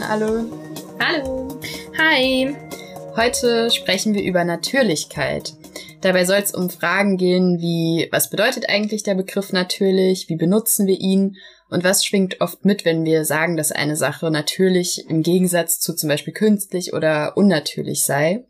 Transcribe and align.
Hallo 0.00 0.24
an 0.26 0.48
alle. 0.48 0.50
Hallo. 0.98 1.60
Hi. 1.98 2.56
Heute 3.16 3.70
sprechen 3.70 4.14
wir 4.14 4.22
über 4.22 4.44
Natürlichkeit. 4.44 5.54
Dabei 6.00 6.24
soll 6.24 6.38
es 6.38 6.54
um 6.54 6.70
Fragen 6.70 7.16
gehen 7.16 7.60
wie, 7.60 8.08
was 8.10 8.30
bedeutet 8.30 8.68
eigentlich 8.68 9.02
der 9.02 9.14
Begriff 9.14 9.52
natürlich, 9.52 10.28
wie 10.28 10.36
benutzen 10.36 10.86
wir 10.86 10.98
ihn 10.98 11.36
und 11.68 11.84
was 11.84 12.04
schwingt 12.04 12.40
oft 12.40 12.64
mit, 12.64 12.84
wenn 12.84 13.04
wir 13.04 13.24
sagen, 13.24 13.56
dass 13.56 13.72
eine 13.72 13.96
Sache 13.96 14.30
natürlich 14.30 15.08
im 15.08 15.22
Gegensatz 15.22 15.80
zu 15.80 15.94
zum 15.94 16.08
Beispiel 16.08 16.32
künstlich 16.32 16.94
oder 16.94 17.36
unnatürlich 17.36 18.04
sei. 18.04 18.44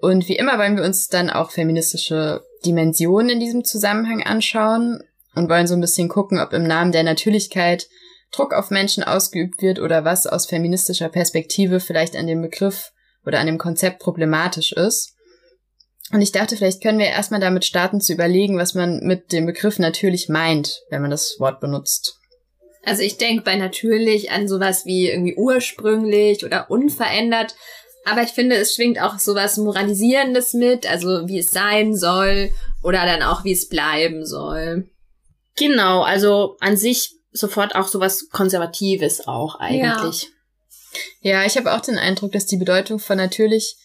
Und 0.00 0.28
wie 0.28 0.36
immer 0.36 0.58
wollen 0.58 0.76
wir 0.76 0.84
uns 0.84 1.08
dann 1.08 1.30
auch 1.30 1.52
feministische 1.52 2.42
Dimensionen 2.64 3.30
in 3.30 3.40
diesem 3.40 3.64
Zusammenhang 3.64 4.22
anschauen 4.22 5.02
und 5.34 5.48
wollen 5.48 5.66
so 5.66 5.74
ein 5.74 5.80
bisschen 5.80 6.08
gucken, 6.08 6.40
ob 6.40 6.52
im 6.52 6.64
Namen 6.64 6.92
der 6.92 7.04
Natürlichkeit 7.04 7.88
Druck 8.32 8.54
auf 8.54 8.70
Menschen 8.70 9.04
ausgeübt 9.04 9.62
wird 9.62 9.78
oder 9.78 10.04
was 10.04 10.26
aus 10.26 10.46
feministischer 10.46 11.08
Perspektive 11.08 11.80
vielleicht 11.80 12.16
an 12.16 12.26
dem 12.26 12.42
Begriff 12.42 12.90
oder 13.24 13.38
an 13.38 13.46
dem 13.46 13.58
Konzept 13.58 14.00
problematisch 14.00 14.72
ist. 14.72 15.14
Und 16.12 16.20
ich 16.20 16.32
dachte, 16.32 16.56
vielleicht 16.56 16.82
können 16.82 16.98
wir 16.98 17.06
erstmal 17.06 17.40
damit 17.40 17.64
starten 17.64 18.00
zu 18.00 18.12
überlegen, 18.12 18.58
was 18.58 18.74
man 18.74 19.00
mit 19.00 19.32
dem 19.32 19.46
Begriff 19.46 19.78
natürlich 19.78 20.28
meint, 20.28 20.80
wenn 20.90 21.02
man 21.02 21.10
das 21.10 21.36
Wort 21.38 21.60
benutzt. 21.60 22.18
Also 22.84 23.02
ich 23.02 23.16
denke 23.16 23.44
bei 23.44 23.56
natürlich 23.56 24.30
an 24.30 24.48
sowas 24.48 24.84
wie 24.84 25.08
irgendwie 25.08 25.36
ursprünglich 25.36 26.44
oder 26.44 26.70
unverändert, 26.70 27.54
aber 28.04 28.22
ich 28.22 28.30
finde, 28.30 28.56
es 28.56 28.74
schwingt 28.74 29.00
auch 29.00 29.18
sowas 29.18 29.56
Moralisierendes 29.56 30.54
mit, 30.54 30.90
also 30.90 31.28
wie 31.28 31.38
es 31.38 31.50
sein 31.50 31.94
soll 31.94 32.50
oder 32.82 33.06
dann 33.06 33.22
auch 33.22 33.44
wie 33.44 33.52
es 33.52 33.68
bleiben 33.68 34.26
soll. 34.26 34.90
Genau, 35.56 36.02
also 36.02 36.56
an 36.58 36.76
sich 36.76 37.21
sofort 37.32 37.74
auch 37.74 37.88
sowas 37.88 38.28
Konservatives 38.30 39.26
auch 39.26 39.56
eigentlich. 39.58 40.30
Ja, 41.20 41.40
ja 41.40 41.46
ich 41.46 41.56
habe 41.56 41.72
auch 41.72 41.80
den 41.80 41.98
Eindruck, 41.98 42.32
dass 42.32 42.46
die 42.46 42.56
Bedeutung 42.58 42.98
von 42.98 43.16
natürlich 43.16 43.76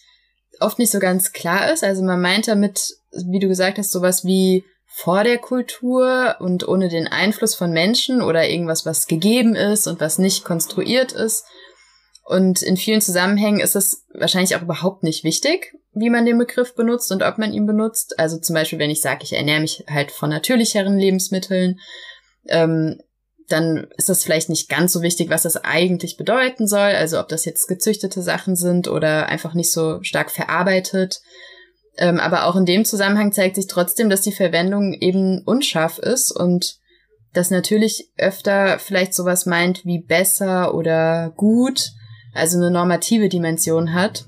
oft 0.60 0.78
nicht 0.78 0.90
so 0.90 0.98
ganz 0.98 1.32
klar 1.32 1.72
ist. 1.72 1.84
Also 1.84 2.02
man 2.02 2.20
meint 2.20 2.48
damit, 2.48 2.80
wie 3.12 3.38
du 3.38 3.48
gesagt 3.48 3.78
hast, 3.78 3.90
sowas 3.90 4.24
wie 4.24 4.64
vor 4.86 5.22
der 5.22 5.38
Kultur 5.38 6.36
und 6.40 6.66
ohne 6.66 6.88
den 6.88 7.06
Einfluss 7.06 7.54
von 7.54 7.70
Menschen 7.70 8.22
oder 8.22 8.48
irgendwas, 8.48 8.84
was 8.84 9.06
gegeben 9.06 9.54
ist 9.54 9.86
und 9.86 10.00
was 10.00 10.18
nicht 10.18 10.44
konstruiert 10.44 11.12
ist. 11.12 11.44
Und 12.24 12.62
in 12.62 12.76
vielen 12.76 13.00
Zusammenhängen 13.00 13.60
ist 13.60 13.76
es 13.76 14.04
wahrscheinlich 14.12 14.54
auch 14.56 14.62
überhaupt 14.62 15.02
nicht 15.02 15.24
wichtig, 15.24 15.74
wie 15.92 16.10
man 16.10 16.26
den 16.26 16.36
Begriff 16.36 16.74
benutzt 16.74 17.10
und 17.12 17.22
ob 17.22 17.38
man 17.38 17.52
ihn 17.52 17.64
benutzt. 17.64 18.18
Also 18.18 18.38
zum 18.38 18.54
Beispiel, 18.54 18.78
wenn 18.78 18.90
ich 18.90 19.00
sage, 19.00 19.20
ich 19.22 19.32
ernähre 19.32 19.60
mich 19.60 19.84
halt 19.88 20.10
von 20.10 20.30
natürlicheren 20.30 20.98
Lebensmitteln, 20.98 21.80
ähm, 22.48 23.00
dann 23.48 23.86
ist 23.96 24.08
das 24.08 24.24
vielleicht 24.24 24.50
nicht 24.50 24.68
ganz 24.68 24.92
so 24.92 25.02
wichtig, 25.02 25.30
was 25.30 25.42
das 25.42 25.56
eigentlich 25.56 26.16
bedeuten 26.16 26.68
soll. 26.68 26.80
Also 26.80 27.18
ob 27.18 27.28
das 27.28 27.44
jetzt 27.44 27.66
gezüchtete 27.66 28.22
Sachen 28.22 28.56
sind 28.56 28.88
oder 28.88 29.26
einfach 29.26 29.54
nicht 29.54 29.72
so 29.72 30.02
stark 30.02 30.30
verarbeitet. 30.30 31.20
Ähm, 31.96 32.20
aber 32.20 32.46
auch 32.46 32.56
in 32.56 32.66
dem 32.66 32.84
Zusammenhang 32.84 33.32
zeigt 33.32 33.56
sich 33.56 33.66
trotzdem, 33.66 34.10
dass 34.10 34.20
die 34.20 34.32
Verwendung 34.32 34.92
eben 34.92 35.42
unscharf 35.44 35.98
ist 35.98 36.30
und 36.30 36.78
das 37.32 37.50
natürlich 37.50 38.10
öfter 38.16 38.78
vielleicht 38.78 39.14
sowas 39.14 39.46
meint 39.46 39.84
wie 39.84 39.98
besser 39.98 40.74
oder 40.74 41.32
gut, 41.36 41.92
also 42.34 42.58
eine 42.58 42.70
normative 42.70 43.28
Dimension 43.28 43.94
hat. 43.94 44.26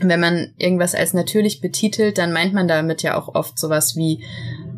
wenn 0.00 0.20
man 0.20 0.52
irgendwas 0.58 0.94
als 0.94 1.14
natürlich 1.14 1.62
betitelt, 1.62 2.18
dann 2.18 2.30
meint 2.30 2.52
man 2.52 2.68
damit 2.68 3.02
ja 3.02 3.16
auch 3.16 3.34
oft 3.34 3.58
sowas 3.58 3.96
wie 3.96 4.22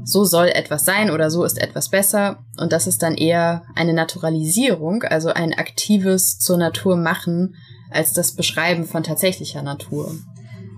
so 0.09 0.25
soll 0.25 0.49
etwas 0.49 0.87
sein 0.87 1.11
oder 1.11 1.31
so 1.31 1.45
ist 1.45 1.61
etwas 1.61 1.91
besser. 1.91 2.43
Und 2.59 2.73
das 2.73 2.87
ist 2.87 3.03
dann 3.03 3.15
eher 3.15 3.65
eine 3.75 3.93
Naturalisierung, 3.93 5.03
also 5.03 5.29
ein 5.29 5.53
aktives 5.53 6.39
zur 6.39 6.57
Natur 6.57 6.97
machen, 6.97 7.57
als 7.91 8.15
das 8.15 8.33
Beschreiben 8.33 8.87
von 8.87 9.03
tatsächlicher 9.03 9.63
Natur. 9.63 10.15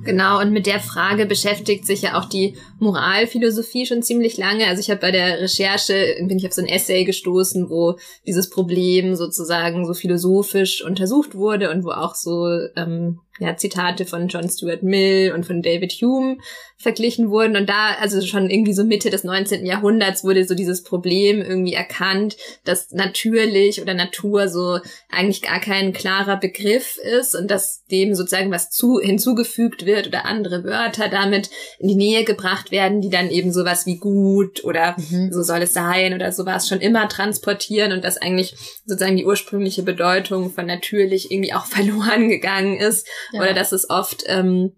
Genau, 0.03 0.41
und 0.41 0.51
mit 0.51 0.67
der 0.67 0.81
Frage 0.81 1.27
beschäftigt 1.27 1.87
sich 1.87 2.03
ja 2.03 2.19
auch 2.19 2.25
die 2.25 2.57
Moralphilosophie 2.79 3.87
schon 3.87 4.03
ziemlich 4.03 4.37
lange. 4.37 4.67
Also 4.67 4.81
ich 4.81 4.91
habe 4.91 5.01
bei 5.01 5.13
der 5.13 5.41
Recherche, 5.41 6.17
bin 6.27 6.39
ich 6.39 6.47
auf 6.47 6.53
so 6.53 6.63
ein 6.63 6.69
Essay 6.69 7.05
gestoßen, 7.05 7.69
wo 7.69 7.99
dieses 8.27 8.51
Problem 8.51 9.15
sozusagen 9.15 9.87
so 9.87 9.95
philosophisch 9.95 10.83
untersucht 10.83 11.35
wurde 11.35 11.71
und 11.71 11.85
wo 11.85 11.91
auch 11.91 12.15
so 12.15 12.49
ähm, 12.77 13.21
ja, 13.41 13.57
Zitate 13.57 14.07
von 14.07 14.29
John 14.29 14.49
Stuart 14.49 14.83
Mill 14.83 15.33
und 15.35 15.47
von 15.47 15.63
David 15.63 15.93
Hume 15.93 16.37
verglichen 16.81 17.31
wurden. 17.31 17.57
Und 17.57 17.69
da, 17.69 17.95
also 18.01 18.21
schon 18.23 18.49
irgendwie 18.49 18.73
so 18.73 18.85
Mitte 18.85 19.11
des 19.11 19.23
19. 19.23 19.67
Jahrhunderts 19.67 20.25
wurde 20.25 20.47
so 20.47 20.55
dieses 20.55 20.83
Problem 20.83 21.43
irgendwie 21.43 21.75
erkannt, 21.75 22.37
dass 22.65 22.91
natürlich 22.91 23.83
oder 23.83 23.93
Natur 23.93 24.49
so 24.49 24.79
eigentlich 25.11 25.43
gar 25.43 25.61
kein 25.61 25.93
klarer 25.93 26.39
Begriff 26.39 26.97
ist 26.97 27.35
und 27.35 27.51
dass 27.51 27.85
dem 27.91 28.15
sozusagen 28.15 28.51
was 28.51 28.71
zu, 28.71 28.99
hinzugefügt 28.99 29.85
wird 29.85 30.07
oder 30.07 30.25
andere 30.25 30.65
Wörter 30.65 31.09
damit 31.09 31.51
in 31.79 31.89
die 31.89 31.97
Nähe 31.97 32.25
gebracht 32.25 32.71
werden, 32.71 33.03
die 33.03 33.11
dann 33.11 33.31
eben 33.31 33.53
sowas 33.53 33.85
wie 33.85 33.97
gut 33.97 34.65
oder 34.65 34.97
mhm. 34.97 35.33
so 35.33 35.43
soll 35.43 35.63
es 35.63 35.75
sein 35.75 36.15
oder 36.15 36.33
sowas 36.33 36.67
schon 36.67 36.81
immer 36.81 37.09
transportieren 37.09 37.93
und 37.93 38.05
dass 38.05 38.17
eigentlich 38.17 38.55
sozusagen 38.87 39.17
die 39.17 39.27
ursprüngliche 39.27 39.83
Bedeutung 39.83 40.51
von 40.51 40.65
natürlich 40.65 41.31
irgendwie 41.31 41.53
auch 41.53 41.67
verloren 41.71 42.29
gegangen 42.29 42.79
ist 42.79 43.07
ja. 43.33 43.41
Oder 43.41 43.55
dass 43.55 43.73
es 43.73 43.89
oft 43.89 44.25
ähm, 44.27 44.77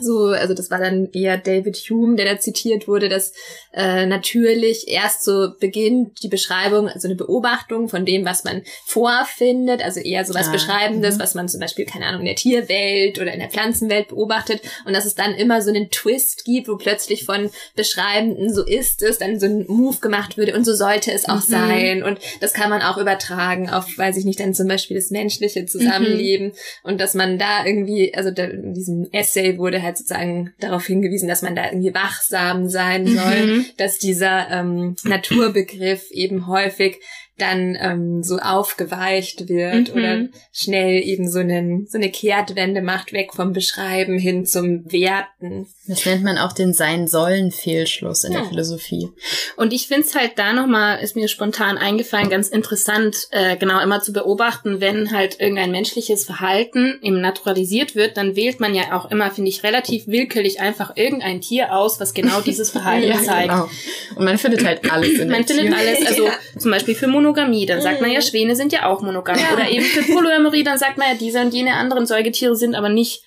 so, 0.00 0.26
also 0.26 0.52
das 0.52 0.70
war 0.70 0.78
dann 0.78 1.08
eher 1.12 1.38
David 1.38 1.76
Hume, 1.76 2.16
der 2.16 2.26
da 2.26 2.38
zitiert 2.38 2.88
wurde, 2.88 3.08
dass 3.08 3.32
äh, 3.72 4.04
natürlich 4.04 4.86
erst 4.86 5.24
so 5.24 5.54
beginnt 5.58 6.22
die 6.22 6.28
Beschreibung, 6.28 6.88
also 6.88 7.08
eine 7.08 7.14
Beobachtung 7.14 7.88
von 7.88 8.04
dem, 8.04 8.26
was 8.26 8.44
man 8.44 8.62
vorfindet, 8.84 9.82
also 9.82 10.00
eher 10.00 10.26
so 10.26 10.34
was 10.34 10.48
ah, 10.48 10.52
Beschreibendes, 10.52 11.16
mhm. 11.16 11.20
was 11.20 11.34
man 11.34 11.48
zum 11.48 11.60
Beispiel, 11.60 11.86
keine 11.86 12.04
Ahnung, 12.04 12.20
in 12.20 12.26
der 12.26 12.36
Tierwelt 12.36 13.18
oder 13.18 13.32
in 13.32 13.40
der 13.40 13.48
Pflanzenwelt 13.48 14.08
beobachtet 14.08 14.60
und 14.84 14.92
dass 14.92 15.06
es 15.06 15.14
dann 15.14 15.34
immer 15.34 15.62
so 15.62 15.70
einen 15.70 15.90
Twist 15.90 16.44
gibt, 16.44 16.68
wo 16.68 16.76
plötzlich 16.76 17.24
von 17.24 17.48
Beschreibenden 17.74 18.52
so 18.52 18.66
ist 18.66 19.02
es, 19.02 19.16
dann 19.16 19.40
so 19.40 19.46
ein 19.46 19.64
Move 19.68 20.00
gemacht 20.00 20.36
würde 20.36 20.54
und 20.54 20.64
so 20.64 20.74
sollte 20.74 21.12
es 21.12 21.26
auch 21.30 21.36
mhm. 21.48 21.50
sein 21.50 22.02
und 22.02 22.18
das 22.40 22.52
kann 22.52 22.68
man 22.68 22.82
auch 22.82 22.98
übertragen 22.98 23.70
auf, 23.70 23.86
weiß 23.96 24.18
ich 24.18 24.26
nicht, 24.26 24.40
dann 24.40 24.52
zum 24.52 24.68
Beispiel 24.68 24.98
das 24.98 25.10
menschliche 25.10 25.64
Zusammenleben 25.64 26.48
mhm. 26.48 26.52
und 26.82 27.00
dass 27.00 27.14
man 27.14 27.38
da 27.38 27.64
irgendwie, 27.64 28.14
also 28.14 28.30
da, 28.30 28.44
in 28.44 28.74
diesem 28.74 29.08
Essay 29.12 29.56
wurde 29.56 29.77
wurde 29.78 29.86
halt 29.86 29.98
sozusagen 29.98 30.52
darauf 30.60 30.86
hingewiesen, 30.86 31.28
dass 31.28 31.42
man 31.42 31.54
da 31.54 31.66
irgendwie 31.66 31.94
wachsam 31.94 32.68
sein 32.68 33.06
soll, 33.06 33.46
mhm. 33.46 33.66
dass 33.76 33.98
dieser 33.98 34.50
ähm, 34.50 34.96
Naturbegriff 35.04 36.10
eben 36.10 36.46
häufig 36.46 36.98
dann 37.36 37.76
ähm, 37.80 38.22
so 38.24 38.38
aufgeweicht 38.38 39.48
wird 39.48 39.90
mhm. 39.90 39.94
oder 39.94 40.28
schnell 40.52 41.00
eben 41.02 41.30
so, 41.30 41.38
einen, 41.38 41.86
so 41.86 41.96
eine 41.96 42.10
Kehrtwende 42.10 42.82
macht, 42.82 43.12
weg 43.12 43.32
vom 43.32 43.52
Beschreiben 43.52 44.18
hin 44.18 44.44
zum 44.44 44.90
Werten. 44.90 45.68
Das 45.88 46.04
nennt 46.04 46.24
man 46.24 46.38
auch 46.38 46.52
den 46.52 46.74
Sein-Sollen-Fehlschluss 46.74 48.24
in 48.24 48.32
ja. 48.32 48.40
der 48.40 48.48
Philosophie. 48.48 49.08
Und 49.56 49.72
ich 49.72 49.86
finde 49.86 50.06
es 50.06 50.14
halt 50.14 50.32
da 50.36 50.52
nochmal, 50.52 51.00
ist 51.00 51.16
mir 51.16 51.28
spontan 51.28 51.78
eingefallen, 51.78 52.28
ganz 52.28 52.48
interessant, 52.48 53.28
äh, 53.30 53.56
genau 53.56 53.80
immer 53.80 54.00
zu 54.00 54.12
beobachten, 54.12 54.80
wenn 54.80 55.12
halt 55.12 55.40
irgendein 55.40 55.70
menschliches 55.70 56.24
Verhalten 56.24 56.98
eben 57.02 57.20
naturalisiert 57.20 57.94
wird, 57.94 58.16
dann 58.16 58.36
wählt 58.36 58.60
man 58.60 58.74
ja 58.74 58.96
auch 58.96 59.10
immer, 59.10 59.30
finde 59.30 59.50
ich, 59.50 59.62
relativ 59.62 60.06
willkürlich 60.08 60.60
einfach 60.60 60.96
irgendein 60.96 61.40
Tier 61.40 61.74
aus, 61.74 62.00
was 62.00 62.14
genau 62.14 62.40
dieses 62.40 62.70
Verhalten 62.78 63.08
ja, 63.08 63.22
zeigt. 63.22 63.50
Genau. 63.50 63.70
Und 64.16 64.24
man 64.24 64.38
findet 64.38 64.64
halt 64.64 64.90
alles 64.90 65.18
in 65.18 65.28
Man 65.30 65.44
findet 65.44 65.68
Tier. 65.68 65.76
alles, 65.76 66.06
also 66.06 66.24
ja. 66.26 66.32
zum 66.58 66.70
Beispiel 66.70 66.94
für 66.94 67.06
Mono 67.06 67.28
Monogamie, 67.28 67.66
dann 67.66 67.80
sagt 67.80 68.00
man 68.00 68.10
ja, 68.10 68.20
mhm. 68.20 68.22
Schwäne 68.22 68.56
sind 68.56 68.72
ja 68.72 68.86
auch 68.86 69.02
monogam. 69.02 69.36
Oder 69.52 69.70
eben 69.70 69.84
für 69.84 70.02
Polyamorie, 70.02 70.64
dann 70.64 70.78
sagt 70.78 70.98
man 70.98 71.08
ja, 71.08 71.14
diese 71.14 71.40
und 71.40 71.52
jene 71.52 71.74
anderen 71.74 72.06
Säugetiere 72.06 72.56
sind 72.56 72.74
aber 72.74 72.88
nicht 72.88 73.22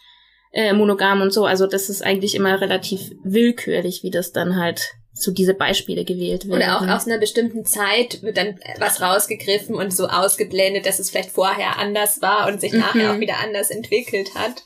äh, 0.51 0.73
monogam 0.73 1.21
und 1.21 1.33
so. 1.33 1.45
Also 1.45 1.67
das 1.67 1.89
ist 1.89 2.03
eigentlich 2.03 2.35
immer 2.35 2.59
relativ 2.59 3.11
willkürlich, 3.23 4.03
wie 4.03 4.11
das 4.11 4.31
dann 4.31 4.57
halt 4.57 4.91
so 5.13 5.31
diese 5.31 5.53
Beispiele 5.53 6.05
gewählt 6.05 6.47
werden. 6.47 6.57
Oder 6.57 6.77
auch 6.77 6.87
aus 6.87 7.05
einer 7.05 7.17
bestimmten 7.17 7.65
Zeit 7.65 8.21
wird 8.21 8.37
dann 8.37 8.59
was 8.79 9.01
rausgegriffen 9.01 9.75
und 9.75 9.93
so 9.93 10.07
ausgeblendet, 10.07 10.85
dass 10.85 10.99
es 10.99 11.09
vielleicht 11.09 11.31
vorher 11.31 11.77
anders 11.77 12.21
war 12.21 12.47
und 12.47 12.61
sich 12.61 12.71
mhm. 12.71 12.79
nachher 12.79 13.13
auch 13.13 13.19
wieder 13.19 13.39
anders 13.43 13.69
entwickelt 13.69 14.33
hat. 14.35 14.63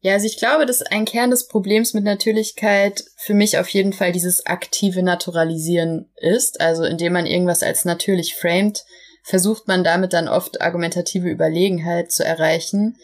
Ja, 0.00 0.14
also 0.14 0.26
ich 0.26 0.36
glaube, 0.36 0.66
dass 0.66 0.82
ein 0.82 1.04
Kern 1.04 1.30
des 1.30 1.46
Problems 1.46 1.94
mit 1.94 2.02
Natürlichkeit 2.02 3.04
für 3.16 3.34
mich 3.34 3.58
auf 3.58 3.68
jeden 3.68 3.92
Fall 3.92 4.10
dieses 4.10 4.46
aktive 4.46 5.02
Naturalisieren 5.02 6.10
ist. 6.16 6.60
Also 6.60 6.82
indem 6.84 7.12
man 7.12 7.26
irgendwas 7.26 7.62
als 7.62 7.84
natürlich 7.84 8.34
framed, 8.34 8.84
versucht 9.22 9.68
man 9.68 9.84
damit 9.84 10.12
dann 10.12 10.28
oft 10.28 10.60
argumentative 10.60 11.28
Überlegenheit 11.28 12.10
zu 12.10 12.24
erreichen. 12.24 12.98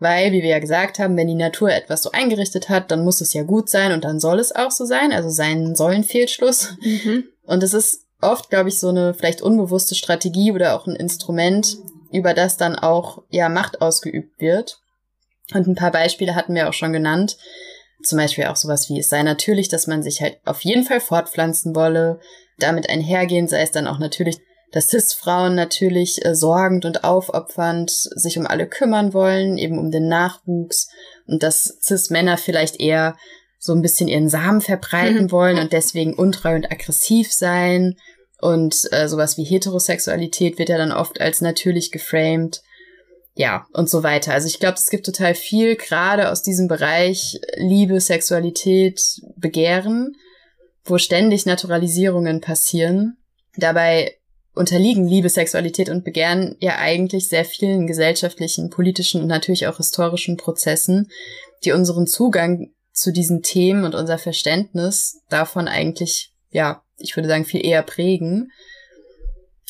Weil, 0.00 0.32
wie 0.32 0.42
wir 0.42 0.50
ja 0.50 0.58
gesagt 0.60 0.98
haben, 0.98 1.16
wenn 1.16 1.26
die 1.26 1.34
Natur 1.34 1.70
etwas 1.70 2.02
so 2.02 2.12
eingerichtet 2.12 2.68
hat, 2.68 2.90
dann 2.90 3.04
muss 3.04 3.20
es 3.20 3.32
ja 3.32 3.42
gut 3.42 3.68
sein 3.68 3.92
und 3.92 4.04
dann 4.04 4.20
soll 4.20 4.38
es 4.38 4.54
auch 4.54 4.70
so 4.70 4.84
sein. 4.84 5.12
Also 5.12 5.28
sein 5.28 5.74
sollen 5.74 6.04
Fehlschluss. 6.04 6.76
Mhm. 6.80 7.24
Und 7.42 7.62
es 7.62 7.74
ist 7.74 8.06
oft, 8.20 8.50
glaube 8.50 8.68
ich, 8.68 8.78
so 8.78 8.88
eine 8.88 9.14
vielleicht 9.14 9.42
unbewusste 9.42 9.94
Strategie 9.94 10.52
oder 10.52 10.76
auch 10.76 10.86
ein 10.86 10.96
Instrument, 10.96 11.78
über 12.12 12.34
das 12.34 12.56
dann 12.56 12.76
auch 12.76 13.22
ja 13.30 13.48
Macht 13.48 13.80
ausgeübt 13.82 14.40
wird. 14.40 14.80
Und 15.54 15.66
ein 15.66 15.74
paar 15.74 15.92
Beispiele 15.92 16.34
hatten 16.34 16.54
wir 16.54 16.68
auch 16.68 16.72
schon 16.74 16.92
genannt. 16.92 17.36
Zum 18.02 18.18
Beispiel 18.18 18.44
auch 18.44 18.56
sowas 18.56 18.88
wie, 18.88 19.00
es 19.00 19.08
sei 19.08 19.22
natürlich, 19.22 19.68
dass 19.68 19.86
man 19.86 20.02
sich 20.02 20.20
halt 20.20 20.38
auf 20.44 20.60
jeden 20.62 20.84
Fall 20.84 21.00
fortpflanzen 21.00 21.74
wolle. 21.74 22.20
Damit 22.58 22.88
einhergehen 22.88 23.48
sei 23.48 23.62
es 23.62 23.72
dann 23.72 23.86
auch 23.86 23.98
natürlich, 23.98 24.38
dass 24.72 24.88
Cis-Frauen 24.88 25.54
natürlich 25.54 26.24
äh, 26.24 26.34
sorgend 26.34 26.84
und 26.84 27.04
aufopfernd 27.04 27.90
sich 27.90 28.38
um 28.38 28.46
alle 28.46 28.66
kümmern 28.66 29.14
wollen, 29.14 29.58
eben 29.58 29.78
um 29.78 29.90
den 29.90 30.08
Nachwuchs 30.08 30.88
und 31.26 31.42
dass 31.42 31.78
Cis-Männer 31.82 32.36
vielleicht 32.38 32.80
eher 32.80 33.16
so 33.58 33.72
ein 33.72 33.82
bisschen 33.82 34.08
ihren 34.08 34.28
Samen 34.28 34.60
verbreiten 34.60 35.24
mhm. 35.24 35.32
wollen 35.32 35.58
und 35.58 35.72
deswegen 35.72 36.14
untreu 36.14 36.54
und 36.54 36.70
aggressiv 36.70 37.32
sein. 37.32 37.96
Und 38.40 38.88
äh, 38.92 39.08
sowas 39.08 39.36
wie 39.36 39.44
Heterosexualität 39.44 40.58
wird 40.58 40.68
ja 40.68 40.78
dann 40.78 40.92
oft 40.92 41.20
als 41.20 41.40
natürlich 41.40 41.90
geframed. 41.90 42.62
Ja, 43.34 43.66
und 43.72 43.88
so 43.88 44.02
weiter. 44.02 44.32
Also 44.32 44.46
ich 44.48 44.60
glaube, 44.60 44.74
es 44.74 44.90
gibt 44.90 45.06
total 45.06 45.34
viel, 45.34 45.76
gerade 45.76 46.30
aus 46.30 46.42
diesem 46.42 46.68
Bereich 46.68 47.40
Liebe, 47.56 48.00
Sexualität, 48.00 49.00
Begehren, 49.36 50.16
wo 50.84 50.98
ständig 50.98 51.46
Naturalisierungen 51.46 52.40
passieren. 52.40 53.16
Dabei 53.56 54.17
unterliegen 54.58 55.06
Liebe, 55.06 55.28
Sexualität 55.28 55.88
und 55.88 56.04
Begehren 56.04 56.56
ja 56.60 56.76
eigentlich 56.78 57.28
sehr 57.28 57.44
vielen 57.44 57.86
gesellschaftlichen, 57.86 58.70
politischen 58.70 59.22
und 59.22 59.28
natürlich 59.28 59.66
auch 59.66 59.78
historischen 59.78 60.36
Prozessen, 60.36 61.10
die 61.64 61.72
unseren 61.72 62.06
Zugang 62.06 62.72
zu 62.92 63.12
diesen 63.12 63.42
Themen 63.42 63.84
und 63.84 63.94
unser 63.94 64.18
Verständnis 64.18 65.22
davon 65.28 65.68
eigentlich, 65.68 66.32
ja, 66.50 66.82
ich 66.98 67.16
würde 67.16 67.28
sagen, 67.28 67.44
viel 67.44 67.64
eher 67.64 67.82
prägen. 67.82 68.50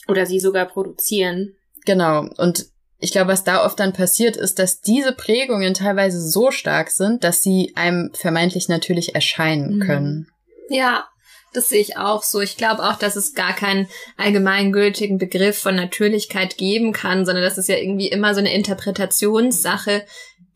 Oder 0.08 0.25
sie 0.25 0.40
sogar 0.40 0.67
produzieren. 0.67 1.55
Genau. 1.84 2.26
Und 2.38 2.67
ich 2.99 3.12
glaube, 3.12 3.31
was 3.31 3.44
da 3.44 3.64
oft 3.64 3.79
dann 3.79 3.93
passiert, 3.93 4.37
ist, 4.37 4.58
dass 4.58 4.81
diese 4.81 5.12
Prägungen 5.12 5.75
teilweise 5.75 6.20
so 6.20 6.50
stark 6.50 6.91
sind, 6.91 7.23
dass 7.23 7.43
sie 7.43 7.73
einem 7.76 8.11
vermeintlich 8.14 8.69
natürlich 8.69 9.14
erscheinen 9.14 9.76
mhm. 9.76 9.81
können. 9.81 10.29
Ja, 10.70 11.06
das 11.52 11.68
sehe 11.68 11.80
ich 11.80 11.96
auch 11.96 12.22
so. 12.22 12.40
Ich 12.40 12.56
glaube 12.56 12.82
auch, 12.82 12.96
dass 12.96 13.16
es 13.16 13.34
gar 13.34 13.54
keinen 13.54 13.88
allgemeingültigen 14.16 15.18
Begriff 15.18 15.58
von 15.58 15.76
Natürlichkeit 15.76 16.56
geben 16.56 16.92
kann, 16.92 17.24
sondern 17.24 17.44
dass 17.44 17.58
es 17.58 17.68
ja 17.68 17.76
irgendwie 17.76 18.08
immer 18.08 18.34
so 18.34 18.40
eine 18.40 18.54
Interpretationssache 18.54 20.04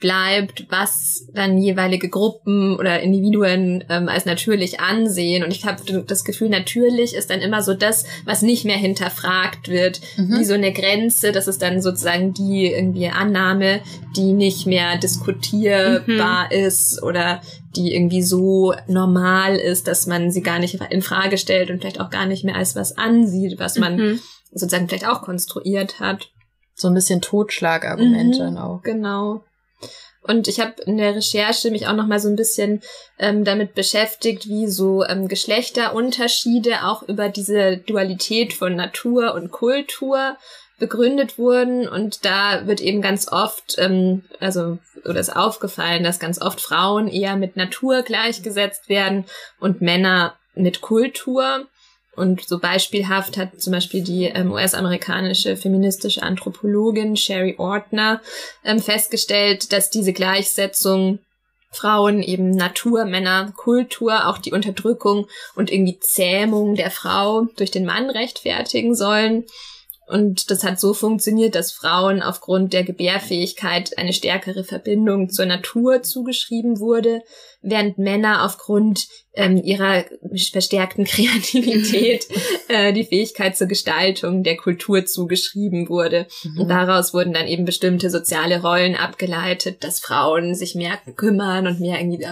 bleibt, 0.03 0.67
was 0.69 1.29
dann 1.33 1.57
jeweilige 1.59 2.09
Gruppen 2.09 2.77
oder 2.77 3.01
Individuen 3.01 3.85
ähm, 3.89 4.09
als 4.09 4.25
natürlich 4.27 4.81
ansehen. 4.81 5.45
Und 5.45 5.53
ich 5.53 5.65
habe 5.65 6.03
das 6.03 6.25
Gefühl, 6.25 6.49
natürlich 6.49 7.15
ist 7.15 7.31
dann 7.31 7.41
immer 7.41 7.63
so 7.63 7.73
das, 7.73 8.05
was 8.25 8.43
nicht 8.43 8.65
mehr 8.65 8.77
hinterfragt 8.77 9.69
wird, 9.69 10.01
mhm. 10.17 10.39
wie 10.39 10.45
so 10.45 10.55
eine 10.55 10.73
Grenze. 10.73 11.31
Das 11.31 11.47
ist 11.47 11.63
dann 11.63 11.81
sozusagen 11.81 12.35
die 12.35 12.67
irgendwie 12.67 13.09
Annahme, 13.09 13.81
die 14.17 14.33
nicht 14.33 14.67
mehr 14.67 14.99
diskutierbar 14.99 16.47
mhm. 16.47 16.67
ist 16.67 17.01
oder 17.03 17.41
die 17.77 17.95
irgendwie 17.95 18.23
so 18.23 18.75
normal 18.87 19.57
ist, 19.57 19.89
dass 19.89 20.07
man 20.07 20.31
sie 20.31 20.43
gar 20.43 20.59
nicht 20.59 20.79
in 20.91 21.03
Frage 21.03 21.39
stellt 21.39 21.71
und 21.71 21.81
vielleicht 21.81 22.01
auch 22.01 22.11
gar 22.11 22.27
nicht 22.27 22.45
mehr 22.45 22.57
als 22.57 22.77
was 22.77 22.97
ansieht, 22.99 23.59
was 23.59 23.79
man 23.79 23.97
mhm. 23.97 24.21
sozusagen 24.53 24.89
vielleicht 24.89 25.07
auch 25.07 25.23
konstruiert 25.23 26.01
hat. 26.01 26.31
So 26.75 26.89
ein 26.89 26.95
bisschen 26.95 27.21
Totschlagargumente 27.21 28.51
mhm, 28.51 28.57
auch. 28.57 28.83
Genau. 28.83 29.45
Und 30.23 30.47
ich 30.47 30.61
habe 30.61 30.81
in 30.87 30.99
der 30.99 31.17
Recherche 31.17 31.71
mich 31.71 31.89
auch 31.89 31.95
noch 31.95 32.07
mal 32.07 32.21
so 32.21 32.29
ein 32.29 32.37
bisschen 32.37 32.81
ähm, 33.19 33.45
damit 33.45 33.75
beschäftigt, 33.75 34.49
wie 34.49 34.69
so 34.69 35.05
ähm, 35.05 35.27
Geschlechterunterschiede 35.27 36.85
auch 36.85 37.03
über 37.03 37.29
diese 37.29 37.79
Dualität 37.79 38.53
von 38.53 38.77
Natur 38.77 39.35
und 39.35 39.51
Kultur 39.51 40.37
begründet 40.83 41.39
wurden. 41.39 41.89
Und 41.89 42.25
da 42.25 42.67
wird 42.67 42.81
eben 42.81 43.03
ganz 43.03 43.31
oft, 43.31 43.77
ähm, 43.79 44.25
also 44.41 44.79
oder 45.05 45.21
ist 45.21 45.35
aufgefallen, 45.35 46.03
dass 46.03 46.19
ganz 46.19 46.43
oft 46.43 46.61
Frauen 46.61 47.07
eher 47.07 47.37
mit 47.37 47.57
Natur 47.57 48.03
gleichgesetzt 48.03 48.89
werden 48.89 49.25
und 49.61 49.81
Männer 49.81 50.35
mit 50.57 50.81
Kultur. 50.81 51.69
Und 52.17 52.43
so 52.43 52.59
beispielhaft 52.59 53.37
hat 53.37 53.61
zum 53.61 53.73
Beispiel 53.73 54.03
die 54.03 54.25
ähm, 54.25 54.51
US-amerikanische 54.51 55.57
feministische 55.57 56.25
Anthropologin 56.25 57.17
Sherry 57.17 57.55
Ortner 57.59 58.21
ähm, 58.65 58.81
festgestellt, 58.81 59.73
dass 59.73 59.89
diese 59.89 60.13
Gleichsetzung 60.13 61.21
Frauen 61.71 62.25
eben 62.25 62.51
Natur, 62.51 63.05
Männer, 63.05 63.53
Kultur, 63.57 64.27
auch 64.27 64.39
die 64.39 64.53
Unterdrückung 64.53 65.29
und 65.55 65.71
irgendwie 65.71 66.01
Zähmung 66.01 66.75
der 66.75 66.91
Frau 66.91 67.47
durch 67.57 67.71
den 67.71 67.87
Mann 67.87 68.11
rechtfertigen 68.11 68.97
sollen. 68.97 69.45
Und 70.13 70.51
das 70.51 70.63
hat 70.63 70.79
so 70.79 70.93
funktioniert, 70.93 71.55
dass 71.55 71.73
Frauen 71.73 72.21
aufgrund 72.21 72.75
der 72.75 72.85
Gebärfähigkeit 72.85 73.97
eine 73.97 74.13
stärkere 74.13 74.63
Verbindung 74.63 75.31
zur 75.31 75.47
Natur 75.47 76.03
zugeschrieben 76.03 76.81
wurde, 76.81 77.23
während 77.63 77.97
Männer 77.97 78.45
aufgrund 78.45 79.09
ähm, 79.35 79.57
ihrer 79.63 80.05
verstärkten 80.53 81.05
Kreativität 81.07 82.27
äh, 82.69 82.93
die 82.93 83.05
Fähigkeit 83.05 83.57
zur 83.57 83.67
Gestaltung 83.67 84.43
der 84.43 84.57
Kultur 84.57 85.05
zugeschrieben 85.07 85.89
wurde. 85.89 86.27
Mhm. 86.45 86.61
Und 86.61 86.69
daraus 86.69 87.15
wurden 87.15 87.33
dann 87.33 87.47
eben 87.47 87.65
bestimmte 87.65 88.11
soziale 88.11 88.61
Rollen 88.61 88.95
abgeleitet, 88.95 89.85
dass 89.85 90.01
Frauen 90.01 90.55
sich 90.55 90.75
mehr 90.75 90.99
kümmern 91.17 91.67
und 91.67 91.81
mehr 91.81 91.99
irgendwie 91.99 92.27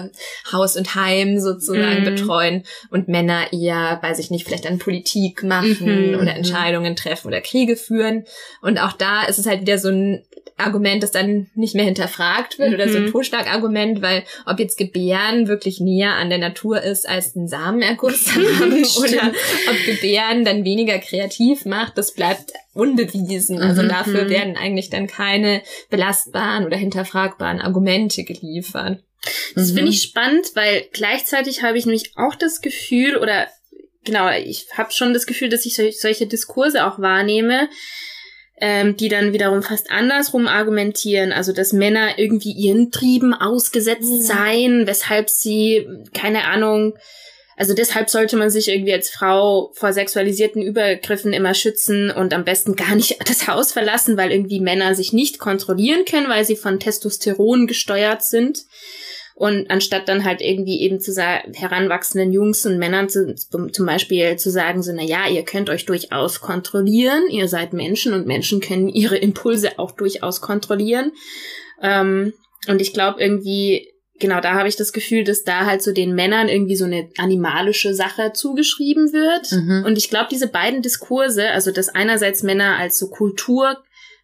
Haus 0.52 0.76
und 0.76 0.94
Heim 0.94 1.38
sozusagen 1.40 2.00
mhm. 2.00 2.04
betreuen 2.04 2.64
und 2.90 3.08
Männer 3.08 3.52
eher, 3.52 3.98
weiß 4.02 4.18
ich 4.18 4.30
nicht, 4.30 4.46
vielleicht 4.46 4.66
an 4.66 4.78
Politik 4.78 5.42
machen 5.42 6.10
mhm. 6.12 6.18
oder 6.20 6.34
Entscheidungen 6.34 6.96
treffen 6.96 7.28
oder 7.28 7.40
Kriege 7.40 7.76
führen. 7.76 8.24
Und 8.60 8.78
auch 8.78 8.92
da 8.92 9.24
ist 9.24 9.38
es 9.38 9.46
halt 9.46 9.62
wieder 9.62 9.78
so 9.78 9.88
ein 9.88 10.24
Argument, 10.56 11.02
das 11.02 11.10
dann 11.10 11.50
nicht 11.54 11.74
mehr 11.74 11.84
hinterfragt 11.84 12.58
wird 12.58 12.74
oder 12.74 12.88
so 12.88 12.98
ein 12.98 13.06
mhm. 13.06 13.12
Totschlagargument, 13.12 14.02
weil 14.02 14.24
ob 14.46 14.58
jetzt 14.58 14.76
Gebären 14.76 15.48
wirklich 15.48 15.80
näher 15.80 16.14
an 16.14 16.28
der 16.28 16.38
Natur 16.38 16.82
ist 16.82 17.08
als 17.08 17.34
ein 17.34 17.48
Samenerguss 17.48 18.26
oder 18.36 19.32
ob 19.68 19.86
Gebären 19.86 20.44
dann 20.44 20.64
weniger 20.64 20.98
kreativ 20.98 21.64
macht, 21.64 21.96
das 21.96 22.12
bleibt 22.12 22.52
unbewiesen. 22.74 23.60
Also 23.60 23.82
mhm. 23.82 23.88
dafür 23.88 24.28
werden 24.28 24.56
eigentlich 24.56 24.90
dann 24.90 25.06
keine 25.06 25.62
belastbaren 25.88 26.66
oder 26.66 26.76
hinterfragbaren 26.76 27.60
Argumente 27.60 28.24
geliefert. 28.24 29.02
Das 29.54 29.70
mhm. 29.70 29.76
finde 29.76 29.90
ich 29.90 30.02
spannend, 30.02 30.46
weil 30.54 30.86
gleichzeitig 30.92 31.62
habe 31.62 31.78
ich 31.78 31.86
nämlich 31.86 32.12
auch 32.16 32.34
das 32.34 32.60
Gefühl 32.60 33.16
oder 33.16 33.48
genau, 34.04 34.30
ich 34.30 34.66
habe 34.76 34.92
schon 34.92 35.12
das 35.12 35.26
Gefühl, 35.26 35.48
dass 35.48 35.66
ich 35.66 35.76
solche 35.98 36.26
Diskurse 36.26 36.86
auch 36.86 36.98
wahrnehme, 36.98 37.68
ähm, 38.60 38.96
die 38.96 39.08
dann 39.08 39.32
wiederum 39.32 39.62
fast 39.62 39.90
andersrum 39.90 40.46
argumentieren, 40.46 41.32
also 41.32 41.52
dass 41.52 41.72
Männer 41.72 42.18
irgendwie 42.18 42.52
ihren 42.52 42.90
Trieben 42.90 43.34
ausgesetzt 43.34 44.10
mhm. 44.10 44.20
seien, 44.20 44.86
weshalb 44.86 45.30
sie, 45.30 45.86
keine 46.12 46.44
Ahnung, 46.44 46.94
also 47.60 47.74
deshalb 47.74 48.08
sollte 48.08 48.38
man 48.38 48.48
sich 48.48 48.68
irgendwie 48.68 48.94
als 48.94 49.10
Frau 49.10 49.70
vor 49.74 49.92
sexualisierten 49.92 50.62
Übergriffen 50.62 51.34
immer 51.34 51.52
schützen 51.52 52.10
und 52.10 52.32
am 52.32 52.46
besten 52.46 52.74
gar 52.74 52.94
nicht 52.94 53.18
das 53.28 53.48
Haus 53.48 53.72
verlassen, 53.72 54.16
weil 54.16 54.32
irgendwie 54.32 54.60
Männer 54.60 54.94
sich 54.94 55.12
nicht 55.12 55.38
kontrollieren 55.38 56.06
können, 56.06 56.30
weil 56.30 56.46
sie 56.46 56.56
von 56.56 56.80
Testosteron 56.80 57.66
gesteuert 57.66 58.22
sind. 58.22 58.64
Und 59.40 59.70
anstatt 59.70 60.06
dann 60.06 60.26
halt 60.26 60.42
irgendwie 60.42 60.82
eben 60.82 61.00
zu 61.00 61.14
sagen, 61.14 61.54
heranwachsenden 61.54 62.30
Jungs 62.30 62.66
und 62.66 62.76
Männern 62.76 63.08
zu, 63.08 63.34
zum 63.34 63.86
Beispiel 63.86 64.36
zu 64.36 64.50
sagen, 64.50 64.82
so, 64.82 64.92
na 64.94 65.02
ja, 65.02 65.28
ihr 65.28 65.44
könnt 65.44 65.70
euch 65.70 65.86
durchaus 65.86 66.42
kontrollieren, 66.42 67.22
ihr 67.30 67.48
seid 67.48 67.72
Menschen 67.72 68.12
und 68.12 68.26
Menschen 68.26 68.60
können 68.60 68.90
ihre 68.90 69.16
Impulse 69.16 69.78
auch 69.78 69.92
durchaus 69.92 70.42
kontrollieren. 70.42 71.12
Ähm, 71.80 72.34
und 72.68 72.82
ich 72.82 72.92
glaube 72.92 73.22
irgendwie, 73.22 73.88
genau 74.18 74.42
da 74.42 74.56
habe 74.56 74.68
ich 74.68 74.76
das 74.76 74.92
Gefühl, 74.92 75.24
dass 75.24 75.42
da 75.42 75.64
halt 75.64 75.82
so 75.82 75.92
den 75.92 76.14
Männern 76.14 76.50
irgendwie 76.50 76.76
so 76.76 76.84
eine 76.84 77.08
animalische 77.16 77.94
Sache 77.94 78.34
zugeschrieben 78.34 79.14
wird. 79.14 79.52
Mhm. 79.52 79.84
Und 79.86 79.96
ich 79.96 80.10
glaube, 80.10 80.28
diese 80.30 80.48
beiden 80.48 80.82
Diskurse, 80.82 81.48
also 81.48 81.70
dass 81.70 81.88
einerseits 81.88 82.42
Männer 82.42 82.76
als 82.76 82.98
so 82.98 83.08
Kultur 83.08 83.78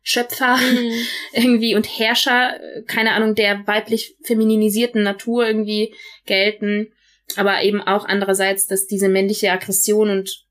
Schöpfer 0.09 0.57
mhm. 0.57 0.93
irgendwie 1.33 1.75
und 1.75 1.87
Herrscher, 1.87 2.61
keine 2.87 3.13
Ahnung, 3.13 3.35
der 3.35 3.67
weiblich 3.67 4.17
femininisierten 4.23 5.03
Natur 5.03 5.45
irgendwie 5.45 5.95
gelten. 6.27 6.93
Aber 7.35 7.61
eben 7.63 7.83
auch 7.83 8.05
andererseits, 8.05 8.67
dass 8.67 8.87
diese 8.87 9.09
männliche 9.09 9.51
Aggression 9.51 10.11
und 10.11 10.45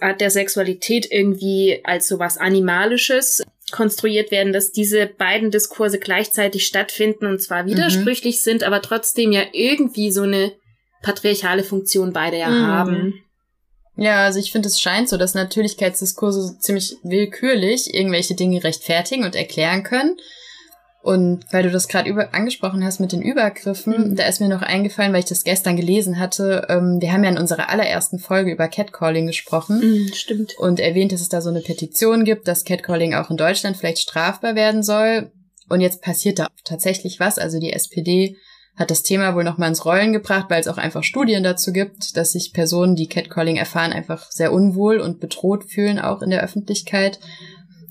Art 0.00 0.20
der 0.20 0.30
Sexualität 0.30 1.06
irgendwie 1.10 1.80
als 1.84 2.08
sowas 2.08 2.38
Animalisches 2.38 3.44
konstruiert 3.70 4.32
werden, 4.32 4.52
dass 4.52 4.72
diese 4.72 5.06
beiden 5.06 5.52
Diskurse 5.52 6.00
gleichzeitig 6.00 6.66
stattfinden 6.66 7.26
und 7.26 7.40
zwar 7.40 7.66
widersprüchlich 7.66 8.36
mhm. 8.36 8.40
sind, 8.40 8.64
aber 8.64 8.82
trotzdem 8.82 9.30
ja 9.30 9.42
irgendwie 9.52 10.10
so 10.10 10.22
eine 10.22 10.52
patriarchale 11.02 11.62
Funktion 11.62 12.12
beide 12.12 12.38
ja 12.38 12.48
mhm. 12.48 12.66
haben. 12.66 13.24
Ja, 13.96 14.24
also 14.24 14.38
ich 14.38 14.52
finde, 14.52 14.68
es 14.68 14.80
scheint 14.80 15.08
so, 15.08 15.16
dass 15.16 15.34
Natürlichkeitsdiskurse 15.34 16.58
ziemlich 16.58 16.96
willkürlich 17.02 17.92
irgendwelche 17.92 18.34
Dinge 18.34 18.64
rechtfertigen 18.64 19.24
und 19.24 19.34
erklären 19.34 19.82
können. 19.82 20.16
Und 21.02 21.44
weil 21.50 21.64
du 21.64 21.70
das 21.70 21.88
gerade 21.88 22.32
angesprochen 22.32 22.84
hast 22.84 23.00
mit 23.00 23.10
den 23.10 23.22
Übergriffen, 23.22 24.10
mhm. 24.10 24.16
da 24.16 24.24
ist 24.26 24.40
mir 24.40 24.48
noch 24.48 24.62
eingefallen, 24.62 25.12
weil 25.12 25.20
ich 25.20 25.28
das 25.28 25.42
gestern 25.42 25.76
gelesen 25.76 26.18
hatte. 26.20 26.66
Ähm, 26.70 27.00
wir 27.00 27.12
haben 27.12 27.24
ja 27.24 27.30
in 27.30 27.38
unserer 27.38 27.68
allerersten 27.68 28.20
Folge 28.20 28.52
über 28.52 28.68
Catcalling 28.68 29.26
gesprochen. 29.26 29.80
Mhm, 29.80 30.12
stimmt. 30.14 30.56
Und 30.58 30.78
erwähnt, 30.78 31.10
dass 31.10 31.20
es 31.20 31.28
da 31.28 31.40
so 31.40 31.50
eine 31.50 31.60
Petition 31.60 32.24
gibt, 32.24 32.46
dass 32.46 32.64
Catcalling 32.64 33.14
auch 33.14 33.30
in 33.30 33.36
Deutschland 33.36 33.76
vielleicht 33.76 33.98
strafbar 33.98 34.54
werden 34.54 34.84
soll. 34.84 35.32
Und 35.68 35.80
jetzt 35.80 36.02
passiert 36.02 36.38
da 36.38 36.46
tatsächlich 36.64 37.18
was. 37.18 37.36
Also 37.36 37.58
die 37.58 37.72
SPD 37.72 38.36
hat 38.76 38.90
das 38.90 39.02
Thema 39.02 39.34
wohl 39.34 39.44
nochmal 39.44 39.68
ins 39.68 39.84
Rollen 39.84 40.12
gebracht, 40.12 40.46
weil 40.48 40.60
es 40.60 40.68
auch 40.68 40.78
einfach 40.78 41.04
Studien 41.04 41.42
dazu 41.42 41.72
gibt, 41.72 42.16
dass 42.16 42.32
sich 42.32 42.52
Personen, 42.52 42.96
die 42.96 43.08
Catcalling 43.08 43.56
erfahren, 43.56 43.92
einfach 43.92 44.30
sehr 44.30 44.52
unwohl 44.52 44.98
und 44.98 45.20
bedroht 45.20 45.64
fühlen, 45.64 45.98
auch 45.98 46.22
in 46.22 46.30
der 46.30 46.42
Öffentlichkeit. 46.42 47.20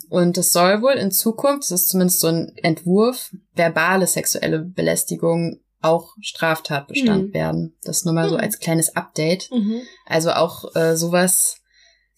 Und 0.10 0.38
es 0.38 0.52
soll 0.52 0.82
wohl 0.82 0.94
in 0.94 1.12
Zukunft, 1.12 1.72
das 1.72 1.84
ist 1.84 1.90
zumindest 1.90 2.20
so 2.20 2.28
ein 2.28 2.52
Entwurf, 2.58 3.32
verbale 3.54 4.08
sexuelle 4.08 4.60
Belästigung 4.60 5.60
auch 5.82 6.16
Straftatbestand 6.20 7.30
mhm. 7.30 7.34
werden. 7.34 7.76
Das 7.84 8.06
nur 8.06 8.14
mal 8.14 8.30
so 8.30 8.36
hm. 8.36 8.42
als 8.42 8.60
kleines 8.60 8.96
Update. 8.96 9.50
Mhm. 9.52 9.82
Also 10.06 10.32
auch 10.32 10.76
äh, 10.76 10.96
sowas, 10.96 11.61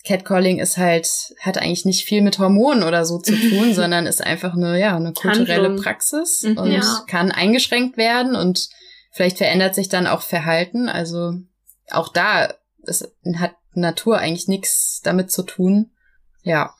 Catcalling 0.06 0.60
ist 0.60 0.78
halt, 0.78 1.08
hat 1.40 1.58
eigentlich 1.58 1.86
nicht 1.86 2.06
viel 2.06 2.22
mit 2.22 2.38
Hormonen 2.38 2.84
oder 2.84 3.06
so 3.06 3.20
zu 3.20 3.36
tun, 3.50 3.74
sondern 3.74 4.06
ist 4.06 4.24
einfach 4.24 4.54
eine, 4.54 4.80
ja, 4.80 4.96
eine 4.96 5.14
kulturelle 5.14 5.68
Handlung. 5.68 5.84
Praxis 5.84 6.44
mhm, 6.44 6.58
und 6.58 6.72
ja. 6.72 7.06
kann 7.08 7.32
eingeschränkt 7.32 7.98
werden 7.98 8.36
und 8.36 8.70
vielleicht 9.12 9.38
verändert 9.38 9.76
sich 9.76 9.90
dann 9.90 10.08
auch 10.08 10.22
Verhalten. 10.22 10.90
Also 10.90 11.34
auch 11.90 12.10
da 12.10 12.54
ist, 12.84 13.14
hat 13.36 13.56
Natur 13.74 14.20
eigentlich 14.20 14.48
nichts 14.48 15.02
damit 15.04 15.32
zu 15.32 15.44
tun. 15.44 15.92
Ja. 16.44 16.74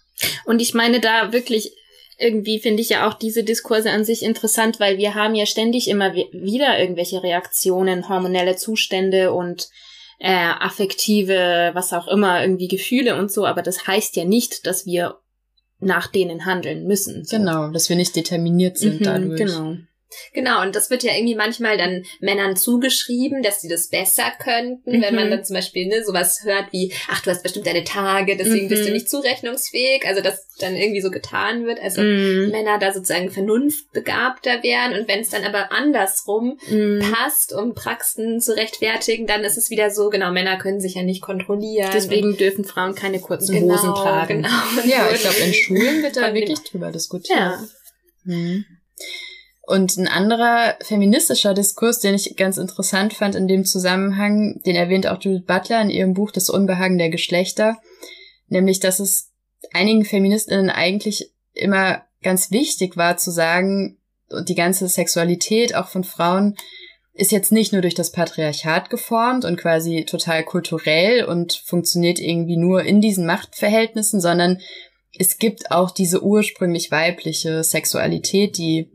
Und 0.46 0.62
ich 0.62 0.74
meine 0.74 1.00
da 1.00 1.32
wirklich 1.32 1.74
irgendwie 2.20 2.60
finde 2.60 2.82
ich 2.82 2.90
ja 2.90 3.08
auch 3.08 3.16
diese 3.16 3.44
Diskurse 3.44 3.90
an 3.90 4.06
sich 4.06 4.24
interessant, 4.24 4.80
weil 4.80 4.98
wir 4.98 5.16
haben 5.16 5.36
ja 5.36 5.46
ständig 5.46 5.88
immer 5.88 6.14
wieder 6.14 6.80
irgendwelche 6.80 7.24
Reaktionen, 7.24 8.08
hormonelle 8.08 8.56
Zustände 8.56 9.34
und 9.34 9.70
äh, 10.24 10.54
affektive, 10.58 11.72
was 11.74 11.92
auch 11.92 12.08
immer, 12.08 12.42
irgendwie 12.42 12.70
Gefühle 12.70 13.18
und 13.18 13.30
so, 13.30 13.46
aber 13.46 13.62
das 13.62 13.88
heißt 13.88 14.16
ja 14.16 14.24
nicht, 14.24 14.66
dass 14.66 14.86
wir 14.86 15.20
nach 15.82 16.08
denen 16.08 16.46
handeln 16.46 16.88
müssen. 16.88 17.26
So. 17.26 17.36
Genau, 17.36 17.68
dass 17.72 17.90
wir 17.90 17.98
nicht 17.98 18.16
determiniert 18.16 18.78
sind 18.78 19.02
mhm, 19.02 19.04
dadurch. 19.04 19.38
Genau. 19.38 19.76
Genau, 20.34 20.62
und 20.62 20.76
das 20.76 20.90
wird 20.90 21.04
ja 21.04 21.14
irgendwie 21.14 21.36
manchmal 21.36 21.78
dann 21.78 22.04
Männern 22.20 22.56
zugeschrieben, 22.56 23.44
dass 23.44 23.62
sie 23.62 23.70
das 23.70 23.90
besser 23.90 24.32
könnten, 24.40 24.98
mhm. 24.98 25.02
wenn 25.02 25.16
man 25.16 25.28
mhm. 25.28 25.32
dann 25.32 25.46
zum 25.46 25.56
Beispiel 25.56 25.88
ne, 25.88 26.04
sowas 26.04 26.44
hört 26.44 26.72
wie, 26.72 26.94
ach, 27.10 27.22
du 27.22 27.32
hast 27.32 27.44
bestimmt 27.44 27.68
deine 27.68 27.84
Tage, 27.84 28.38
deswegen 28.38 28.66
mhm. 28.66 28.70
bist 28.70 28.84
du 28.84 28.88
mhm. 28.88 28.94
nicht 28.94 29.10
zurechnungsfähig. 29.10 30.06
Also 30.06 30.22
dass 30.22 30.48
dann 30.60 30.76
irgendwie 30.76 31.02
so 31.02 31.10
getan 31.12 31.66
wird, 31.66 31.80
also 31.80 32.02
mhm. 32.02 32.50
Männer 32.52 32.78
da 32.80 32.94
sozusagen 32.94 33.32
vernunftbegabter 33.32 34.62
wären 34.64 34.94
und 34.94 35.08
wenn 35.08 35.20
es 35.20 35.30
dann 35.30 35.44
aber 35.44 35.72
andersrum 35.72 36.60
mhm. 36.70 37.04
passt, 37.12 37.54
um 37.54 37.74
Praxen 37.74 38.40
zu 38.40 38.56
rechtfertigen, 38.56 39.28
dann 39.28 39.44
ist 39.44 39.58
es 39.58 39.70
wieder 39.70 39.90
so, 39.90 40.10
genau, 40.10 40.32
Männer 40.32 40.58
können 40.58 40.80
sich 40.80 40.96
ja 40.96 41.04
nicht 41.04 41.22
kontrollieren. 41.22 41.90
Deswegen 41.94 42.38
dürfen 42.38 42.66
Frauen 42.66 42.96
keine 42.96 43.20
kurzen 43.20 43.56
genau, 43.56 43.74
Hosen 43.74 43.94
tragen. 43.94 44.44
Genau. 44.44 44.86
Ja, 44.86 45.10
ich 45.12 45.22
glaube, 45.22 45.38
in 45.38 45.54
Schulen 45.54 46.04
wird 46.04 46.18
da 46.18 46.34
wirklich 46.34 46.60
drüber 46.60 46.92
diskutiert. 46.92 47.38
Ja. 47.38 47.60
Und 49.66 49.96
ein 49.98 50.08
anderer 50.08 50.76
feministischer 50.82 51.54
Diskurs, 51.54 52.00
den 52.00 52.16
ich 52.16 52.36
ganz 52.36 52.58
interessant 52.58 53.14
fand 53.14 53.36
in 53.36 53.48
dem 53.48 53.66
Zusammenhang, 53.66 54.62
den 54.66 54.76
erwähnt 54.76 55.08
auch 55.08 55.22
Judith 55.22 55.46
Butler 55.46 55.82
in 55.82 55.90
ihrem 55.90 56.14
Buch 56.14 56.32
Das 56.32 56.50
Unbehagen 56.50 56.98
der 56.98 57.10
Geschlechter, 57.10 57.78
nämlich, 58.48 58.82
dass 58.82 59.00
es 59.00 59.32
einigen 59.72 60.04
Feministinnen 60.04 60.70
eigentlich 60.70 61.32
immer 61.54 62.04
ganz 62.22 62.52
wichtig 62.52 62.98
war 62.98 63.16
zu 63.16 63.32
sagen, 63.32 64.00
die 64.48 64.56
ganze 64.56 64.88
Sexualität 64.88 65.76
auch 65.76 65.88
von 65.88 66.04
Frauen 66.04 66.56
ist 67.14 67.32
jetzt 67.32 67.52
nicht 67.52 67.72
nur 67.72 67.82
durch 67.82 67.94
das 67.94 68.12
Patriarchat 68.12 68.90
geformt 68.90 69.46
und 69.46 69.58
quasi 69.58 70.04
total 70.06 70.44
kulturell 70.44 71.24
und 71.26 71.54
funktioniert 71.54 72.20
irgendwie 72.20 72.58
nur 72.58 72.84
in 72.84 73.02
diesen 73.02 73.26
Machtverhältnissen, 73.26 74.20
sondern 74.20 74.60
es 75.18 75.38
gibt 75.38 75.70
auch 75.70 75.92
diese 75.92 76.24
ursprünglich 76.24 76.90
weibliche 76.90 77.64
Sexualität, 77.64 78.58
die 78.58 78.90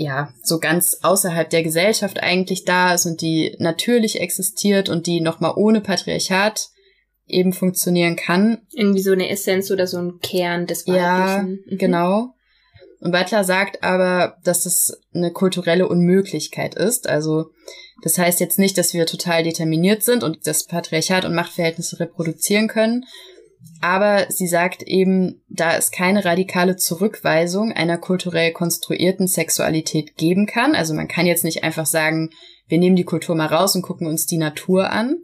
ja, 0.00 0.32
so 0.42 0.58
ganz 0.60 0.98
außerhalb 1.02 1.50
der 1.50 1.62
Gesellschaft 1.62 2.22
eigentlich 2.22 2.64
da 2.64 2.94
ist 2.94 3.04
und 3.04 3.20
die 3.20 3.54
natürlich 3.58 4.18
existiert 4.18 4.88
und 4.88 5.06
die 5.06 5.20
nochmal 5.20 5.52
ohne 5.56 5.82
Patriarchat 5.82 6.70
eben 7.26 7.52
funktionieren 7.52 8.16
kann. 8.16 8.62
Irgendwie 8.72 9.02
so 9.02 9.12
eine 9.12 9.28
Essenz 9.28 9.70
oder 9.70 9.86
so 9.86 9.98
ein 9.98 10.18
Kern 10.20 10.66
des 10.66 10.86
Weiblichen. 10.86 11.02
Ja, 11.04 11.42
mhm. 11.42 11.78
genau. 11.78 12.34
Und 13.00 13.12
Butler 13.12 13.44
sagt 13.44 13.82
aber, 13.82 14.38
dass 14.42 14.64
es 14.64 14.98
eine 15.14 15.32
kulturelle 15.32 15.86
Unmöglichkeit 15.86 16.74
ist. 16.74 17.06
Also 17.06 17.50
das 18.02 18.16
heißt 18.16 18.40
jetzt 18.40 18.58
nicht, 18.58 18.78
dass 18.78 18.94
wir 18.94 19.04
total 19.04 19.42
determiniert 19.42 20.02
sind 20.02 20.24
und 20.24 20.46
das 20.46 20.64
Patriarchat 20.64 21.26
und 21.26 21.34
Machtverhältnisse 21.34 22.00
reproduzieren 22.00 22.68
können, 22.68 23.04
aber 23.80 24.26
sie 24.30 24.46
sagt 24.46 24.82
eben, 24.82 25.42
da 25.48 25.76
es 25.76 25.90
keine 25.90 26.24
radikale 26.24 26.76
Zurückweisung 26.76 27.72
einer 27.72 27.98
kulturell 27.98 28.52
konstruierten 28.52 29.26
Sexualität 29.26 30.16
geben 30.16 30.46
kann, 30.46 30.74
also 30.74 30.94
man 30.94 31.08
kann 31.08 31.26
jetzt 31.26 31.44
nicht 31.44 31.64
einfach 31.64 31.86
sagen, 31.86 32.30
wir 32.68 32.78
nehmen 32.78 32.96
die 32.96 33.04
Kultur 33.04 33.34
mal 33.34 33.46
raus 33.46 33.74
und 33.74 33.82
gucken 33.82 34.06
uns 34.06 34.26
die 34.26 34.36
Natur 34.36 34.90
an, 34.90 35.16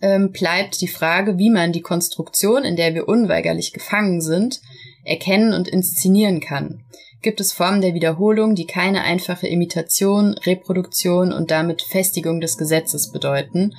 ähm, 0.00 0.32
bleibt 0.32 0.80
die 0.80 0.88
Frage, 0.88 1.38
wie 1.38 1.50
man 1.50 1.72
die 1.72 1.82
Konstruktion, 1.82 2.64
in 2.64 2.76
der 2.76 2.94
wir 2.94 3.08
unweigerlich 3.08 3.72
gefangen 3.72 4.20
sind, 4.20 4.60
erkennen 5.04 5.52
und 5.52 5.68
inszenieren 5.68 6.40
kann. 6.40 6.82
Gibt 7.22 7.40
es 7.40 7.52
Formen 7.52 7.80
der 7.80 7.94
Wiederholung, 7.94 8.54
die 8.54 8.66
keine 8.66 9.02
einfache 9.02 9.46
Imitation, 9.46 10.34
Reproduktion 10.34 11.32
und 11.32 11.50
damit 11.50 11.82
Festigung 11.82 12.40
des 12.40 12.58
Gesetzes 12.58 13.12
bedeuten, 13.12 13.72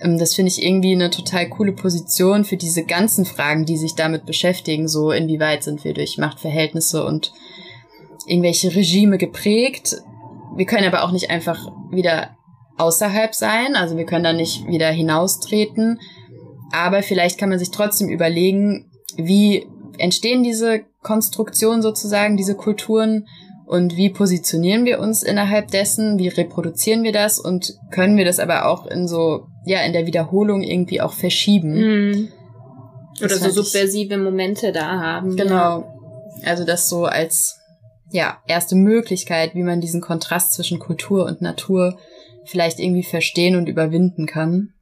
das 0.00 0.34
finde 0.34 0.50
ich 0.50 0.62
irgendwie 0.62 0.92
eine 0.92 1.10
total 1.10 1.48
coole 1.48 1.72
Position 1.72 2.44
für 2.44 2.56
diese 2.56 2.84
ganzen 2.84 3.24
Fragen, 3.24 3.64
die 3.64 3.76
sich 3.76 3.94
damit 3.94 4.26
beschäftigen. 4.26 4.88
So, 4.88 5.10
inwieweit 5.10 5.64
sind 5.64 5.84
wir 5.84 5.94
durch 5.94 6.18
Machtverhältnisse 6.18 7.04
und 7.04 7.32
irgendwelche 8.26 8.74
Regime 8.74 9.18
geprägt? 9.18 9.96
Wir 10.56 10.66
können 10.66 10.86
aber 10.86 11.04
auch 11.04 11.12
nicht 11.12 11.30
einfach 11.30 11.72
wieder 11.90 12.36
außerhalb 12.76 13.34
sein, 13.34 13.74
also 13.74 13.96
wir 13.96 14.06
können 14.06 14.24
da 14.24 14.32
nicht 14.32 14.66
wieder 14.68 14.88
hinaustreten. 14.88 15.98
Aber 16.72 17.02
vielleicht 17.02 17.38
kann 17.38 17.48
man 17.48 17.58
sich 17.58 17.70
trotzdem 17.70 18.08
überlegen, 18.08 18.90
wie 19.16 19.66
entstehen 19.98 20.44
diese 20.44 20.82
Konstruktionen 21.02 21.82
sozusagen, 21.82 22.36
diese 22.36 22.54
Kulturen 22.54 23.26
und 23.66 23.96
wie 23.96 24.10
positionieren 24.10 24.84
wir 24.84 25.00
uns 25.00 25.22
innerhalb 25.22 25.70
dessen, 25.70 26.18
wie 26.18 26.28
reproduzieren 26.28 27.02
wir 27.02 27.12
das 27.12 27.38
und 27.38 27.74
können 27.90 28.16
wir 28.16 28.24
das 28.24 28.38
aber 28.38 28.66
auch 28.66 28.86
in 28.86 29.06
so, 29.06 29.47
ja, 29.64 29.80
in 29.82 29.92
der 29.92 30.06
Wiederholung 30.06 30.62
irgendwie 30.62 31.00
auch 31.00 31.12
verschieben. 31.12 31.74
Mhm. 31.74 32.28
Oder 33.22 33.36
so 33.36 33.50
subversive 33.50 34.14
ich, 34.14 34.20
Momente 34.20 34.72
da 34.72 35.00
haben. 35.00 35.36
Genau. 35.36 35.84
Also 36.44 36.64
das 36.64 36.88
so 36.88 37.04
als, 37.04 37.58
ja, 38.10 38.38
erste 38.46 38.76
Möglichkeit, 38.76 39.54
wie 39.54 39.64
man 39.64 39.80
diesen 39.80 40.00
Kontrast 40.00 40.52
zwischen 40.52 40.78
Kultur 40.78 41.26
und 41.26 41.42
Natur 41.42 41.98
vielleicht 42.44 42.78
irgendwie 42.78 43.02
verstehen 43.02 43.56
und 43.56 43.68
überwinden 43.68 44.26
kann. 44.26 44.72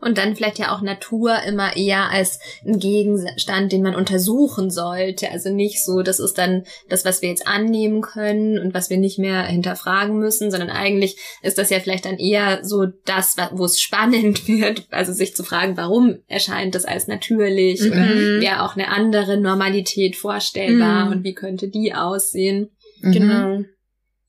Und 0.00 0.18
dann 0.18 0.36
vielleicht 0.36 0.58
ja 0.58 0.74
auch 0.74 0.80
Natur 0.80 1.42
immer 1.46 1.76
eher 1.76 2.10
als 2.10 2.38
ein 2.66 2.78
Gegenstand, 2.78 3.72
den 3.72 3.82
man 3.82 3.94
untersuchen 3.94 4.70
sollte. 4.70 5.30
Also 5.30 5.50
nicht 5.50 5.84
so, 5.84 6.02
das 6.02 6.20
ist 6.20 6.38
dann 6.38 6.64
das, 6.88 7.04
was 7.04 7.22
wir 7.22 7.28
jetzt 7.28 7.46
annehmen 7.46 8.00
können 8.00 8.58
und 8.58 8.74
was 8.74 8.90
wir 8.90 8.96
nicht 8.96 9.18
mehr 9.18 9.44
hinterfragen 9.44 10.18
müssen, 10.18 10.50
sondern 10.50 10.70
eigentlich 10.70 11.16
ist 11.42 11.58
das 11.58 11.70
ja 11.70 11.80
vielleicht 11.80 12.04
dann 12.04 12.18
eher 12.18 12.64
so 12.64 12.86
das, 13.04 13.36
wo 13.52 13.64
es 13.64 13.80
spannend 13.80 14.48
wird. 14.48 14.86
Also 14.90 15.12
sich 15.12 15.34
zu 15.34 15.44
fragen, 15.44 15.76
warum 15.76 16.18
erscheint 16.26 16.74
das 16.74 16.84
als 16.84 17.06
natürlich 17.06 17.80
mhm. 17.80 17.92
oder 17.92 18.40
wäre 18.40 18.62
auch 18.62 18.76
eine 18.76 18.88
andere 18.88 19.38
Normalität 19.38 20.16
vorstellbar 20.16 21.06
mhm. 21.06 21.12
und 21.12 21.24
wie 21.24 21.34
könnte 21.34 21.68
die 21.68 21.94
aussehen. 21.94 22.70
Mhm. 23.00 23.12
Genau. 23.12 23.64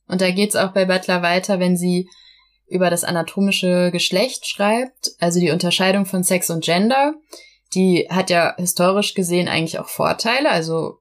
Und 0.08 0.20
da 0.20 0.32
geht's 0.32 0.56
auch 0.56 0.74
bei 0.74 0.86
Butler 0.86 1.22
weiter, 1.22 1.60
wenn 1.60 1.78
sie 1.78 2.10
über 2.72 2.90
das 2.90 3.04
anatomische 3.04 3.92
Geschlecht 3.92 4.48
schreibt, 4.48 5.12
also 5.20 5.40
die 5.40 5.52
Unterscheidung 5.52 6.06
von 6.06 6.24
Sex 6.24 6.50
und 6.50 6.64
Gender, 6.64 7.14
die 7.74 8.08
hat 8.10 8.30
ja 8.30 8.56
historisch 8.58 9.14
gesehen 9.14 9.48
eigentlich 9.48 9.80
auch 9.80 9.88
Vorteile. 9.88 10.50
Also 10.50 11.00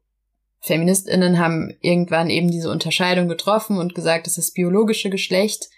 Feministinnen 0.61 1.39
haben 1.39 1.73
irgendwann 1.81 2.29
eben 2.29 2.51
diese 2.51 2.71
Unterscheidung 2.71 3.29
getroffen 3.29 3.79
und 3.79 3.95
gesagt, 3.95 4.27
dass 4.27 4.35
das 4.35 4.51
biologische 4.51 5.11
Geschlecht 5.11 5.69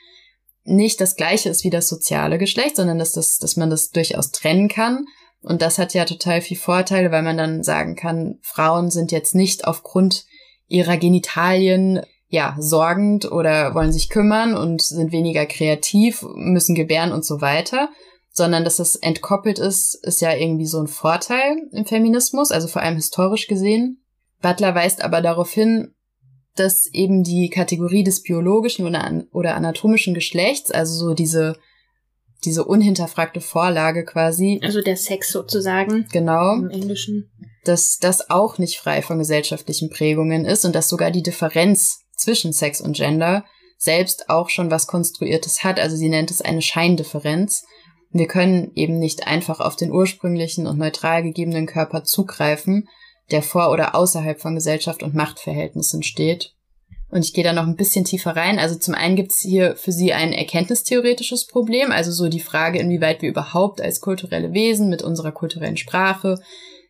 nicht 0.64 1.00
das 1.00 1.16
gleiche 1.16 1.48
ist 1.48 1.64
wie 1.64 1.70
das 1.70 1.88
soziale 1.88 2.38
Geschlecht, 2.38 2.76
sondern 2.76 2.98
dass, 2.98 3.12
das, 3.12 3.38
dass 3.38 3.56
man 3.56 3.70
das 3.70 3.90
durchaus 3.90 4.30
trennen 4.30 4.68
kann. 4.68 5.06
Und 5.42 5.60
das 5.60 5.78
hat 5.78 5.92
ja 5.92 6.04
total 6.04 6.40
viel 6.40 6.56
Vorteile, 6.56 7.10
weil 7.10 7.22
man 7.22 7.36
dann 7.36 7.62
sagen 7.64 7.96
kann, 7.96 8.38
Frauen 8.42 8.90
sind 8.90 9.12
jetzt 9.12 9.34
nicht 9.34 9.66
aufgrund 9.66 10.24
ihrer 10.68 10.96
Genitalien 10.96 12.00
ja, 12.32 12.56
sorgend 12.58 13.30
oder 13.30 13.74
wollen 13.74 13.92
sich 13.92 14.08
kümmern 14.08 14.56
und 14.56 14.80
sind 14.80 15.12
weniger 15.12 15.44
kreativ, 15.44 16.24
müssen 16.34 16.74
gebären 16.74 17.12
und 17.12 17.26
so 17.26 17.42
weiter, 17.42 17.90
sondern 18.30 18.64
dass 18.64 18.76
das 18.76 18.96
entkoppelt 18.96 19.58
ist, 19.58 20.02
ist 20.02 20.22
ja 20.22 20.34
irgendwie 20.34 20.64
so 20.64 20.80
ein 20.80 20.86
Vorteil 20.86 21.58
im 21.72 21.84
Feminismus, 21.84 22.50
also 22.50 22.68
vor 22.68 22.80
allem 22.80 22.94
historisch 22.94 23.48
gesehen. 23.48 24.02
Butler 24.40 24.74
weist 24.74 25.04
aber 25.04 25.20
darauf 25.20 25.52
hin, 25.52 25.94
dass 26.56 26.86
eben 26.94 27.22
die 27.22 27.50
Kategorie 27.50 28.02
des 28.02 28.22
biologischen 28.22 28.86
oder, 28.86 29.24
oder 29.30 29.54
anatomischen 29.54 30.14
Geschlechts, 30.14 30.70
also 30.70 31.08
so 31.08 31.14
diese 31.14 31.58
diese 32.44 32.64
unhinterfragte 32.64 33.40
Vorlage 33.40 34.04
quasi. 34.04 34.58
Also 34.64 34.80
der 34.80 34.96
Sex 34.96 35.30
sozusagen. 35.30 36.08
Genau. 36.10 36.54
Im 36.54 36.70
Englischen. 36.70 37.30
Dass 37.64 37.98
das 37.98 38.30
auch 38.30 38.58
nicht 38.58 38.78
frei 38.78 39.00
von 39.00 39.18
gesellschaftlichen 39.18 39.90
Prägungen 39.90 40.44
ist 40.44 40.64
und 40.64 40.74
dass 40.74 40.88
sogar 40.88 41.12
die 41.12 41.22
Differenz 41.22 42.01
zwischen 42.22 42.52
Sex 42.52 42.80
und 42.80 42.96
Gender 42.96 43.44
selbst 43.78 44.30
auch 44.30 44.48
schon 44.48 44.70
was 44.70 44.86
Konstruiertes 44.86 45.64
hat. 45.64 45.80
Also 45.80 45.96
sie 45.96 46.08
nennt 46.08 46.30
es 46.30 46.40
eine 46.40 46.62
Scheindifferenz. 46.62 47.64
Wir 48.10 48.28
können 48.28 48.70
eben 48.74 48.98
nicht 48.98 49.26
einfach 49.26 49.60
auf 49.60 49.74
den 49.74 49.90
ursprünglichen 49.90 50.66
und 50.66 50.78
neutral 50.78 51.22
gegebenen 51.22 51.66
Körper 51.66 52.04
zugreifen, 52.04 52.88
der 53.30 53.42
vor 53.42 53.70
oder 53.70 53.94
außerhalb 53.94 54.40
von 54.40 54.54
Gesellschaft 54.54 55.02
und 55.02 55.14
Machtverhältnissen 55.14 56.02
steht. 56.02 56.54
Und 57.10 57.24
ich 57.24 57.34
gehe 57.34 57.44
da 57.44 57.52
noch 57.52 57.66
ein 57.66 57.76
bisschen 57.76 58.04
tiefer 58.04 58.36
rein. 58.36 58.58
Also 58.58 58.78
zum 58.78 58.94
einen 58.94 59.16
gibt 59.16 59.32
es 59.32 59.40
hier 59.40 59.76
für 59.76 59.92
sie 59.92 60.12
ein 60.12 60.32
erkenntnistheoretisches 60.32 61.46
Problem, 61.46 61.92
also 61.92 62.10
so 62.10 62.28
die 62.28 62.40
Frage, 62.40 62.78
inwieweit 62.78 63.20
wir 63.20 63.28
überhaupt 63.28 63.80
als 63.80 64.00
kulturelle 64.00 64.54
Wesen 64.54 64.88
mit 64.88 65.02
unserer 65.02 65.32
kulturellen 65.32 65.76
Sprache 65.76 66.40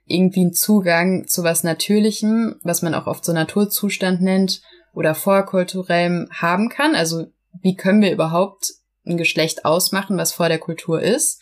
irgendwie 0.06 0.40
einen 0.40 0.52
Zugang 0.52 1.26
zu 1.26 1.42
was 1.42 1.64
Natürlichem, 1.64 2.56
was 2.62 2.82
man 2.82 2.94
auch 2.94 3.06
oft 3.06 3.24
so 3.24 3.32
Naturzustand 3.32 4.20
nennt, 4.20 4.62
oder 4.92 5.14
vorkulturellem 5.14 6.28
haben 6.32 6.68
kann. 6.68 6.94
Also 6.94 7.26
wie 7.60 7.76
können 7.76 8.02
wir 8.02 8.12
überhaupt 8.12 8.72
ein 9.06 9.16
Geschlecht 9.16 9.64
ausmachen, 9.64 10.16
was 10.16 10.32
vor 10.32 10.48
der 10.48 10.58
Kultur 10.58 11.02
ist? 11.02 11.40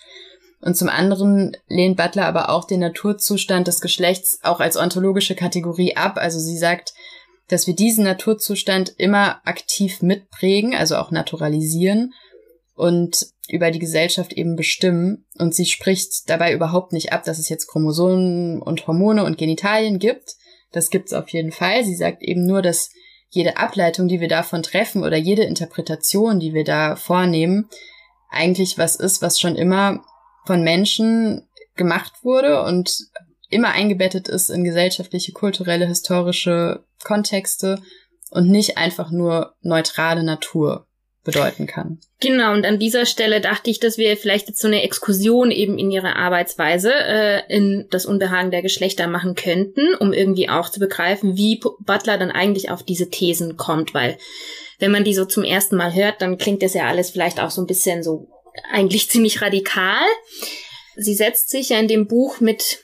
Und 0.61 0.77
zum 0.77 0.89
anderen 0.89 1.57
lehnt 1.69 1.97
Butler 1.97 2.27
aber 2.27 2.51
auch 2.51 2.67
den 2.67 2.81
Naturzustand 2.81 3.67
des 3.67 3.81
Geschlechts 3.81 4.39
auch 4.43 4.61
als 4.61 4.77
ontologische 4.77 5.35
Kategorie 5.35 5.97
ab. 5.97 6.17
Also 6.17 6.39
sie 6.39 6.59
sagt, 6.59 6.93
dass 7.49 7.67
wir 7.67 7.75
diesen 7.75 8.05
Naturzustand 8.05 8.95
immer 8.99 9.41
aktiv 9.45 10.03
mitprägen, 10.03 10.75
also 10.75 10.97
auch 10.97 11.11
naturalisieren 11.11 12.13
und 12.75 13.27
über 13.49 13.71
die 13.71 13.79
Gesellschaft 13.79 14.33
eben 14.35 14.55
bestimmen. 14.55 15.27
Und 15.39 15.55
sie 15.55 15.67
spricht 15.67 16.29
dabei 16.29 16.53
überhaupt 16.53 16.93
nicht 16.93 17.13
ab, 17.13 17.25
dass 17.25 17.39
es 17.39 17.49
jetzt 17.49 17.67
Chromosomen 17.67 18.63
und 18.63 18.87
Hormone 18.87 19.25
und 19.25 19.39
Genitalien 19.39 19.99
gibt. 19.99 20.37
Das 20.73 20.91
gibt's 20.91 21.13
auf 21.13 21.29
jeden 21.31 21.53
Fall. 21.53 21.85
Sie 21.85 21.97
sagt 21.97 22.23
eben 22.23 22.47
nur, 22.47 22.63
dass 22.63 22.91
jede 23.31 23.57
Ableitung, 23.57 24.09
die 24.09 24.21
wir 24.21 24.29
davon 24.29 24.63
treffen 24.63 25.05
oder 25.05 25.17
jede 25.17 25.45
Interpretation, 25.45 26.41
die 26.41 26.53
wir 26.53 26.65
da 26.65 26.97
vornehmen, 26.97 27.69
eigentlich 28.29 28.77
was 28.77 28.97
ist, 28.97 29.23
was 29.23 29.41
schon 29.41 29.57
immer 29.57 30.05
von 30.47 30.63
Menschen 30.63 31.49
gemacht 31.77 32.13
wurde 32.23 32.63
und 32.63 32.99
immer 33.49 33.71
eingebettet 33.71 34.29
ist 34.29 34.51
in 34.51 34.65
gesellschaftliche, 34.65 35.33
kulturelle, 35.33 35.87
historische 35.87 36.85
Kontexte 37.03 37.83
und 38.31 38.49
nicht 38.49 38.77
einfach 38.77 39.11
nur 39.11 39.55
neutrale 39.63 40.23
Natur 40.23 40.87
bedeuten 41.25 41.67
kann. 41.67 41.99
Genau, 42.21 42.53
und 42.53 42.65
an 42.65 42.79
dieser 42.79 43.05
Stelle 43.05 43.41
dachte 43.41 43.71
ich, 43.71 43.79
dass 43.79 43.99
wir 43.99 44.17
vielleicht 44.17 44.49
jetzt 44.49 44.61
so 44.61 44.69
eine 44.69 44.83
Exkursion 44.83 45.51
eben 45.51 45.79
in 45.79 45.91
ihre 45.91 46.17
Arbeitsweise 46.17 46.93
äh, 46.93 47.43
in 47.55 47.87
das 47.91 48.07
Unbehagen 48.07 48.51
der 48.51 48.63
Geschlechter 48.63 49.07
machen 49.07 49.35
könnten, 49.35 49.95
um 49.99 50.13
irgendwie 50.13 50.49
auch 50.49 50.71
zu 50.71 50.81
begreifen, 50.81 51.37
wie 51.37 51.61
Butler 51.81 52.17
dann 52.17 52.31
eigentlich 52.31 52.71
auf 52.71 52.83
diese 52.83 53.11
Thesen 53.11 53.57
kommt, 53.57 53.93
weil 53.93 54.17
wenn 54.79 54.93
man 54.93 55.05
die 55.05 55.15
so 55.15 55.27
zum 55.27 55.45
ersten 55.45 55.77
Mal 55.77 55.95
hört, 55.95 56.23
dann 56.23 56.39
klingt 56.39 56.63
das 56.63 56.73
ja 56.73 56.87
alles 56.87 57.11
vielleicht 57.11 57.39
auch 57.39 57.51
so 57.51 57.61
ein 57.61 57.67
bisschen 57.67 58.03
so 58.03 58.29
eigentlich 58.71 59.11
ziemlich 59.11 59.43
radikal. 59.43 60.07
Sie 60.97 61.15
setzt 61.15 61.51
sich 61.51 61.69
ja 61.69 61.79
in 61.79 61.89
dem 61.89 62.07
Buch 62.07 62.41
mit 62.41 62.79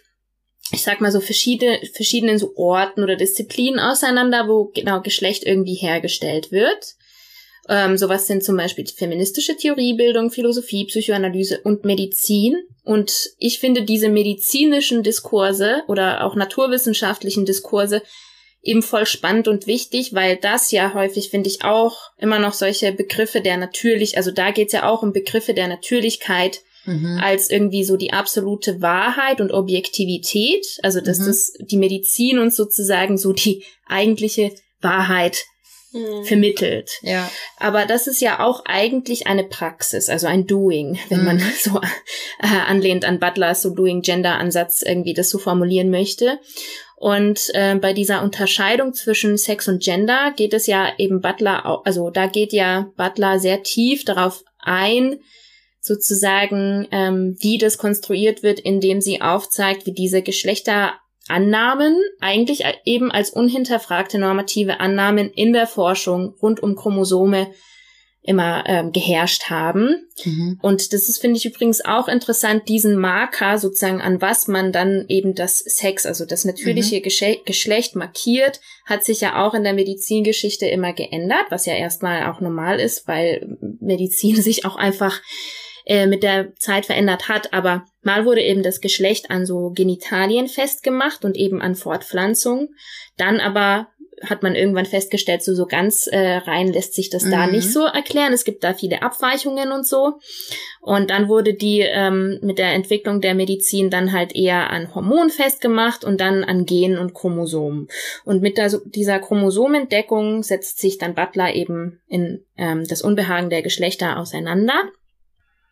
ich 0.72 0.82
sag 0.82 1.00
mal 1.00 1.12
so 1.12 1.20
verschiedene, 1.20 1.80
verschiedenen 1.94 2.38
so 2.38 2.52
Orten 2.56 3.04
oder 3.04 3.16
Disziplinen 3.16 3.78
auseinander, 3.78 4.48
wo 4.48 4.72
genau 4.74 5.00
Geschlecht 5.00 5.44
irgendwie 5.44 5.74
hergestellt 5.74 6.50
wird. 6.50 6.95
Ähm, 7.68 7.96
sowas 7.96 8.26
sind 8.26 8.44
zum 8.44 8.56
Beispiel 8.56 8.86
feministische 8.86 9.56
Theoriebildung, 9.56 10.30
Philosophie, 10.30 10.86
Psychoanalyse 10.86 11.60
und 11.62 11.84
Medizin. 11.84 12.56
Und 12.84 13.30
ich 13.38 13.58
finde 13.58 13.82
diese 13.82 14.08
medizinischen 14.08 15.02
Diskurse 15.02 15.82
oder 15.88 16.24
auch 16.24 16.36
naturwissenschaftlichen 16.36 17.44
Diskurse 17.44 18.02
eben 18.62 18.82
voll 18.82 19.06
spannend 19.06 19.48
und 19.48 19.66
wichtig, 19.66 20.14
weil 20.14 20.36
das 20.36 20.70
ja 20.70 20.94
häufig, 20.94 21.30
finde 21.30 21.48
ich, 21.48 21.64
auch 21.64 22.10
immer 22.18 22.38
noch 22.38 22.52
solche 22.52 22.92
Begriffe 22.92 23.40
der 23.40 23.56
natürlich, 23.56 24.16
also 24.16 24.30
da 24.30 24.50
geht's 24.50 24.72
ja 24.72 24.88
auch 24.88 25.02
um 25.02 25.12
Begriffe 25.12 25.54
der 25.54 25.68
Natürlichkeit 25.68 26.60
mhm. 26.84 27.20
als 27.22 27.50
irgendwie 27.50 27.84
so 27.84 27.96
die 27.96 28.12
absolute 28.12 28.82
Wahrheit 28.82 29.40
und 29.40 29.52
Objektivität, 29.52 30.66
also 30.82 31.00
dass 31.00 31.20
mhm. 31.20 31.26
das 31.26 31.52
die 31.60 31.76
Medizin 31.76 32.38
uns 32.38 32.56
sozusagen 32.56 33.18
so 33.18 33.32
die 33.32 33.64
eigentliche 33.86 34.52
Wahrheit 34.80 35.44
mhm. 35.92 36.24
vermittelt. 36.24 36.90
Ja. 37.02 37.30
Aber 37.58 37.86
das 37.86 38.06
ist 38.06 38.20
ja 38.20 38.40
auch 38.40 38.62
eigentlich 38.64 39.26
eine 39.26 39.44
Praxis, 39.44 40.08
also 40.08 40.26
ein 40.26 40.46
Doing, 40.46 40.98
wenn 41.08 41.24
man 41.24 41.36
mhm. 41.36 41.52
so 41.58 41.80
äh, 42.40 42.46
anlehnt 42.66 43.04
an 43.04 43.18
Butlers 43.18 43.62
so 43.62 43.74
Doing-Gender-Ansatz 43.74 44.82
irgendwie 44.82 45.14
das 45.14 45.30
so 45.30 45.38
formulieren 45.38 45.90
möchte. 45.90 46.38
Und 46.96 47.50
äh, 47.52 47.74
bei 47.74 47.92
dieser 47.92 48.22
Unterscheidung 48.22 48.94
zwischen 48.94 49.36
Sex 49.36 49.68
und 49.68 49.82
Gender 49.82 50.32
geht 50.34 50.54
es 50.54 50.66
ja 50.66 50.92
eben 50.96 51.20
Butler, 51.20 51.66
auch, 51.66 51.84
also 51.84 52.08
da 52.08 52.26
geht 52.26 52.54
ja 52.54 52.90
Butler 52.96 53.38
sehr 53.38 53.62
tief 53.62 54.04
darauf 54.04 54.42
ein, 54.58 55.20
sozusagen, 55.86 56.88
ähm, 56.90 57.36
wie 57.38 57.58
das 57.58 57.76
konstruiert 57.78 58.42
wird, 58.42 58.60
indem 58.60 59.00
sie 59.00 59.20
aufzeigt, 59.20 59.86
wie 59.86 59.92
diese 59.92 60.22
Geschlechter 60.22 60.94
Annahmen 61.28 61.96
eigentlich 62.20 62.64
eben 62.84 63.10
als 63.10 63.30
unhinterfragte 63.30 64.18
normative 64.18 64.80
Annahmen 64.80 65.30
in 65.30 65.52
der 65.52 65.66
Forschung 65.66 66.34
rund 66.40 66.62
um 66.62 66.76
Chromosome 66.76 67.48
immer 68.26 68.64
ähm, 68.66 68.92
geherrscht 68.92 69.50
haben. 69.50 70.08
Mhm. 70.24 70.58
Und 70.60 70.92
das 70.92 71.08
ist, 71.08 71.20
finde 71.20 71.38
ich 71.38 71.46
übrigens 71.46 71.84
auch 71.84 72.08
interessant, 72.08 72.68
diesen 72.68 72.96
Marker 72.96 73.58
sozusagen, 73.58 74.00
an 74.00 74.20
was 74.20 74.48
man 74.48 74.72
dann 74.72 75.06
eben 75.08 75.34
das 75.34 75.58
Sex, 75.58 76.04
also 76.06 76.26
das 76.26 76.44
natürliche 76.44 76.96
mhm. 76.96 77.44
Geschlecht 77.44 77.96
markiert, 77.96 78.60
hat 78.84 79.04
sich 79.04 79.20
ja 79.20 79.44
auch 79.44 79.54
in 79.54 79.64
der 79.64 79.74
Medizingeschichte 79.74 80.66
immer 80.66 80.92
geändert, 80.92 81.46
was 81.50 81.66
ja 81.66 81.74
erstmal 81.74 82.26
auch 82.30 82.40
normal 82.40 82.80
ist, 82.80 83.06
weil 83.06 83.56
Medizin 83.80 84.36
sich 84.42 84.64
auch 84.64 84.76
einfach 84.76 85.20
äh, 85.84 86.06
mit 86.06 86.24
der 86.24 86.54
Zeit 86.56 86.86
verändert 86.86 87.28
hat, 87.28 87.52
aber 87.52 87.84
mal 88.06 88.24
wurde 88.24 88.40
eben 88.40 88.62
das 88.62 88.80
Geschlecht 88.80 89.30
an 89.30 89.44
so 89.44 89.70
Genitalien 89.70 90.48
festgemacht 90.48 91.24
und 91.24 91.36
eben 91.36 91.60
an 91.60 91.74
Fortpflanzung. 91.74 92.70
Dann 93.18 93.40
aber 93.40 93.88
hat 94.22 94.42
man 94.42 94.54
irgendwann 94.54 94.86
festgestellt, 94.86 95.42
so, 95.42 95.54
so 95.54 95.66
ganz 95.66 96.06
äh, 96.06 96.36
rein 96.36 96.72
lässt 96.72 96.94
sich 96.94 97.10
das 97.10 97.24
mhm. 97.24 97.30
da 97.32 97.46
nicht 97.46 97.70
so 97.70 97.84
erklären. 97.84 98.32
Es 98.32 98.44
gibt 98.44 98.64
da 98.64 98.72
viele 98.72 99.02
Abweichungen 99.02 99.72
und 99.72 99.86
so. 99.86 100.14
Und 100.80 101.10
dann 101.10 101.28
wurde 101.28 101.52
die 101.52 101.80
ähm, 101.80 102.38
mit 102.42 102.58
der 102.58 102.72
Entwicklung 102.72 103.20
der 103.20 103.34
Medizin 103.34 103.90
dann 103.90 104.12
halt 104.12 104.34
eher 104.34 104.70
an 104.70 104.94
Hormonen 104.94 105.28
festgemacht 105.28 106.04
und 106.04 106.20
dann 106.20 106.44
an 106.44 106.64
Genen 106.64 106.96
und 106.96 107.12
Chromosomen. 107.12 107.88
Und 108.24 108.40
mit 108.40 108.56
der, 108.56 108.72
dieser 108.86 109.18
Chromosomentdeckung 109.18 110.42
setzt 110.42 110.78
sich 110.78 110.96
dann 110.96 111.14
Butler 111.14 111.54
eben 111.54 112.00
in 112.08 112.44
ähm, 112.56 112.84
das 112.88 113.02
Unbehagen 113.02 113.50
der 113.50 113.62
Geschlechter 113.62 114.18
auseinander. 114.18 114.90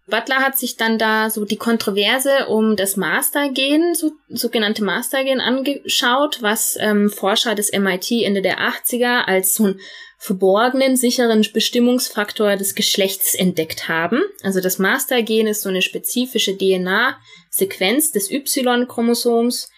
Butler 0.07 0.37
hat 0.37 0.59
sich 0.59 0.77
dann 0.77 0.99
da 0.99 1.31
so 1.31 1.45
die 1.47 1.57
Kontroverse 1.57 2.47
um 2.49 2.77
das 2.77 2.97
Mastergen, 2.97 3.95
so, 3.95 4.13
sogenannte 4.29 4.85
Mastergen 4.85 5.41
angeschaut, 5.41 6.43
was 6.43 6.77
ähm, 6.79 7.09
Forscher 7.09 7.55
des 7.55 7.73
MIT 7.73 8.11
Ende 8.23 8.43
der 8.43 8.59
80er 8.61 9.25
als 9.25 9.55
so 9.55 9.65
einen 9.65 9.81
verborgenen, 10.19 10.97
sicheren 10.97 11.47
Bestimmungsfaktor 11.53 12.57
des 12.57 12.75
Geschlechts 12.75 13.35
entdeckt 13.35 13.89
haben. 13.89 14.23
Also 14.43 14.61
das 14.61 14.79
Mastergen 14.79 15.47
ist 15.47 15.63
so 15.63 15.71
eine 15.71 15.83
spezifische 15.83 16.57
DNA-Sequenz 16.57 18.13
des 18.13 18.31
Y-Chromosoms, 18.31 19.71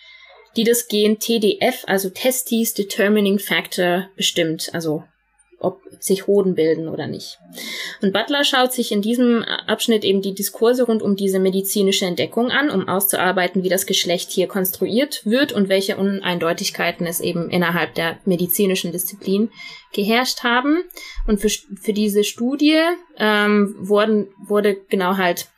die 0.56 0.64
das 0.64 0.88
Gen 0.88 1.18
TDF, 1.18 1.84
also 1.86 2.10
Testes 2.10 2.74
Determining 2.74 3.38
Factor, 3.38 4.08
bestimmt. 4.16 4.70
Also 4.72 5.04
ob 5.58 5.80
sich 6.00 6.26
Hoden 6.26 6.54
bilden 6.54 6.88
oder 6.88 7.06
nicht. 7.06 7.38
Und 8.02 8.12
Butler 8.12 8.44
schaut 8.44 8.72
sich 8.72 8.92
in 8.92 9.02
diesem 9.02 9.42
Abschnitt 9.42 10.04
eben 10.04 10.20
die 10.20 10.34
Diskurse 10.34 10.84
rund 10.84 11.02
um 11.02 11.16
diese 11.16 11.38
medizinische 11.38 12.04
Entdeckung 12.04 12.50
an, 12.50 12.70
um 12.70 12.88
auszuarbeiten, 12.88 13.62
wie 13.62 13.68
das 13.68 13.86
Geschlecht 13.86 14.30
hier 14.30 14.48
konstruiert 14.48 15.24
wird 15.24 15.52
und 15.52 15.68
welche 15.68 15.96
Uneindeutigkeiten 15.96 17.06
es 17.06 17.20
eben 17.20 17.50
innerhalb 17.50 17.94
der 17.94 18.18
medizinischen 18.24 18.92
Disziplin 18.92 19.50
geherrscht 19.92 20.42
haben. 20.42 20.84
Und 21.26 21.40
für, 21.40 21.48
für 21.48 21.92
diese 21.92 22.24
Studie 22.24 22.78
ähm, 23.18 23.74
wurden, 23.78 24.28
wurde 24.46 24.76
genau 24.88 25.16
halt, 25.16 25.48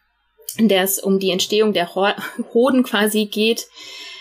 in 0.56 0.68
der 0.68 0.82
es 0.82 0.98
um 0.98 1.18
die 1.18 1.30
Entstehung 1.30 1.72
der 1.72 1.94
Hoden 2.54 2.84
quasi 2.84 3.26
geht, 3.26 3.66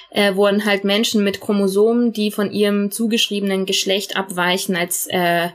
äh, 0.09 0.35
wurden 0.35 0.65
halt 0.65 0.83
Menschen 0.83 1.23
mit 1.23 1.41
Chromosomen, 1.41 2.13
die 2.13 2.31
von 2.31 2.51
ihrem 2.51 2.91
zugeschriebenen 2.91 3.65
Geschlecht 3.65 4.15
abweichen, 4.15 4.75
als 4.75 5.07
äh, 5.07 5.49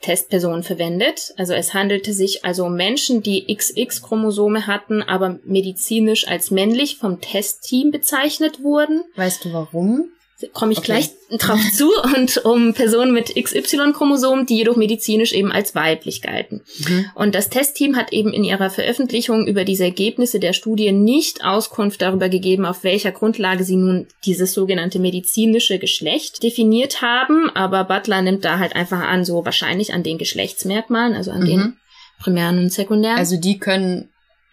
Testpersonen 0.00 0.62
verwendet. 0.62 1.32
Also 1.36 1.54
es 1.54 1.74
handelte 1.74 2.12
sich 2.12 2.44
also 2.44 2.66
um 2.66 2.76
Menschen, 2.76 3.22
die 3.22 3.52
XX-Chromosome 3.52 4.66
hatten, 4.66 5.02
aber 5.02 5.38
medizinisch 5.44 6.28
als 6.28 6.50
männlich 6.50 6.98
vom 6.98 7.20
Testteam 7.20 7.90
bezeichnet 7.90 8.62
wurden. 8.62 9.02
Weißt 9.16 9.44
du 9.44 9.52
warum? 9.52 10.10
Komme 10.52 10.72
ich 10.72 10.78
okay. 10.78 10.86
gleich 10.86 11.10
drauf 11.38 11.60
zu, 11.72 11.90
und 12.16 12.44
um 12.44 12.72
Personen 12.72 13.12
mit 13.12 13.34
XY-Chromosom, 13.34 14.46
die 14.46 14.58
jedoch 14.58 14.76
medizinisch 14.76 15.32
eben 15.32 15.50
als 15.50 15.74
weiblich 15.74 16.22
galten. 16.22 16.62
Mhm. 16.86 17.06
Und 17.14 17.34
das 17.34 17.50
Testteam 17.50 17.96
hat 17.96 18.12
eben 18.12 18.32
in 18.32 18.44
ihrer 18.44 18.70
Veröffentlichung 18.70 19.46
über 19.46 19.64
diese 19.64 19.84
Ergebnisse 19.84 20.38
der 20.38 20.52
Studie 20.52 20.92
nicht 20.92 21.44
Auskunft 21.44 22.02
darüber 22.02 22.28
gegeben, 22.28 22.64
auf 22.64 22.84
welcher 22.84 23.10
Grundlage 23.10 23.64
sie 23.64 23.76
nun 23.76 24.06
dieses 24.24 24.52
sogenannte 24.52 25.00
medizinische 25.00 25.78
Geschlecht 25.78 26.42
definiert 26.42 27.02
haben, 27.02 27.50
aber 27.50 27.84
Butler 27.84 28.22
nimmt 28.22 28.44
da 28.44 28.58
halt 28.58 28.76
einfach 28.76 29.00
an, 29.00 29.24
so 29.24 29.44
wahrscheinlich 29.44 29.92
an 29.92 30.04
den 30.04 30.18
Geschlechtsmerkmalen, 30.18 31.14
also 31.14 31.32
an 31.32 31.40
mhm. 31.40 31.46
den 31.46 31.76
primären 32.20 32.58
und 32.58 32.72
sekundären. 32.72 33.18
Also 33.18 33.36
die 33.36 33.58
können 33.58 34.10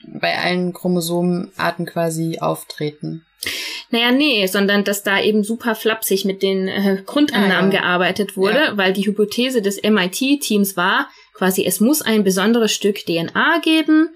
bei 0.08 0.38
allen 0.38 0.74
Chromosomenarten 0.74 1.86
quasi 1.86 2.38
auftreten. 2.40 3.26
Naja, 3.90 4.12
nee, 4.12 4.46
sondern 4.48 4.84
dass 4.84 5.04
da 5.04 5.22
eben 5.22 5.44
super 5.44 5.76
flapsig 5.76 6.26
mit 6.26 6.42
den 6.42 6.68
äh, 6.68 7.02
Grundannahmen 7.06 7.72
ah, 7.72 7.74
ja. 7.74 7.82
gearbeitet 7.82 8.36
wurde, 8.38 8.60
ja. 8.60 8.78
weil 8.78 8.94
die 8.94 9.06
Hypothese 9.06 9.62
des 9.62 9.82
MIT-Teams 9.82 10.76
war, 10.76 11.10
quasi 11.34 11.66
es 11.66 11.80
muss 11.80 12.02
ein 12.02 12.24
besonderes 12.24 12.74
Stück 12.74 13.06
DNA 13.06 13.60
geben, 13.64 14.10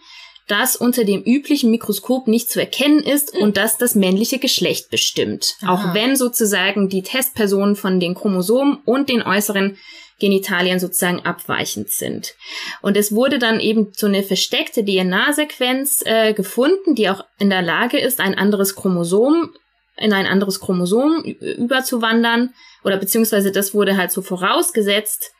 das 0.47 0.75
unter 0.75 1.05
dem 1.05 1.21
üblichen 1.21 1.69
Mikroskop 1.69 2.27
nicht 2.27 2.49
zu 2.49 2.59
erkennen 2.59 3.01
ist 3.01 3.37
und 3.37 3.55
das 3.55 3.77
das 3.77 3.93
männliche 3.93 4.39
Geschlecht 4.39 4.89
bestimmt. 4.89 5.55
Aha. 5.61 5.73
Auch 5.73 5.93
wenn 5.93 6.15
sozusagen 6.15 6.89
die 6.89 7.03
Testpersonen 7.03 7.75
von 7.75 7.99
den 7.99 8.15
Chromosomen 8.15 8.79
und 8.83 9.09
den 9.09 9.21
äußeren 9.21 9.77
Genitalien 10.19 10.79
sozusagen 10.79 11.25
abweichend 11.25 11.89
sind. 11.89 12.35
Und 12.81 12.97
es 12.97 13.13
wurde 13.13 13.39
dann 13.39 13.59
eben 13.59 13.91
so 13.95 14.07
eine 14.07 14.23
versteckte 14.23 14.83
DNA-Sequenz 14.83 16.03
äh, 16.05 16.33
gefunden, 16.33 16.95
die 16.95 17.09
auch 17.09 17.25
in 17.39 17.49
der 17.49 17.61
Lage 17.61 17.99
ist, 17.99 18.19
ein 18.19 18.35
anderes 18.35 18.75
Chromosom 18.75 19.53
in 19.99 20.13
ein 20.13 20.25
anderes 20.25 20.59
Chromosom 20.59 21.23
überzuwandern 21.23 22.53
oder 22.83 22.97
beziehungsweise 22.97 23.51
das 23.51 23.73
wurde 23.73 23.97
halt 23.97 24.11
so 24.11 24.21
vorausgesetzt, 24.21 25.31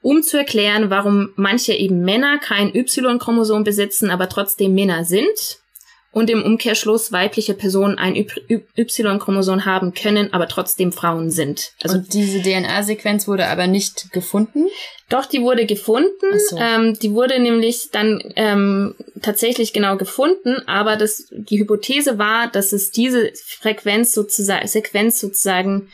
um 0.00 0.22
zu 0.22 0.38
erklären, 0.38 0.90
warum 0.90 1.30
manche 1.34 1.72
eben 1.72 2.02
Männer 2.02 2.38
kein 2.38 2.74
Y-Chromosom 2.74 3.64
besitzen, 3.64 4.10
aber 4.10 4.28
trotzdem 4.28 4.74
Männer 4.74 5.04
sind 5.04 5.58
und 6.16 6.30
im 6.30 6.42
Umkehrschluss 6.42 7.12
weibliche 7.12 7.52
Personen 7.52 7.98
ein 7.98 8.16
Y-Chromosom 8.16 9.66
haben 9.66 9.92
können, 9.92 10.32
aber 10.32 10.48
trotzdem 10.48 10.90
Frauen 10.90 11.30
sind. 11.30 11.72
Also 11.82 11.98
und 11.98 12.14
diese 12.14 12.40
DNA-Sequenz 12.40 13.28
wurde 13.28 13.48
aber 13.48 13.66
nicht 13.66 14.10
gefunden? 14.12 14.64
Doch, 15.10 15.26
die 15.26 15.42
wurde 15.42 15.66
gefunden. 15.66 16.38
So. 16.48 16.56
Ähm, 16.56 16.98
die 16.98 17.12
wurde 17.12 17.38
nämlich 17.38 17.90
dann 17.92 18.22
ähm, 18.34 18.94
tatsächlich 19.20 19.74
genau 19.74 19.98
gefunden, 19.98 20.62
aber 20.66 20.96
das, 20.96 21.26
die 21.32 21.58
Hypothese 21.58 22.18
war, 22.18 22.50
dass 22.50 22.72
es 22.72 22.90
diese 22.92 23.30
Frequenz 23.34 24.14
sozusagen, 24.14 24.66
Sequenz 24.66 25.20
sozusagen 25.20 25.90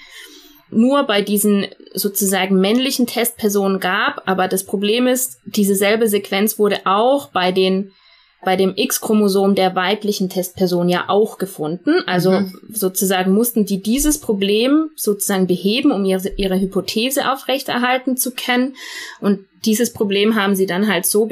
nur 0.70 1.02
bei 1.02 1.22
diesen 1.22 1.66
sozusagen 1.94 2.60
männlichen 2.60 3.08
Testpersonen 3.08 3.80
gab, 3.80 4.22
aber 4.26 4.46
das 4.46 4.64
Problem 4.64 5.08
ist, 5.08 5.40
diese 5.46 5.74
selbe 5.74 6.06
Sequenz 6.06 6.60
wurde 6.60 6.82
auch 6.84 7.30
bei 7.30 7.50
den 7.50 7.90
bei 8.44 8.56
dem 8.56 8.74
X-Chromosom 8.76 9.54
der 9.54 9.74
weiblichen 9.76 10.28
Testperson 10.28 10.88
ja 10.88 11.04
auch 11.08 11.38
gefunden. 11.38 11.94
Also 12.06 12.32
mhm. 12.32 12.58
sozusagen 12.72 13.32
mussten 13.32 13.66
die 13.66 13.82
dieses 13.82 14.18
Problem 14.18 14.90
sozusagen 14.96 15.46
beheben, 15.46 15.92
um 15.92 16.04
ihre, 16.04 16.28
ihre 16.36 16.60
Hypothese 16.60 17.30
aufrechterhalten 17.30 18.16
zu 18.16 18.32
können. 18.32 18.74
Und 19.20 19.40
dieses 19.64 19.92
Problem 19.92 20.34
haben 20.34 20.56
sie 20.56 20.66
dann 20.66 20.88
halt 20.88 21.06
so 21.06 21.28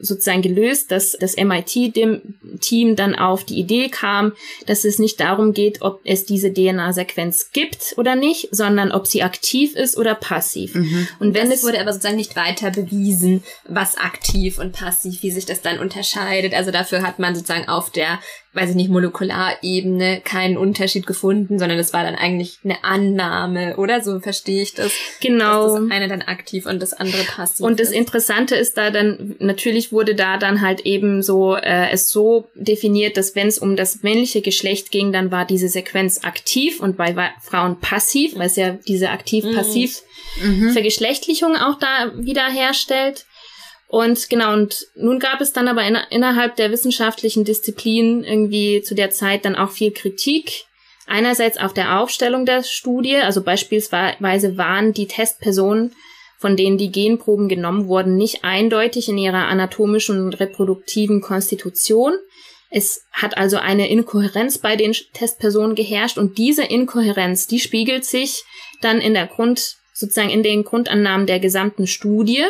sozusagen 0.00 0.42
gelöst, 0.42 0.90
dass 0.90 1.12
das 1.12 1.36
MIT-Team 1.36 2.96
dann 2.96 3.14
auf 3.14 3.44
die 3.44 3.58
Idee 3.58 3.88
kam, 3.88 4.32
dass 4.66 4.84
es 4.84 4.98
nicht 4.98 5.20
darum 5.20 5.52
geht, 5.52 5.82
ob 5.82 6.00
es 6.04 6.24
diese 6.24 6.52
DNA-Sequenz 6.52 7.50
gibt 7.52 7.94
oder 7.96 8.16
nicht, 8.16 8.48
sondern 8.50 8.92
ob 8.92 9.06
sie 9.06 9.22
aktiv 9.22 9.74
ist 9.74 9.96
oder 9.96 10.14
passiv. 10.14 10.74
Mhm. 10.74 11.08
Und 11.18 11.34
wenn 11.34 11.50
das 11.50 11.60
es 11.60 11.64
wurde 11.64 11.80
aber 11.80 11.92
sozusagen 11.92 12.16
nicht 12.16 12.36
weiter 12.36 12.70
bewiesen, 12.70 13.42
was 13.66 13.96
aktiv 13.96 14.58
und 14.58 14.72
passiv, 14.72 15.22
wie 15.22 15.30
sich 15.30 15.46
das 15.46 15.62
dann 15.62 15.78
unterscheidet. 15.78 16.54
Also 16.54 16.70
dafür 16.70 17.02
hat 17.02 17.18
man 17.18 17.34
sozusagen 17.34 17.68
auf 17.68 17.90
der 17.90 18.20
weiß 18.54 18.70
ich 18.70 18.76
nicht, 18.76 18.90
Molekularebene 18.90 20.22
keinen 20.24 20.56
Unterschied 20.56 21.06
gefunden, 21.06 21.58
sondern 21.58 21.78
es 21.78 21.92
war 21.92 22.02
dann 22.02 22.14
eigentlich 22.14 22.58
eine 22.64 22.82
Annahme, 22.82 23.76
oder? 23.76 24.02
So 24.02 24.20
verstehe 24.20 24.62
ich 24.62 24.74
das. 24.74 24.90
Genau. 25.20 25.64
Dass 25.64 25.82
das 25.82 25.90
eine 25.90 26.08
dann 26.08 26.22
aktiv 26.22 26.66
und 26.66 26.80
das 26.80 26.94
andere 26.94 27.24
passiv. 27.24 27.64
Und 27.64 27.78
das 27.78 27.90
Interessante 27.90 28.56
ist 28.56 28.76
da 28.78 28.90
dann, 28.90 29.36
natürlich 29.38 29.92
wurde 29.92 30.14
da 30.14 30.38
dann 30.38 30.60
halt 30.62 30.80
eben 30.80 31.22
so, 31.22 31.56
äh, 31.56 31.90
es 31.90 32.08
so 32.08 32.48
definiert, 32.54 33.16
dass 33.16 33.34
wenn 33.34 33.48
es 33.48 33.58
um 33.58 33.76
das 33.76 34.02
männliche 34.02 34.40
Geschlecht 34.40 34.90
ging, 34.90 35.12
dann 35.12 35.30
war 35.30 35.44
diese 35.44 35.68
Sequenz 35.68 36.24
aktiv 36.24 36.80
und 36.80 36.96
bei 36.96 37.14
Frauen 37.42 37.80
passiv, 37.80 38.36
weil 38.36 38.46
es 38.46 38.56
ja 38.56 38.78
diese 38.88 39.10
aktiv-passiv 39.10 40.02
mhm. 40.42 40.70
Vergeschlechtlichung 40.72 41.56
auch 41.56 41.78
da 41.78 42.12
wieder 42.16 42.48
herstellt. 42.48 43.26
Und 43.88 44.28
genau, 44.28 44.52
und 44.52 44.86
nun 44.96 45.18
gab 45.18 45.40
es 45.40 45.54
dann 45.54 45.66
aber 45.66 45.82
in, 45.82 45.96
innerhalb 46.10 46.56
der 46.56 46.70
wissenschaftlichen 46.70 47.44
Disziplin 47.44 48.22
irgendwie 48.22 48.82
zu 48.82 48.94
der 48.94 49.10
Zeit 49.10 49.46
dann 49.46 49.56
auch 49.56 49.70
viel 49.70 49.92
Kritik. 49.92 50.66
Einerseits 51.06 51.56
auf 51.56 51.72
der 51.72 51.98
Aufstellung 51.98 52.44
der 52.44 52.62
Studie, 52.62 53.16
also 53.16 53.42
beispielsweise 53.42 54.58
waren 54.58 54.92
die 54.92 55.06
Testpersonen, 55.06 55.94
von 56.38 56.54
denen 56.54 56.76
die 56.76 56.92
Genproben 56.92 57.48
genommen 57.48 57.88
wurden, 57.88 58.16
nicht 58.16 58.44
eindeutig 58.44 59.08
in 59.08 59.16
ihrer 59.16 59.48
anatomischen 59.48 60.22
und 60.22 60.38
reproduktiven 60.38 61.22
Konstitution. 61.22 62.12
Es 62.70 63.06
hat 63.10 63.38
also 63.38 63.56
eine 63.56 63.88
Inkohärenz 63.88 64.58
bei 64.58 64.76
den 64.76 64.94
Testpersonen 65.14 65.74
geherrscht 65.74 66.18
und 66.18 66.36
diese 66.36 66.62
Inkohärenz, 66.62 67.46
die 67.46 67.58
spiegelt 67.58 68.04
sich 68.04 68.44
dann 68.82 69.00
in 69.00 69.14
der 69.14 69.26
Grund 69.26 69.78
sozusagen 69.98 70.30
in 70.30 70.44
den 70.44 70.62
Grundannahmen 70.62 71.26
der 71.26 71.40
gesamten 71.40 71.88
Studie. 71.88 72.44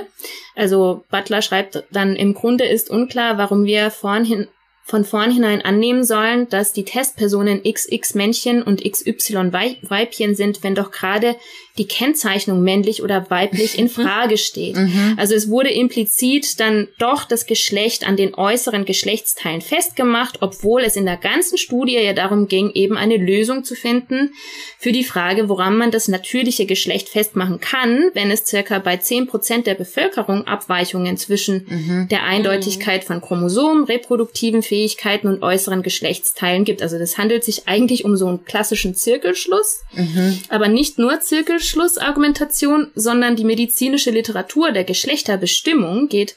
Also 0.54 1.04
Butler 1.10 1.40
schreibt 1.40 1.84
dann, 1.90 2.14
im 2.14 2.34
Grunde 2.34 2.66
ist 2.66 2.90
unklar, 2.90 3.38
warum 3.38 3.64
wir 3.64 3.90
vorhin 3.90 4.48
von 4.84 5.04
vornherein 5.04 5.62
annehmen 5.62 6.04
sollen, 6.04 6.48
dass 6.48 6.72
die 6.72 6.84
Testpersonen 6.84 7.62
XX 7.62 8.14
Männchen 8.14 8.62
und 8.62 8.82
XY 8.82 9.52
Weibchen 9.52 10.34
sind, 10.34 10.62
wenn 10.62 10.74
doch 10.74 10.90
gerade 10.90 11.36
die 11.78 11.86
Kennzeichnung 11.86 12.62
männlich 12.62 13.02
oder 13.02 13.30
weiblich 13.30 13.78
in 13.78 13.88
Frage 13.88 14.36
steht. 14.36 14.76
Mhm. 14.76 15.14
Also 15.16 15.34
es 15.34 15.48
wurde 15.48 15.70
implizit 15.70 16.60
dann 16.60 16.88
doch 16.98 17.24
das 17.24 17.46
Geschlecht 17.46 18.06
an 18.06 18.16
den 18.16 18.34
äußeren 18.34 18.84
Geschlechtsteilen 18.84 19.60
festgemacht, 19.60 20.38
obwohl 20.40 20.82
es 20.82 20.96
in 20.96 21.06
der 21.06 21.16
ganzen 21.16 21.58
Studie 21.58 21.94
ja 21.94 22.12
darum 22.12 22.48
ging, 22.48 22.70
eben 22.72 22.96
eine 22.96 23.16
Lösung 23.16 23.64
zu 23.64 23.74
finden 23.74 24.32
für 24.78 24.92
die 24.92 25.04
Frage, 25.04 25.48
woran 25.48 25.76
man 25.76 25.90
das 25.90 26.08
natürliche 26.08 26.66
Geschlecht 26.66 27.08
festmachen 27.08 27.60
kann, 27.60 28.10
wenn 28.14 28.30
es 28.30 28.46
circa 28.46 28.78
bei 28.78 28.96
zehn 28.96 29.26
Prozent 29.26 29.66
der 29.66 29.74
Bevölkerung 29.74 30.46
Abweichungen 30.46 31.16
zwischen 31.16 31.66
mhm. 31.68 32.08
der 32.08 32.24
Eindeutigkeit 32.24 33.04
von 33.04 33.20
Chromosomen, 33.20 33.84
reproduktiven 33.84 34.62
Fähigkeiten 34.62 35.28
und 35.28 35.42
äußeren 35.42 35.82
Geschlechtsteilen 35.82 36.64
gibt. 36.64 36.82
Also 36.82 36.98
das 36.98 37.18
handelt 37.18 37.44
sich 37.44 37.68
eigentlich 37.68 38.04
um 38.04 38.16
so 38.16 38.26
einen 38.26 38.44
klassischen 38.44 38.94
Zirkelschluss, 38.94 39.82
mhm. 39.94 40.38
aber 40.48 40.68
nicht 40.68 40.98
nur 40.98 41.20
Zirkelschluss, 41.20 41.67
Schlussargumentation, 41.68 42.90
sondern 42.94 43.36
die 43.36 43.44
medizinische 43.44 44.10
Literatur 44.10 44.72
der 44.72 44.84
Geschlechterbestimmung 44.84 46.08
geht 46.08 46.36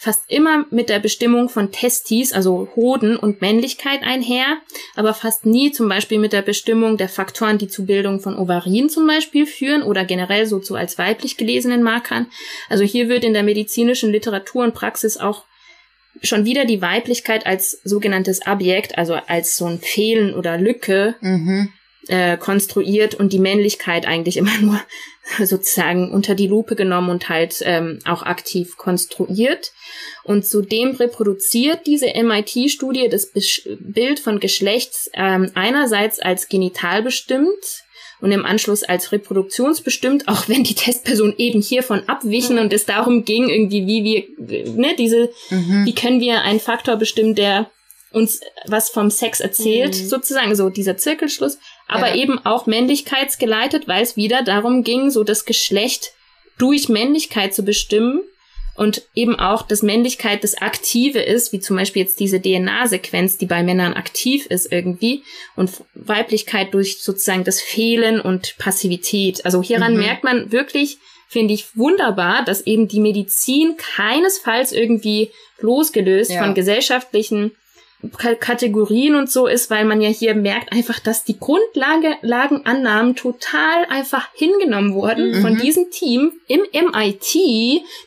fast 0.00 0.30
immer 0.30 0.64
mit 0.70 0.88
der 0.88 1.00
Bestimmung 1.00 1.48
von 1.48 1.72
Testis, 1.72 2.32
also 2.32 2.68
Hoden 2.76 3.16
und 3.16 3.40
Männlichkeit 3.40 4.04
einher, 4.04 4.58
aber 4.94 5.12
fast 5.12 5.44
nie 5.44 5.72
zum 5.72 5.88
Beispiel 5.88 6.20
mit 6.20 6.32
der 6.32 6.42
Bestimmung 6.42 6.96
der 6.96 7.08
Faktoren, 7.08 7.58
die 7.58 7.66
zu 7.66 7.84
Bildung 7.84 8.20
von 8.20 8.38
Ovarien 8.38 8.88
zum 8.88 9.08
Beispiel 9.08 9.44
führen 9.44 9.82
oder 9.82 10.04
generell 10.04 10.46
so 10.46 10.60
zu 10.60 10.76
als 10.76 10.98
weiblich 10.98 11.36
gelesenen 11.36 11.82
Markern. 11.82 12.28
Also 12.68 12.84
hier 12.84 13.08
wird 13.08 13.24
in 13.24 13.32
der 13.32 13.42
medizinischen 13.42 14.12
Literatur 14.12 14.62
und 14.62 14.74
Praxis 14.74 15.16
auch 15.16 15.44
schon 16.22 16.44
wieder 16.44 16.64
die 16.64 16.80
Weiblichkeit 16.80 17.46
als 17.46 17.80
sogenanntes 17.82 18.46
Objekt, 18.46 18.96
also 18.96 19.14
als 19.14 19.56
so 19.56 19.66
ein 19.66 19.80
Fehlen 19.80 20.34
oder 20.34 20.56
Lücke 20.58 21.16
mhm 21.20 21.72
äh, 22.08 22.36
konstruiert 22.36 23.14
und 23.14 23.32
die 23.32 23.38
Männlichkeit 23.38 24.06
eigentlich 24.06 24.36
immer 24.36 24.56
nur 24.60 24.80
sozusagen 25.44 26.10
unter 26.10 26.34
die 26.34 26.46
Lupe 26.46 26.74
genommen 26.74 27.10
und 27.10 27.28
halt 27.28 27.62
ähm, 27.64 27.98
auch 28.04 28.22
aktiv 28.22 28.76
konstruiert. 28.76 29.72
Und 30.24 30.46
zudem 30.46 30.96
reproduziert 30.96 31.86
diese 31.86 32.06
MIT-Studie 32.06 33.08
das 33.08 33.32
Bild 33.80 34.20
von 34.20 34.40
Geschlechts 34.40 35.10
ähm, 35.14 35.50
einerseits 35.54 36.18
als 36.18 36.48
genital 36.48 37.02
bestimmt 37.02 37.84
und 38.20 38.32
im 38.32 38.44
Anschluss 38.44 38.82
als 38.82 39.12
reproduktionsbestimmt, 39.12 40.28
auch 40.28 40.48
wenn 40.48 40.64
die 40.64 40.74
Testpersonen 40.74 41.34
eben 41.38 41.60
hiervon 41.60 42.08
abwichen 42.08 42.56
mhm. 42.56 42.62
und 42.62 42.72
es 42.72 42.84
darum 42.84 43.24
ging, 43.24 43.48
irgendwie, 43.48 43.86
wie 43.86 44.04
wir, 44.04 44.72
ne, 44.74 44.94
diese, 44.96 45.30
mhm. 45.50 45.84
wie 45.84 45.94
können 45.94 46.20
wir 46.20 46.42
einen 46.42 46.60
Faktor 46.60 46.96
bestimmen, 46.96 47.34
der 47.34 47.70
uns 48.10 48.40
was 48.66 48.88
vom 48.88 49.10
Sex 49.10 49.40
erzählt, 49.40 49.94
mhm. 49.94 50.06
sozusagen 50.06 50.56
so 50.56 50.70
dieser 50.70 50.96
Zirkelschluss, 50.96 51.58
aber 51.88 52.08
ja. 52.08 52.16
eben 52.16 52.38
auch 52.44 52.66
männlichkeitsgeleitet, 52.66 53.88
weil 53.88 54.02
es 54.02 54.16
wieder 54.16 54.42
darum 54.42 54.84
ging, 54.84 55.10
so 55.10 55.24
das 55.24 55.44
Geschlecht 55.44 56.12
durch 56.58 56.88
Männlichkeit 56.88 57.54
zu 57.54 57.64
bestimmen 57.64 58.20
und 58.76 59.02
eben 59.14 59.36
auch, 59.36 59.62
dass 59.62 59.82
Männlichkeit 59.82 60.44
das 60.44 60.56
Aktive 60.56 61.20
ist, 61.20 61.52
wie 61.52 61.58
zum 61.58 61.76
Beispiel 61.76 62.02
jetzt 62.02 62.20
diese 62.20 62.40
DNA-Sequenz, 62.40 63.36
die 63.36 63.46
bei 63.46 63.64
Männern 63.64 63.94
aktiv 63.94 64.46
ist 64.46 64.70
irgendwie 64.70 65.24
und 65.56 65.70
Weiblichkeit 65.94 66.74
durch 66.74 67.02
sozusagen 67.02 67.42
das 67.42 67.60
Fehlen 67.60 68.20
und 68.20 68.56
Passivität. 68.58 69.44
Also 69.44 69.62
hieran 69.62 69.94
mhm. 69.94 70.00
merkt 70.00 70.22
man 70.22 70.52
wirklich, 70.52 70.98
finde 71.26 71.54
ich 71.54 71.76
wunderbar, 71.76 72.44
dass 72.44 72.66
eben 72.66 72.86
die 72.86 73.00
Medizin 73.00 73.76
keinesfalls 73.76 74.70
irgendwie 74.70 75.32
losgelöst 75.60 76.30
ja. 76.30 76.44
von 76.44 76.54
gesellschaftlichen 76.54 77.56
Kategorien 78.16 79.16
und 79.16 79.28
so 79.28 79.48
ist, 79.48 79.70
weil 79.70 79.84
man 79.84 80.00
ja 80.00 80.08
hier 80.08 80.34
merkt 80.34 80.72
einfach, 80.72 81.00
dass 81.00 81.24
die 81.24 81.38
Grundlagenannahmen 81.38 83.16
total 83.16 83.86
einfach 83.88 84.28
hingenommen 84.34 84.94
wurden 84.94 85.38
mhm. 85.38 85.42
von 85.42 85.56
diesem 85.56 85.90
Team 85.90 86.32
im 86.46 86.60
MIT, 86.72 87.34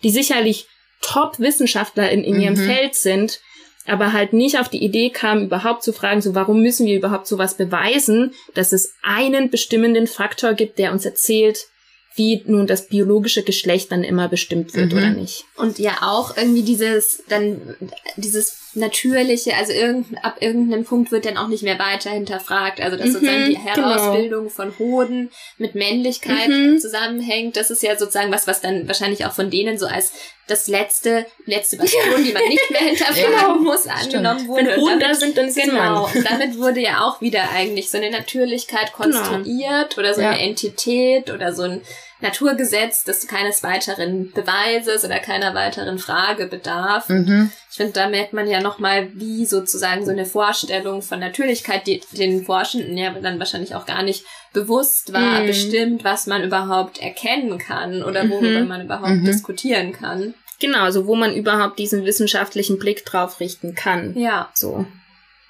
die 0.04 0.10
sicherlich 0.10 0.67
Top-Wissenschaftler 1.01 2.10
in, 2.10 2.23
in 2.23 2.39
ihrem 2.39 2.54
mhm. 2.54 2.65
Feld 2.65 2.95
sind, 2.95 3.41
aber 3.86 4.13
halt 4.13 4.32
nicht 4.32 4.60
auf 4.60 4.69
die 4.69 4.84
Idee 4.84 5.10
kam, 5.10 5.43
überhaupt 5.43 5.84
zu 5.84 5.91
fragen, 5.91 6.21
so 6.21 6.36
warum 6.36 6.62
müssen 6.62 6.86
wir 6.86 6.95
überhaupt 6.95 7.27
sowas 7.27 7.58
beweisen, 7.58 8.34
dass 8.54 8.71
es 8.71 8.93
einen 9.01 9.49
bestimmenden 9.49 10.08
Faktor 10.08 10.54
gibt, 10.54 10.80
der 10.80 10.93
uns 10.93 11.04
erzählt, 11.04 11.67
wie 12.15 12.43
nun 12.45 12.67
das 12.67 12.88
biologische 12.88 13.43
Geschlecht 13.43 13.91
dann 13.91 14.04
immer 14.04 14.27
bestimmt 14.27 14.73
wird 14.73 14.91
mhm. 14.91 14.97
oder 14.97 15.10
nicht. 15.10 15.45
Und 15.56 15.80
ja 15.80 15.97
auch 16.01 16.38
irgendwie 16.38 16.63
dieses, 16.63 17.23
dann, 17.27 17.75
dieses 18.17 18.61
natürliche, 18.73 19.55
also 19.55 19.73
irgend, 19.73 20.23
ab 20.23 20.38
irgendeinem 20.39 20.86
Punkt 20.86 21.12
wird 21.12 21.25
dann 21.25 21.38
auch 21.38 21.47
nicht 21.47 21.63
mehr 21.63 21.79
weiter 21.79 22.10
hinterfragt. 22.10 22.81
Also 22.81 22.97
dass 22.97 23.07
mhm, 23.07 23.12
sozusagen 23.13 23.45
die 23.45 23.55
genau. 23.55 23.65
Herausbildung 23.65 24.43
genau. 24.43 24.53
von 24.53 24.79
Hoden 24.79 25.31
mit 25.57 25.75
Männlichkeit 25.75 26.47
mhm. 26.47 26.79
zusammenhängt. 26.79 27.57
Das 27.57 27.69
ist 27.69 27.84
ja 27.84 27.97
sozusagen 27.97 28.31
was, 28.31 28.47
was 28.47 28.62
dann 28.62 28.88
wahrscheinlich 28.88 29.25
auch 29.25 29.34
von 29.34 29.49
denen 29.49 29.77
so 29.77 29.88
als 29.88 30.13
das 30.47 30.67
letzte, 30.67 31.25
letzte 31.45 31.77
Bastion, 31.77 32.23
die 32.23 32.34
man 32.34 32.43
nicht 32.43 32.69
mehr 32.71 32.81
hinterfragen 32.89 33.34
ja, 33.34 33.55
muss, 33.55 33.88
angenommen 33.88 34.39
stimmt. 34.39 34.49
wurde. 34.49 34.65
Wenn 34.65 34.81
Hoden 34.81 34.99
da 34.99 35.13
sind, 35.13 35.38
dann 35.38 35.47
ist 35.47 35.55
Genau. 35.55 36.10
Und 36.13 36.29
damit 36.29 36.57
wurde 36.57 36.81
ja 36.81 37.05
auch 37.05 37.21
wieder 37.21 37.51
eigentlich 37.51 37.89
so 37.89 37.97
eine 37.97 38.10
Natürlichkeit 38.10 38.93
genau. 38.93 39.17
konstruiert 39.17 39.95
genau. 39.95 39.99
oder 39.99 40.13
so 40.13 40.21
ja. 40.21 40.31
eine 40.31 40.41
Entität 40.41 41.29
oder 41.29 41.53
so 41.53 41.63
ein 41.63 41.81
Naturgesetz, 42.21 43.03
das 43.03 43.27
keines 43.27 43.63
weiteren 43.63 44.31
Beweises 44.31 45.03
oder 45.03 45.19
keiner 45.19 45.53
weiteren 45.53 45.97
Frage 45.97 46.47
bedarf. 46.47 47.10
Mhm. 47.10 47.51
Ich 47.69 47.77
finde, 47.77 47.93
da 47.93 48.10
merkt 48.10 48.34
man 48.34 48.47
ja 48.47 48.62
nochmal, 48.62 49.10
wie 49.13 49.45
sozusagen 49.45 50.05
so 50.05 50.12
eine 50.12 50.25
Vorstellung 50.25 51.01
von 51.01 51.19
Natürlichkeit, 51.19 51.88
die 51.88 52.01
den 52.12 52.45
Forschenden 52.45 52.97
ja 52.97 53.12
dann 53.12 53.39
wahrscheinlich 53.39 53.75
auch 53.75 53.86
gar 53.86 54.03
nicht 54.03 54.25
bewusst 54.53 55.13
war, 55.13 55.41
mhm. 55.41 55.47
bestimmt, 55.47 56.03
was 56.03 56.27
man 56.27 56.43
überhaupt 56.43 57.01
erkennen 57.01 57.57
kann 57.57 58.03
oder 58.03 58.29
worüber 58.29 58.62
mhm. 58.62 58.67
man 58.67 58.81
überhaupt 58.81 59.10
mhm. 59.10 59.25
diskutieren 59.25 59.93
kann. 59.93 60.34
Genau, 60.60 60.84
also 60.84 61.07
wo 61.07 61.15
man 61.15 61.34
überhaupt 61.34 61.79
diesen 61.79 62.05
wissenschaftlichen 62.05 62.77
Blick 62.77 63.03
drauf 63.05 63.39
richten 63.39 63.73
kann. 63.73 64.15
Ja. 64.17 64.51
So. 64.53 64.86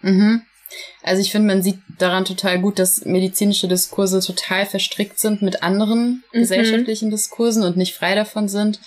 Mhm. 0.01 0.43
Also 1.03 1.21
ich 1.21 1.31
finde, 1.31 1.47
man 1.47 1.63
sieht 1.63 1.79
daran 1.97 2.25
total 2.25 2.59
gut, 2.59 2.79
dass 2.79 3.05
medizinische 3.05 3.67
Diskurse 3.67 4.19
total 4.19 4.65
verstrickt 4.65 5.19
sind 5.19 5.41
mit 5.41 5.63
anderen 5.63 6.23
mhm. 6.31 6.39
gesellschaftlichen 6.39 7.09
Diskursen 7.09 7.63
und 7.63 7.77
nicht 7.77 7.95
frei 7.95 8.15
davon 8.15 8.47
sind. 8.47 8.79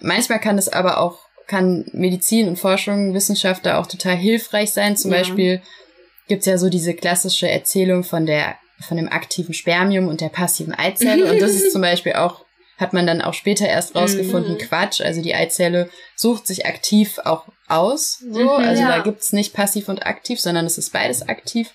Manchmal 0.00 0.40
kann 0.40 0.58
es 0.58 0.68
aber 0.68 0.98
auch, 0.98 1.20
kann 1.46 1.84
Medizin 1.92 2.48
und 2.48 2.58
Forschung, 2.58 3.14
Wissenschaft 3.14 3.66
da 3.66 3.78
auch 3.78 3.86
total 3.86 4.16
hilfreich 4.16 4.72
sein. 4.72 4.96
Zum 4.96 5.12
ja. 5.12 5.18
Beispiel 5.18 5.62
gibt's 6.28 6.46
ja 6.46 6.58
so 6.58 6.68
diese 6.68 6.94
klassische 6.94 7.48
Erzählung 7.48 8.04
von 8.04 8.26
der, 8.26 8.56
von 8.80 8.96
dem 8.96 9.08
aktiven 9.08 9.54
Spermium 9.54 10.08
und 10.08 10.20
der 10.20 10.28
passiven 10.28 10.74
Eizelle. 10.74 11.30
und 11.30 11.40
das 11.40 11.52
ist 11.52 11.72
zum 11.72 11.82
Beispiel 11.82 12.14
auch 12.14 12.44
hat 12.78 12.92
man 12.92 13.06
dann 13.06 13.22
auch 13.22 13.34
später 13.34 13.66
erst 13.66 13.94
rausgefunden, 13.94 14.54
mhm. 14.54 14.58
Quatsch. 14.58 15.00
Also 15.00 15.22
die 15.22 15.34
Eizelle 15.34 15.88
sucht 16.16 16.46
sich 16.46 16.66
aktiv 16.66 17.18
auch 17.24 17.46
aus. 17.68 18.18
So. 18.30 18.42
Mhm, 18.42 18.48
also 18.48 18.82
ja. 18.82 18.88
da 18.88 19.02
gibt's 19.02 19.32
nicht 19.32 19.54
passiv 19.54 19.88
und 19.88 20.06
aktiv, 20.06 20.40
sondern 20.40 20.66
es 20.66 20.78
ist 20.78 20.92
beides 20.92 21.28
aktiv. 21.28 21.70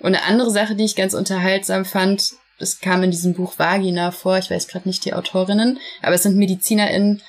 Und 0.00 0.14
eine 0.14 0.24
andere 0.24 0.50
Sache, 0.50 0.74
die 0.74 0.84
ich 0.84 0.96
ganz 0.96 1.14
unterhaltsam 1.14 1.84
fand, 1.84 2.32
das 2.58 2.80
kam 2.80 3.02
in 3.02 3.10
diesem 3.10 3.34
Buch 3.34 3.58
Vagina 3.58 4.10
vor, 4.10 4.38
ich 4.38 4.50
weiß 4.50 4.68
gerade 4.68 4.88
nicht 4.88 5.04
die 5.04 5.14
Autorinnen, 5.14 5.78
aber 6.00 6.14
es 6.14 6.22
sind 6.22 6.36
MedizinerInnen, 6.36 7.22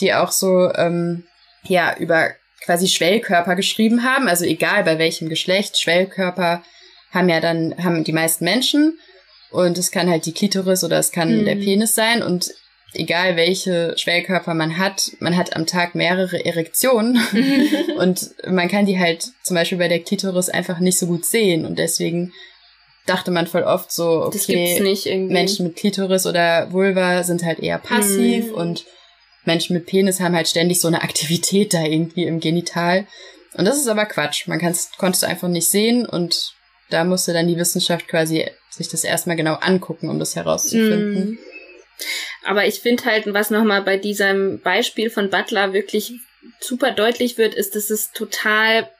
die 0.00 0.14
auch 0.14 0.32
so 0.32 0.72
ähm, 0.74 1.24
ja 1.64 1.96
über 1.98 2.30
quasi 2.64 2.88
Schwellkörper 2.88 3.56
geschrieben 3.56 4.04
haben, 4.04 4.28
also 4.28 4.44
egal 4.44 4.84
bei 4.84 4.98
welchem 4.98 5.28
Geschlecht, 5.28 5.80
Schwellkörper 5.80 6.62
haben 7.10 7.28
ja 7.28 7.40
dann, 7.40 7.74
haben 7.82 8.04
die 8.04 8.12
meisten 8.12 8.44
Menschen 8.44 8.98
und 9.52 9.78
es 9.78 9.90
kann 9.90 10.08
halt 10.08 10.26
die 10.26 10.32
Klitoris 10.32 10.82
oder 10.82 10.98
es 10.98 11.12
kann 11.12 11.40
mhm. 11.40 11.44
der 11.44 11.56
Penis 11.56 11.94
sein. 11.94 12.22
Und 12.22 12.50
egal 12.94 13.36
welche 13.36 13.94
Schwellkörper 13.96 14.54
man 14.54 14.78
hat, 14.78 15.12
man 15.20 15.36
hat 15.36 15.54
am 15.54 15.66
Tag 15.66 15.94
mehrere 15.94 16.44
Erektionen. 16.44 17.20
und 17.98 18.30
man 18.46 18.68
kann 18.68 18.86
die 18.86 18.98
halt 18.98 19.26
zum 19.42 19.54
Beispiel 19.54 19.78
bei 19.78 19.88
der 19.88 20.00
Klitoris 20.00 20.48
einfach 20.48 20.78
nicht 20.78 20.98
so 20.98 21.06
gut 21.06 21.24
sehen. 21.24 21.66
Und 21.66 21.78
deswegen 21.78 22.32
dachte 23.06 23.30
man 23.30 23.46
voll 23.46 23.62
oft 23.62 23.92
so, 23.92 24.24
okay, 24.24 24.80
Menschen 25.28 25.66
mit 25.66 25.76
Klitoris 25.76 26.26
oder 26.26 26.72
Vulva 26.72 27.22
sind 27.24 27.44
halt 27.44 27.58
eher 27.60 27.78
passiv 27.78 28.46
mhm. 28.46 28.54
und 28.54 28.84
Menschen 29.44 29.74
mit 29.74 29.86
Penis 29.86 30.20
haben 30.20 30.36
halt 30.36 30.48
ständig 30.48 30.80
so 30.80 30.88
eine 30.88 31.02
Aktivität 31.02 31.74
da 31.74 31.82
irgendwie 31.82 32.24
im 32.24 32.40
Genital. 32.40 33.06
Und 33.54 33.66
das 33.66 33.76
ist 33.76 33.88
aber 33.88 34.06
Quatsch. 34.06 34.46
Man 34.46 34.60
konnte 34.60 35.16
es 35.16 35.24
einfach 35.24 35.48
nicht 35.48 35.68
sehen 35.68 36.06
und 36.06 36.54
da 36.90 37.04
musste 37.04 37.32
dann 37.32 37.48
die 37.48 37.56
Wissenschaft 37.56 38.06
quasi 38.06 38.46
sich 38.72 38.88
das 38.88 39.04
erstmal 39.04 39.36
genau 39.36 39.54
angucken, 39.54 40.08
um 40.08 40.18
das 40.18 40.34
herauszufinden. 40.36 41.32
Mm. 41.32 41.38
Aber 42.44 42.66
ich 42.66 42.80
finde 42.80 43.04
halt, 43.04 43.32
was 43.32 43.50
nochmal 43.50 43.82
bei 43.82 43.96
diesem 43.96 44.60
Beispiel 44.60 45.10
von 45.10 45.30
Butler 45.30 45.72
wirklich 45.72 46.14
super 46.60 46.90
deutlich 46.90 47.38
wird, 47.38 47.54
ist, 47.54 47.76
dass 47.76 47.90
es 47.90 48.10
total 48.12 48.90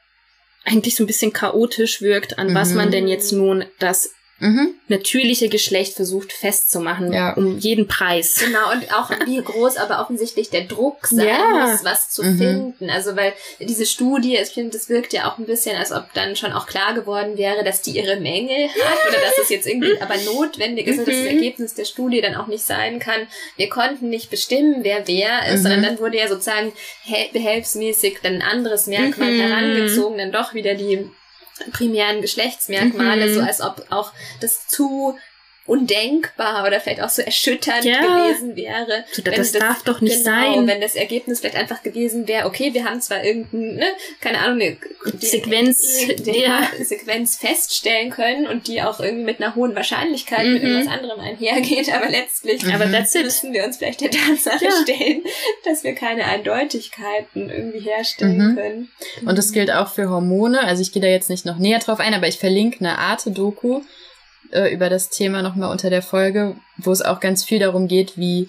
eigentlich 0.63 0.95
so 0.95 1.03
ein 1.03 1.07
bisschen 1.07 1.33
chaotisch 1.33 2.01
wirkt, 2.01 2.39
an 2.39 2.51
mhm. 2.51 2.55
was 2.55 2.73
man 2.73 2.91
denn 2.91 3.07
jetzt 3.07 3.31
nun 3.33 3.65
das 3.79 4.11
mhm. 4.43 4.75
natürliche 4.87 5.49
Geschlecht 5.49 5.93
versucht 5.93 6.33
festzumachen, 6.33 7.13
ja. 7.13 7.33
um 7.33 7.57
jeden 7.57 7.87
Preis. 7.87 8.35
Genau, 8.43 8.71
und 8.71 8.93
auch 8.93 9.09
wie 9.25 9.41
groß 9.41 9.77
aber 9.77 10.01
offensichtlich 10.01 10.49
der 10.49 10.65
Druck 10.65 11.07
sein 11.07 11.27
ja. 11.27 11.67
muss, 11.67 11.83
was 11.83 12.09
zu 12.09 12.23
mhm. 12.23 12.37
finden. 12.37 12.89
Also 12.89 13.15
weil 13.15 13.33
diese 13.59 13.85
Studie, 13.85 14.35
ich 14.35 14.49
finde, 14.49 14.77
das 14.77 14.89
wirkt 14.89 15.13
ja 15.13 15.31
auch 15.31 15.37
ein 15.37 15.45
bisschen, 15.45 15.77
als 15.77 15.91
ob 15.91 16.13
dann 16.13 16.35
schon 16.35 16.51
auch 16.51 16.67
klar 16.67 16.93
geworden 16.93 17.37
wäre, 17.37 17.63
dass 17.63 17.81
die 17.81 17.91
ihre 17.91 18.19
Mängel 18.19 18.67
hat 18.67 19.09
oder 19.09 19.21
dass 19.21 19.37
es 19.41 19.49
jetzt 19.49 19.67
irgendwie 19.67 19.99
aber 20.01 20.15
notwendig 20.25 20.87
ist 20.87 20.99
und 20.99 21.07
dass 21.07 21.15
das 21.15 21.23
mhm. 21.23 21.37
Ergebnis 21.37 21.73
der 21.73 21.85
Studie 21.85 22.21
dann 22.21 22.35
auch 22.35 22.47
nicht 22.47 22.63
sein 22.63 22.99
kann. 22.99 23.27
Wir 23.55 23.69
konnten 23.69 24.09
nicht 24.09 24.29
bestimmen, 24.29 24.83
wer 24.83 25.07
wer 25.07 25.47
ist, 25.47 25.59
mhm. 25.59 25.63
sondern 25.63 25.83
dann 25.83 25.99
wurde 25.99 26.17
ja 26.17 26.27
sozusagen 26.27 26.73
behelfsmäßig 27.31 28.19
dann 28.21 28.35
ein 28.35 28.41
anderes 28.41 28.87
Merkmal 28.87 29.31
mhm. 29.31 29.39
herangezogen, 29.39 30.17
dann 30.17 30.31
doch 30.31 30.53
wieder 30.53 30.75
die 30.75 31.09
primären 31.71 32.21
Geschlechtsmerkmale, 32.21 33.27
mhm. 33.27 33.33
so 33.35 33.41
als 33.41 33.61
ob 33.61 33.85
auch 33.89 34.11
das 34.41 34.67
zu 34.67 35.17
undenkbar 35.65 36.67
oder 36.67 36.81
vielleicht 36.81 37.01
auch 37.01 37.09
so 37.09 37.21
erschütternd 37.21 37.85
ja. 37.85 38.01
gewesen 38.01 38.55
wäre. 38.57 39.05
So, 39.11 39.21
das, 39.21 39.35
das 39.35 39.51
darf 39.53 39.83
doch 39.83 40.01
nicht 40.01 40.23
genau, 40.23 40.55
sein. 40.55 40.67
Wenn 40.67 40.81
das 40.81 40.95
Ergebnis 40.95 41.39
vielleicht 41.39 41.55
einfach 41.55 41.83
gewesen 41.83 42.27
wäre, 42.27 42.47
okay, 42.47 42.73
wir 42.73 42.83
haben 42.83 42.99
zwar 42.99 43.23
irgendeine, 43.23 43.73
ne, 43.73 43.85
keine 44.19 44.39
Ahnung, 44.39 44.59
eine 44.61 44.77
Sequenz, 45.19 46.07
die, 46.17 46.41
ja. 46.41 46.67
Sequenz 46.83 47.37
feststellen 47.37 48.09
können 48.09 48.45
und 48.45 48.67
die 48.67 48.81
auch 48.81 48.99
irgendwie 48.99 49.23
mit 49.23 49.41
einer 49.41 49.55
hohen 49.55 49.73
Wahrscheinlichkeit 49.73 50.45
mhm. 50.45 50.53
mit 50.53 50.63
irgendwas 50.63 50.93
anderem 50.93 51.19
einhergeht, 51.21 51.93
aber 51.93 52.09
letztlich 52.09 52.65
aber 52.73 52.87
müssen 52.87 53.53
wir 53.53 53.63
uns 53.63 53.77
vielleicht 53.77 54.01
der 54.01 54.11
Tatsache 54.11 54.65
ja. 54.65 54.71
stellen, 54.81 55.23
dass 55.63 55.83
wir 55.85 55.95
keine 55.95 56.25
Eindeutigkeiten 56.25 57.49
irgendwie 57.49 57.79
herstellen 57.79 58.51
mhm. 58.51 58.55
können. 58.55 58.91
Und 59.25 59.37
das 59.37 59.53
gilt 59.53 59.71
auch 59.71 59.87
für 59.87 60.09
Hormone. 60.09 60.61
Also 60.61 60.81
ich 60.81 60.91
gehe 60.91 61.01
da 61.01 61.07
jetzt 61.07 61.29
nicht 61.29 61.45
noch 61.45 61.57
näher 61.57 61.79
drauf 61.79 61.99
ein, 61.99 62.13
aber 62.13 62.27
ich 62.27 62.37
verlinke 62.37 62.79
eine 62.79 62.97
Arte-Doku, 62.97 63.81
äh, 64.51 64.73
über 64.73 64.89
das 64.89 65.09
Thema 65.09 65.41
nochmal 65.41 65.71
unter 65.71 65.89
der 65.89 66.01
Folge, 66.01 66.55
wo 66.77 66.91
es 66.91 67.01
auch 67.01 67.19
ganz 67.19 67.43
viel 67.43 67.59
darum 67.59 67.87
geht, 67.87 68.17
wie 68.17 68.47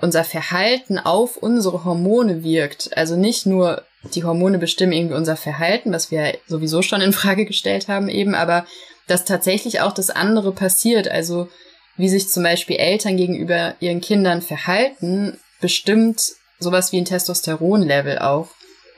unser 0.00 0.24
Verhalten 0.24 0.98
auf 0.98 1.36
unsere 1.36 1.84
Hormone 1.84 2.42
wirkt. 2.42 2.96
Also 2.96 3.16
nicht 3.16 3.46
nur 3.46 3.84
die 4.14 4.24
Hormone 4.24 4.58
bestimmen 4.58 4.92
irgendwie 4.92 5.14
unser 5.14 5.36
Verhalten, 5.36 5.92
was 5.92 6.10
wir 6.10 6.38
sowieso 6.46 6.82
schon 6.82 7.00
in 7.00 7.12
Frage 7.12 7.44
gestellt 7.44 7.88
haben 7.88 8.08
eben, 8.08 8.34
aber 8.34 8.64
dass 9.06 9.24
tatsächlich 9.24 9.80
auch 9.80 9.92
das 9.92 10.10
andere 10.10 10.52
passiert. 10.52 11.08
Also 11.08 11.48
wie 11.96 12.08
sich 12.08 12.30
zum 12.30 12.42
Beispiel 12.42 12.76
Eltern 12.76 13.16
gegenüber 13.16 13.74
ihren 13.80 14.00
Kindern 14.00 14.40
verhalten, 14.40 15.38
bestimmt 15.60 16.22
sowas 16.58 16.92
wie 16.92 16.98
ein 16.98 17.04
Testosteronlevel 17.04 18.18
auch. 18.20 18.48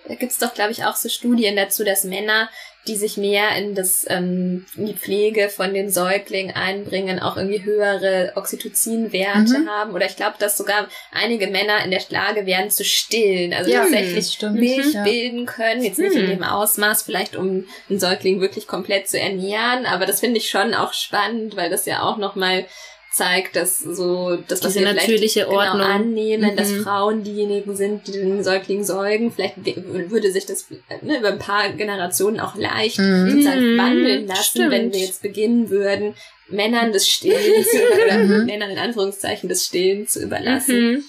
Da 0.09 0.15
gibt's 0.15 0.39
doch, 0.39 0.55
glaube 0.55 0.73
ich, 0.73 0.85
auch 0.85 0.97
so 0.97 1.09
Studien 1.09 1.57
dazu, 1.57 1.85
dass 1.85 2.05
Männer 2.05 2.49
die 2.89 2.97
sich 2.97 3.17
mehr 3.17 3.57
in 3.57 3.77
das 3.77 4.05
ähm, 4.09 4.67
in 4.77 4.87
die 4.87 4.95
Pflege 4.95 5.49
von 5.49 5.73
den 5.73 5.89
Säuglingen 5.89 6.55
einbringen, 6.55 7.21
auch 7.21 7.37
irgendwie 7.37 7.63
höhere 7.63 8.33
Oxytocin-Werte 8.35 9.59
mhm. 9.61 9.69
haben. 9.69 9.95
Oder 9.95 10.07
ich 10.07 10.17
glaube, 10.17 10.35
dass 10.41 10.57
sogar 10.57 10.89
einige 11.13 11.47
Männer 11.47 11.85
in 11.85 11.93
der 11.93 12.03
Lage 12.09 12.45
wären 12.45 12.71
zu 12.71 12.85
stillen, 12.85 13.55
also 13.55 13.71
ja, 13.71 13.83
tatsächlich 13.83 14.37
Milch 14.51 14.95
ja. 14.95 15.05
bilden 15.05 15.47
können. 15.47 15.85
Jetzt 15.85 16.01
nicht 16.01 16.17
mhm. 16.17 16.23
in 16.23 16.31
dem 16.31 16.43
Ausmaß, 16.43 17.05
vielleicht 17.05 17.37
um 17.37 17.67
einen 17.89 18.01
Säugling 18.01 18.41
wirklich 18.41 18.67
komplett 18.67 19.09
zu 19.09 19.19
ernähren, 19.19 19.87
aber 19.87 20.05
das 20.05 20.19
finde 20.19 20.39
ich 20.39 20.51
schon 20.51 20.75
auch 20.75 20.93
spannend, 20.93 21.55
weil 21.57 21.71
das 21.71 21.87
ja 21.87 22.03
auch 22.03 22.17
nochmal 22.17 22.67
zeigt, 23.13 23.57
dass 23.57 23.79
so 23.79 24.37
das, 24.49 24.63
was 24.65 24.73
Diese 24.73 24.85
wir 24.87 24.95
natürliche 24.95 25.47
vielleicht 25.47 25.49
Ordnung. 25.49 25.79
genau 25.87 25.95
annehmen, 25.95 26.53
Mhm. 26.53 26.57
dass 26.57 26.73
Frauen 26.73 27.23
diejenigen 27.23 27.77
sind, 27.77 28.07
die 28.09 28.13
den 28.13 28.43
Säugling 28.43 28.85
säugen. 28.85 29.33
Vielleicht 29.33 29.57
würde 29.65 30.33
sich 30.33 30.47
das 30.47 30.67
ne, 31.03 31.19
über 31.19 31.29
ein 31.29 31.39
paar 31.39 31.71
Generationen 31.71 32.41
auch 32.41 32.57
leicht 32.57 32.99
Mhm. 32.99 33.31
sozusagen 33.31 33.75
Mhm, 33.75 33.79
wandeln 33.79 34.27
lassen, 34.27 34.43
stimmt. 34.45 34.71
wenn 34.71 34.93
wir 34.93 35.01
jetzt 35.01 35.23
beginnen 35.23 35.71
würden, 35.71 36.15
Männern 36.49 36.93
das 36.93 37.09
Stillen 37.09 37.65
zu, 37.65 37.79
oder 38.05 38.19
Mhm. 38.19 38.47
Männern 38.47 38.71
in 38.71 38.79
Anführungszeichen 38.79 39.49
das 39.49 39.65
Stillen 39.65 40.07
zu 40.07 40.21
überlassen. 40.23 40.91
Mhm. 40.93 41.05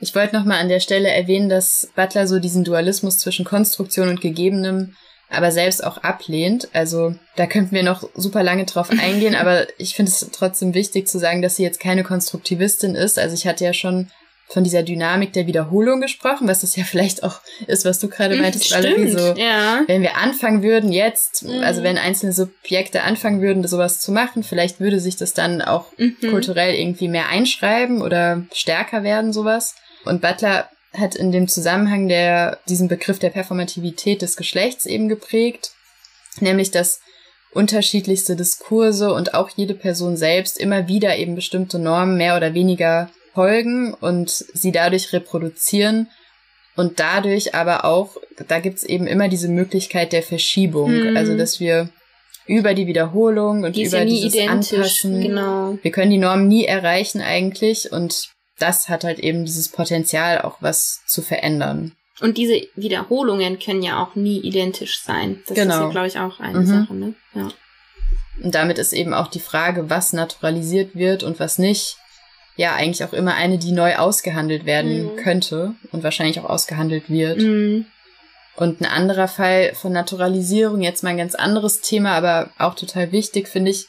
Ich 0.00 0.14
wollte 0.16 0.34
nochmal 0.36 0.58
an 0.60 0.68
der 0.68 0.80
Stelle 0.80 1.08
erwähnen, 1.10 1.48
dass 1.48 1.88
Butler 1.94 2.26
so 2.26 2.38
diesen 2.40 2.64
Dualismus 2.64 3.18
zwischen 3.18 3.44
Konstruktion 3.44 4.08
und 4.08 4.20
Gegebenem 4.20 4.96
aber 5.32 5.50
selbst 5.52 5.82
auch 5.84 5.98
ablehnt. 5.98 6.68
Also 6.72 7.14
da 7.36 7.46
könnten 7.46 7.74
wir 7.74 7.82
noch 7.82 8.08
super 8.14 8.42
lange 8.42 8.64
drauf 8.64 8.90
eingehen, 9.02 9.34
aber 9.34 9.66
ich 9.78 9.94
finde 9.94 10.10
es 10.12 10.28
trotzdem 10.32 10.74
wichtig 10.74 11.08
zu 11.08 11.18
sagen, 11.18 11.42
dass 11.42 11.56
sie 11.56 11.62
jetzt 11.62 11.80
keine 11.80 12.04
Konstruktivistin 12.04 12.94
ist. 12.94 13.18
Also 13.18 13.34
ich 13.34 13.46
hatte 13.46 13.64
ja 13.64 13.72
schon 13.72 14.10
von 14.48 14.64
dieser 14.64 14.82
Dynamik 14.82 15.32
der 15.32 15.46
Wiederholung 15.46 16.02
gesprochen, 16.02 16.46
was 16.46 16.60
das 16.60 16.76
ja 16.76 16.84
vielleicht 16.84 17.22
auch 17.22 17.40
ist, 17.68 17.86
was 17.86 17.98
du 18.00 18.08
gerade 18.08 18.36
meintest, 18.36 18.70
Valerie, 18.70 19.08
Stimmt, 19.08 19.18
so 19.18 19.34
ja. 19.40 19.80
wenn 19.86 20.02
wir 20.02 20.18
anfangen 20.18 20.62
würden 20.62 20.92
jetzt, 20.92 21.44
Mhm. 21.44 21.62
also 21.62 21.82
wenn 21.82 21.96
einzelne 21.96 22.34
Subjekte 22.34 23.02
anfangen 23.02 23.40
würden, 23.40 23.66
sowas 23.66 24.00
zu 24.00 24.12
machen, 24.12 24.42
vielleicht 24.42 24.78
würde 24.78 25.00
sich 25.00 25.16
das 25.16 25.32
dann 25.32 25.62
auch 25.62 25.86
Mhm. 25.96 26.16
kulturell 26.28 26.74
irgendwie 26.74 27.08
mehr 27.08 27.28
einschreiben 27.30 28.02
oder 28.02 28.42
stärker 28.52 29.02
werden, 29.02 29.32
sowas. 29.32 29.74
Und 30.04 30.20
Butler 30.20 30.68
hat 30.92 31.14
in 31.14 31.32
dem 31.32 31.48
Zusammenhang 31.48 32.08
der, 32.08 32.58
diesen 32.68 32.88
Begriff 32.88 33.18
der 33.18 33.30
Performativität 33.30 34.22
des 34.22 34.36
Geschlechts 34.36 34.86
eben 34.86 35.08
geprägt, 35.08 35.72
nämlich 36.40 36.70
dass 36.70 37.00
unterschiedlichste 37.52 38.36
Diskurse 38.36 39.12
und 39.12 39.34
auch 39.34 39.50
jede 39.56 39.74
Person 39.74 40.16
selbst 40.16 40.58
immer 40.58 40.88
wieder 40.88 41.16
eben 41.16 41.34
bestimmte 41.34 41.78
Normen 41.78 42.16
mehr 42.16 42.36
oder 42.36 42.54
weniger 42.54 43.10
folgen 43.34 43.94
und 43.94 44.30
sie 44.30 44.72
dadurch 44.72 45.12
reproduzieren 45.12 46.08
und 46.76 47.00
dadurch 47.00 47.54
aber 47.54 47.84
auch, 47.84 48.16
da 48.48 48.58
gibt's 48.60 48.82
eben 48.82 49.06
immer 49.06 49.28
diese 49.28 49.48
Möglichkeit 49.48 50.12
der 50.12 50.22
Verschiebung, 50.22 51.10
Mhm. 51.10 51.16
also 51.16 51.36
dass 51.36 51.60
wir 51.60 51.90
über 52.46 52.74
die 52.74 52.86
Wiederholung 52.86 53.64
und 53.64 53.76
Die 53.76 53.84
über 53.84 53.98
ja 53.98 54.04
dieses. 54.04 54.48
Anpassen 54.48 55.20
Genau. 55.20 55.78
wir 55.80 55.90
können 55.90 56.10
die 56.10 56.18
Norm 56.18 56.48
nie 56.48 56.64
erreichen 56.64 57.20
eigentlich 57.20 57.92
und 57.92 58.30
das 58.62 58.88
hat 58.88 59.04
halt 59.04 59.18
eben 59.18 59.44
dieses 59.44 59.68
Potenzial, 59.68 60.40
auch 60.42 60.56
was 60.60 61.00
zu 61.06 61.20
verändern. 61.22 61.92
Und 62.20 62.38
diese 62.38 62.62
Wiederholungen 62.76 63.58
können 63.58 63.82
ja 63.82 64.02
auch 64.02 64.14
nie 64.14 64.38
identisch 64.40 65.02
sein. 65.02 65.40
Das 65.46 65.56
ist 65.56 65.62
Genau. 65.64 65.80
ja, 65.86 65.88
glaube 65.90 66.06
ich, 66.06 66.18
auch 66.18 66.38
eine 66.40 66.60
Mhm. 66.60 66.66
Sache, 66.66 66.94
ne? 66.94 67.14
Ja. 67.34 67.48
Und 68.42 68.54
damit 68.54 68.78
ist 68.78 68.92
eben 68.92 69.12
auch 69.12 69.28
die 69.28 69.40
Frage, 69.40 69.90
was 69.90 70.12
naturalisiert 70.12 70.94
wird 70.94 71.22
und 71.22 71.40
was 71.40 71.58
nicht, 71.58 71.96
ja, 72.56 72.74
eigentlich 72.74 73.02
auch 73.04 73.12
immer 73.12 73.34
eine, 73.34 73.58
die 73.58 73.72
neu 73.72 73.96
ausgehandelt 73.96 74.64
werden 74.66 75.04
Mhm. 75.04 75.16
könnte 75.16 75.74
und 75.90 76.02
wahrscheinlich 76.04 76.38
auch 76.40 76.48
ausgehandelt 76.48 77.08
wird. 77.10 77.38
Mhm. 77.40 77.86
Und 78.56 78.80
ein 78.82 78.86
anderer 78.86 79.28
Fall 79.28 79.72
von 79.74 79.92
Naturalisierung, 79.92 80.82
jetzt 80.82 81.02
mal 81.02 81.10
ein 81.10 81.16
ganz 81.16 81.34
anderes 81.34 81.80
Thema, 81.80 82.12
aber 82.12 82.50
auch 82.58 82.74
total 82.74 83.10
wichtig, 83.10 83.48
finde 83.48 83.70
ich, 83.70 83.86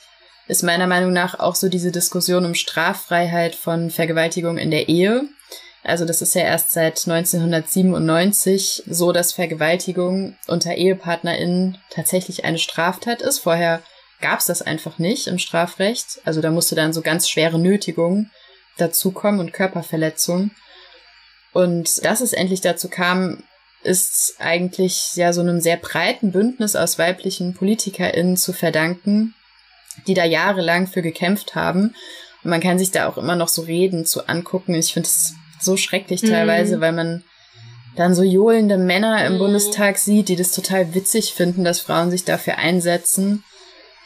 ist 0.47 0.63
meiner 0.63 0.87
Meinung 0.87 1.13
nach 1.13 1.39
auch 1.39 1.55
so 1.55 1.69
diese 1.69 1.91
Diskussion 1.91 2.45
um 2.45 2.55
Straffreiheit 2.55 3.55
von 3.55 3.89
Vergewaltigung 3.89 4.57
in 4.57 4.71
der 4.71 4.89
Ehe. 4.89 5.23
Also 5.83 6.05
das 6.05 6.21
ist 6.21 6.33
ja 6.35 6.41
erst 6.41 6.71
seit 6.71 7.07
1997 7.07 8.83
so, 8.87 9.11
dass 9.11 9.33
Vergewaltigung 9.33 10.37
unter 10.47 10.75
EhepartnerInnen 10.75 11.77
tatsächlich 11.89 12.45
eine 12.45 12.57
Straftat 12.57 13.21
ist. 13.21 13.39
Vorher 13.39 13.81
gab 14.21 14.39
es 14.39 14.45
das 14.45 14.61
einfach 14.61 14.99
nicht 14.99 15.27
im 15.27 15.39
Strafrecht. 15.39 16.21
Also 16.23 16.41
da 16.41 16.51
musste 16.51 16.75
dann 16.75 16.93
so 16.93 17.01
ganz 17.01 17.29
schwere 17.29 17.59
Nötigung 17.59 18.29
dazukommen 18.77 19.39
und 19.41 19.53
Körperverletzung. 19.53 20.51
Und 21.51 22.03
dass 22.05 22.21
es 22.21 22.33
endlich 22.33 22.61
dazu 22.61 22.89
kam, 22.89 23.43
ist 23.83 24.35
eigentlich 24.39 25.15
ja 25.15 25.33
so 25.33 25.41
einem 25.41 25.59
sehr 25.59 25.77
breiten 25.77 26.31
Bündnis 26.31 26.75
aus 26.75 26.97
weiblichen 26.97 27.53
PolitikerInnen 27.53 28.37
zu 28.37 28.53
verdanken, 28.53 29.35
die 30.07 30.13
da 30.13 30.25
jahrelang 30.25 30.87
für 30.87 31.01
gekämpft 31.01 31.55
haben. 31.55 31.95
Und 32.43 32.49
man 32.49 32.61
kann 32.61 32.79
sich 32.79 32.91
da 32.91 33.07
auch 33.07 33.17
immer 33.17 33.35
noch 33.35 33.47
so 33.47 33.61
Reden 33.63 34.05
zu 34.05 34.27
angucken. 34.27 34.73
Ich 34.73 34.93
finde 34.93 35.07
es 35.07 35.33
so 35.61 35.77
schrecklich 35.77 36.23
Mhm. 36.23 36.29
teilweise, 36.29 36.81
weil 36.81 36.91
man 36.91 37.23
dann 37.95 38.15
so 38.15 38.23
johlende 38.23 38.77
Männer 38.77 39.25
im 39.25 39.33
Mhm. 39.35 39.39
Bundestag 39.39 39.97
sieht, 39.97 40.27
die 40.29 40.35
das 40.35 40.51
total 40.51 40.93
witzig 40.93 41.33
finden, 41.33 41.63
dass 41.63 41.79
Frauen 41.79 42.11
sich 42.11 42.25
dafür 42.25 42.57
einsetzen. 42.57 43.43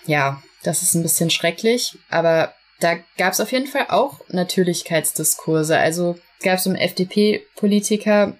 Ja, 0.05 0.41
das 0.63 0.81
ist 0.83 0.93
ein 0.93 1.03
bisschen 1.03 1.29
schrecklich, 1.29 1.97
aber 2.09 2.53
da 2.79 2.95
gab 3.17 3.33
es 3.33 3.39
auf 3.39 3.51
jeden 3.51 3.67
Fall 3.67 3.87
auch 3.89 4.19
Natürlichkeitsdiskurse. 4.29 5.77
Also 5.77 6.17
gab 6.43 6.59
es 6.59 6.67
einen 6.67 6.75
FDP-Politiker, 6.75 8.37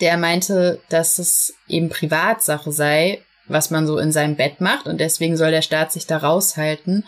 der 0.00 0.16
meinte, 0.16 0.80
dass 0.88 1.18
es 1.18 1.54
eben 1.68 1.88
Privatsache 1.88 2.72
sei, 2.72 3.22
was 3.48 3.70
man 3.70 3.86
so 3.86 3.98
in 3.98 4.12
seinem 4.12 4.36
Bett 4.36 4.60
macht 4.60 4.86
und 4.86 4.98
deswegen 5.00 5.36
soll 5.36 5.50
der 5.50 5.62
Staat 5.62 5.92
sich 5.92 6.06
da 6.06 6.18
raushalten. 6.18 7.04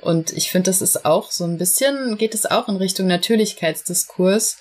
Und 0.00 0.32
ich 0.32 0.50
finde, 0.50 0.70
das 0.70 0.80
ist 0.80 1.04
auch 1.04 1.30
so 1.30 1.44
ein 1.44 1.58
bisschen, 1.58 2.16
geht 2.16 2.34
es 2.34 2.46
auch 2.46 2.68
in 2.68 2.76
Richtung 2.76 3.06
Natürlichkeitsdiskurs, 3.06 4.58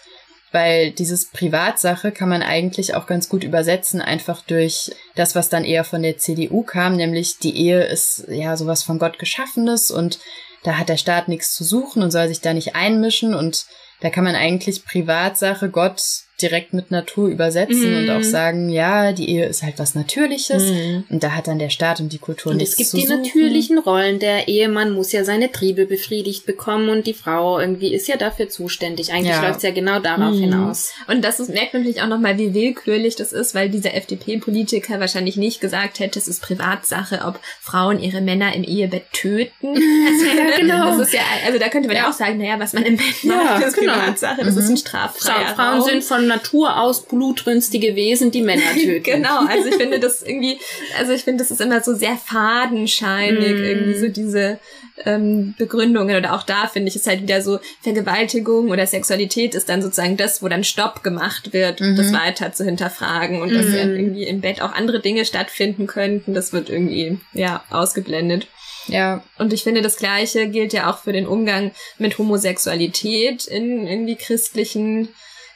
weil 0.51 0.91
dieses 0.91 1.29
Privatsache 1.29 2.11
kann 2.11 2.29
man 2.29 2.41
eigentlich 2.41 2.95
auch 2.95 3.05
ganz 3.05 3.29
gut 3.29 3.43
übersetzen, 3.43 4.01
einfach 4.01 4.41
durch 4.41 4.91
das, 5.15 5.35
was 5.35 5.49
dann 5.49 5.65
eher 5.65 5.83
von 5.83 6.01
der 6.01 6.17
CDU 6.17 6.63
kam, 6.63 6.95
nämlich 6.95 7.37
die 7.37 7.55
Ehe 7.55 7.83
ist 7.83 8.25
ja 8.29 8.55
sowas 8.57 8.83
von 8.83 8.97
Gott 8.97 9.19
geschaffenes 9.19 9.91
und 9.91 10.19
da 10.63 10.77
hat 10.77 10.89
der 10.89 10.97
Staat 10.97 11.27
nichts 11.27 11.53
zu 11.53 11.63
suchen 11.63 12.01
und 12.01 12.11
soll 12.11 12.27
sich 12.27 12.41
da 12.41 12.53
nicht 12.53 12.75
einmischen 12.75 13.35
und 13.35 13.65
da 14.01 14.09
kann 14.09 14.23
man 14.23 14.35
eigentlich 14.35 14.85
Privatsache 14.85 15.69
Gott 15.69 16.01
direkt 16.41 16.73
mit 16.73 16.91
Natur 16.91 17.29
übersetzen 17.29 17.91
Mhm. 17.91 17.97
und 17.97 18.09
auch 18.11 18.23
sagen, 18.23 18.69
ja, 18.69 19.11
die 19.11 19.29
Ehe 19.29 19.45
ist 19.45 19.63
halt 19.63 19.79
was 19.79 19.95
Natürliches 19.95 20.63
Mhm. 20.63 21.03
und 21.09 21.23
da 21.23 21.31
hat 21.31 21.47
dann 21.47 21.57
der 21.57 21.69
Staat 21.69 21.99
und 21.99 22.13
die 22.13 22.19
Kultur 22.19 22.51
Und 22.51 22.57
nichts 22.59 22.73
es 22.73 22.77
gibt 22.77 22.89
zu 22.91 22.97
die 22.97 23.07
suchen. 23.07 23.21
natürlichen 23.23 23.79
Rollen. 23.79 24.19
Der 24.19 24.47
Ehemann 24.47 24.91
muss 24.93 25.11
ja 25.11 25.23
seine 25.23 25.51
Triebe 25.51 25.85
befriedigt 25.87 26.45
bekommen 26.45 26.89
und 26.89 27.07
die 27.07 27.13
Frau 27.15 27.59
irgendwie 27.59 27.93
ist 27.93 28.07
ja 28.07 28.17
dafür 28.17 28.49
zuständig. 28.49 29.11
Eigentlich 29.11 29.31
Ja. 29.35 29.41
läuft 29.47 29.57
es 29.57 29.63
ja 29.63 29.71
genau 29.71 29.99
darauf 29.99 30.35
Mhm. 30.35 30.39
hinaus. 30.41 30.91
Und 31.07 31.23
das 31.23 31.39
ist, 31.39 31.49
merkt 31.49 31.73
man 31.73 31.81
natürlich 31.81 32.01
auch 32.03 32.07
nochmal, 32.07 32.37
wie 32.37 32.53
willkürlich 32.53 33.15
das 33.15 33.31
ist, 33.33 33.55
weil 33.55 33.69
dieser 33.69 33.93
FDP-Politiker 33.95 34.99
wahrscheinlich 34.99 35.37
nicht 35.37 35.61
gesagt 35.61 35.99
hätte, 35.99 36.19
es 36.19 36.27
ist 36.27 36.41
Privatsache, 36.41 37.21
ob 37.25 37.39
Frauen 37.61 37.99
ihre 37.99 38.21
Männer 38.21 38.53
im 38.53 38.63
Ehebett 38.63 39.11
töten. 39.13 39.51
Also, 40.07 40.25
Ja, 40.37 40.57
genau. 40.57 40.97
Das 40.97 41.07
ist 41.07 41.13
ja, 41.13 41.21
also 41.45 41.57
da 41.59 41.69
könnte 41.69 41.87
man 41.87 41.97
ja, 41.97 42.09
auch 42.09 42.13
sagen, 42.13 42.37
naja, 42.37 42.59
was 42.59 42.73
man 42.73 42.83
im 42.83 42.97
Bett 42.97 43.05
Ja, 43.23 43.35
macht, 43.35 43.65
ist 43.65 43.75
genau. 43.77 43.93
Privatsache, 43.93 44.43
das 44.43 44.55
ist 44.55 44.69
ein 44.69 44.77
Fra 44.77 45.09
straffreier 45.09 45.55
Frauen 45.55 45.79
Raum. 45.79 45.89
sind 45.89 46.03
von 46.03 46.26
Natur 46.27 46.79
aus 46.79 47.05
blutrünstige 47.05 47.95
Wesen, 47.95 48.31
die 48.31 48.41
Männer 48.41 48.73
töten. 48.81 49.03
Genau, 49.03 49.45
also 49.47 49.67
ich 49.69 49.75
finde 49.75 49.99
das 49.99 50.21
irgendwie, 50.25 50.59
also 50.99 51.11
ich 51.13 51.23
finde, 51.23 51.43
das 51.43 51.51
ist 51.51 51.61
immer 51.61 51.81
so 51.81 51.93
sehr 51.95 52.17
fadenscheinig, 52.17 53.55
Mm. 53.57 53.63
irgendwie 53.63 53.93
so 53.99 54.07
diese 54.09 54.59
ähm, 55.05 55.53
Begründungen 55.57 56.15
oder 56.17 56.33
auch 56.33 56.43
da 56.43 56.67
finde 56.67 56.89
ich 56.89 56.95
es 56.95 57.05
halt 57.07 57.21
wieder 57.21 57.41
so, 57.41 57.59
Vergewaltigung 57.81 58.69
oder 58.69 58.87
Sexualität 58.87 59.53
ist 59.55 59.69
dann 59.69 59.81
sozusagen 59.81 60.17
das, 60.17 60.41
wo 60.41 60.47
dann 60.47 60.63
Stopp 60.63 61.03
gemacht 61.03 61.53
wird, 61.53 61.79
Mhm. 61.81 61.95
das 61.95 62.11
weiter 62.13 62.51
zu 62.53 62.65
hinterfragen 62.65 63.41
und 63.41 63.53
dass 63.53 63.73
ja 63.73 63.85
Mhm. 63.85 63.95
irgendwie 63.95 64.23
im 64.23 64.41
Bett 64.41 64.61
auch 64.61 64.73
andere 64.73 64.99
Dinge 64.99 65.25
stattfinden 65.25 65.85
könnten, 65.87 66.33
das 66.33 66.51
wird 66.53 66.69
irgendwie, 66.69 67.19
ja, 67.33 67.63
ausgeblendet. 67.69 68.47
Ja, 68.87 69.21
Und 69.37 69.51
ich 69.51 69.63
finde, 69.63 69.81
das 69.81 69.97
Gleiche 69.97 70.47
gilt 70.47 70.71
ja 70.73 70.89
auch 70.89 70.99
für 70.99 71.11
den 71.11 71.27
Umgang 71.27 71.71
mit 71.97 72.17
Homosexualität 72.17 73.45
in 73.45 73.85
irgendwie 73.85 74.15
christlichen, 74.15 75.09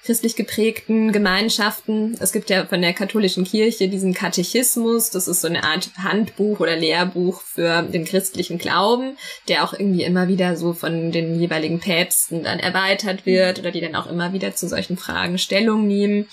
christlich 0.03 0.35
geprägten 0.35 1.11
Gemeinschaften. 1.11 2.17
Es 2.19 2.31
gibt 2.31 2.49
ja 2.49 2.65
von 2.65 2.81
der 2.81 2.93
katholischen 2.93 3.43
Kirche 3.43 3.87
diesen 3.87 4.13
Katechismus. 4.13 5.11
Das 5.11 5.27
ist 5.27 5.41
so 5.41 5.47
eine 5.47 5.63
Art 5.63 5.89
Handbuch 5.97 6.59
oder 6.59 6.75
Lehrbuch 6.75 7.41
für 7.41 7.83
den 7.83 8.05
christlichen 8.05 8.57
Glauben, 8.57 9.17
der 9.47 9.63
auch 9.63 9.73
irgendwie 9.73 10.03
immer 10.03 10.27
wieder 10.27 10.55
so 10.55 10.73
von 10.73 11.11
den 11.11 11.39
jeweiligen 11.39 11.79
Päpsten 11.79 12.43
dann 12.43 12.59
erweitert 12.59 13.25
wird 13.25 13.59
oder 13.59 13.71
die 13.71 13.81
dann 13.81 13.95
auch 13.95 14.07
immer 14.07 14.33
wieder 14.33 14.55
zu 14.55 14.67
solchen 14.67 14.97
Fragen 14.97 15.37
Stellung 15.37 15.87
nehmen. 15.87 16.27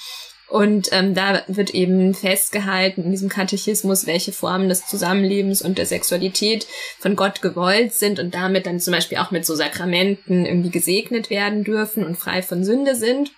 Und 0.49 0.89
ähm, 0.93 1.15
da 1.15 1.43
wird 1.47 1.75
eben 1.75 2.15
festgehalten 2.15 3.05
in 3.05 3.11
diesem 3.11 3.29
Katechismus, 3.29 4.07
welche 4.07 4.33
Formen 4.33 4.71
des 4.71 4.87
Zusammenlebens 4.87 5.61
und 5.61 5.77
der 5.77 5.85
Sexualität 5.85 6.67
von 6.99 7.17
Gott 7.17 7.43
gewollt 7.43 7.93
sind 7.93 8.19
und 8.19 8.35
damit 8.35 8.65
dann 8.65 8.81
zum 8.81 8.95
Beispiel 8.95 9.19
auch 9.19 9.31
mit 9.31 9.45
so 9.45 9.55
Sakramenten 9.55 10.47
irgendwie 10.47 10.71
gesegnet 10.71 11.29
werden 11.29 11.65
dürfen 11.65 12.03
und 12.03 12.17
frei 12.17 12.41
von 12.41 12.65
Sünde 12.65 12.97
sind. 12.97 13.31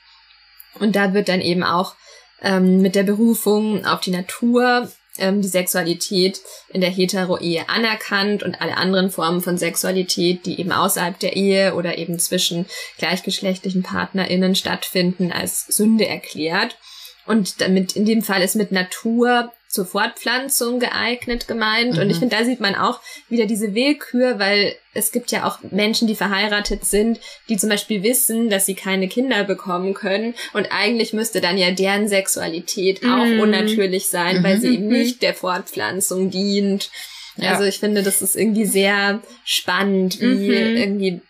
Und 0.78 0.96
da 0.96 1.14
wird 1.14 1.28
dann 1.28 1.40
eben 1.40 1.62
auch 1.62 1.94
ähm, 2.42 2.80
mit 2.80 2.94
der 2.94 3.02
Berufung 3.02 3.85
auf 3.85 4.00
die 4.00 4.11
Natur 4.11 4.90
ähm, 5.18 5.42
die 5.42 5.48
Sexualität 5.48 6.40
in 6.71 6.81
der 6.81 6.90
Hetero-Ehe 6.90 7.68
anerkannt 7.68 8.42
und 8.42 8.60
alle 8.60 8.77
anderen 8.77 9.10
Formen 9.10 9.40
von 9.40 9.58
Sexualität, 9.58 10.46
die 10.46 10.58
eben 10.60 10.73
außerhalb 10.73 11.18
der 11.18 11.37
Ehe 11.37 11.75
oder 11.75 11.98
eben 11.98 12.18
zwischen 12.18 12.66
gleichgeschlechtlichen 12.98 13.83
PartnerInnen 13.83 14.54
stattfinden, 14.54 15.33
als 15.33 15.66
Sünde 15.66 16.06
erklärt. 16.06 16.77
Und 17.27 17.60
damit 17.60 17.96
in 17.96 18.06
dem 18.06 18.23
Fall 18.23 18.42
ist 18.42 18.56
mit 18.56 18.73
Natur 18.73 19.52
zur 19.71 19.87
Fortpflanzung 19.87 20.81
geeignet 20.81 21.46
gemeint. 21.46 21.94
Mhm. 21.94 22.00
Und 22.00 22.10
ich 22.10 22.16
mhm. 22.16 22.21
finde, 22.21 22.37
da 22.37 22.44
sieht 22.44 22.58
man 22.58 22.75
auch 22.75 23.00
wieder 23.29 23.46
diese 23.46 23.73
Willkür, 23.73 24.40
weil 24.40 24.75
es 24.94 25.12
gibt 25.12 25.31
ja 25.31 25.46
auch 25.46 25.58
Menschen, 25.71 26.08
die 26.08 26.16
verheiratet 26.16 26.85
sind, 26.85 27.21
die 27.48 27.56
zum 27.56 27.68
Beispiel 27.68 28.02
wissen, 28.02 28.50
dass 28.50 28.66
sie 28.66 28.75
keine 28.75 29.06
Kinder 29.06 29.44
bekommen 29.44 29.94
können. 29.94 30.35
Und 30.54 30.73
eigentlich 30.73 31.12
müsste 31.12 31.40
dann 31.40 31.56
ja 31.56 31.71
deren 31.71 32.08
Sexualität 32.08 33.04
auch 33.04 33.25
mhm. 33.25 33.38
unnatürlich 33.38 34.08
sein, 34.08 34.42
weil 34.42 34.60
sie 34.60 34.75
eben 34.75 34.87
mhm. 34.87 34.92
nicht 34.92 35.23
der 35.23 35.35
Fortpflanzung 35.35 36.31
dient. 36.31 36.90
Ja. 37.37 37.52
Also 37.52 37.62
ich 37.62 37.79
finde, 37.79 38.02
das 38.02 38.23
ist 38.23 38.35
irgendwie 38.35 38.66
sehr 38.66 39.23
spannend, 39.44 40.21
wie 40.21 40.48
irgendwie 40.52 41.21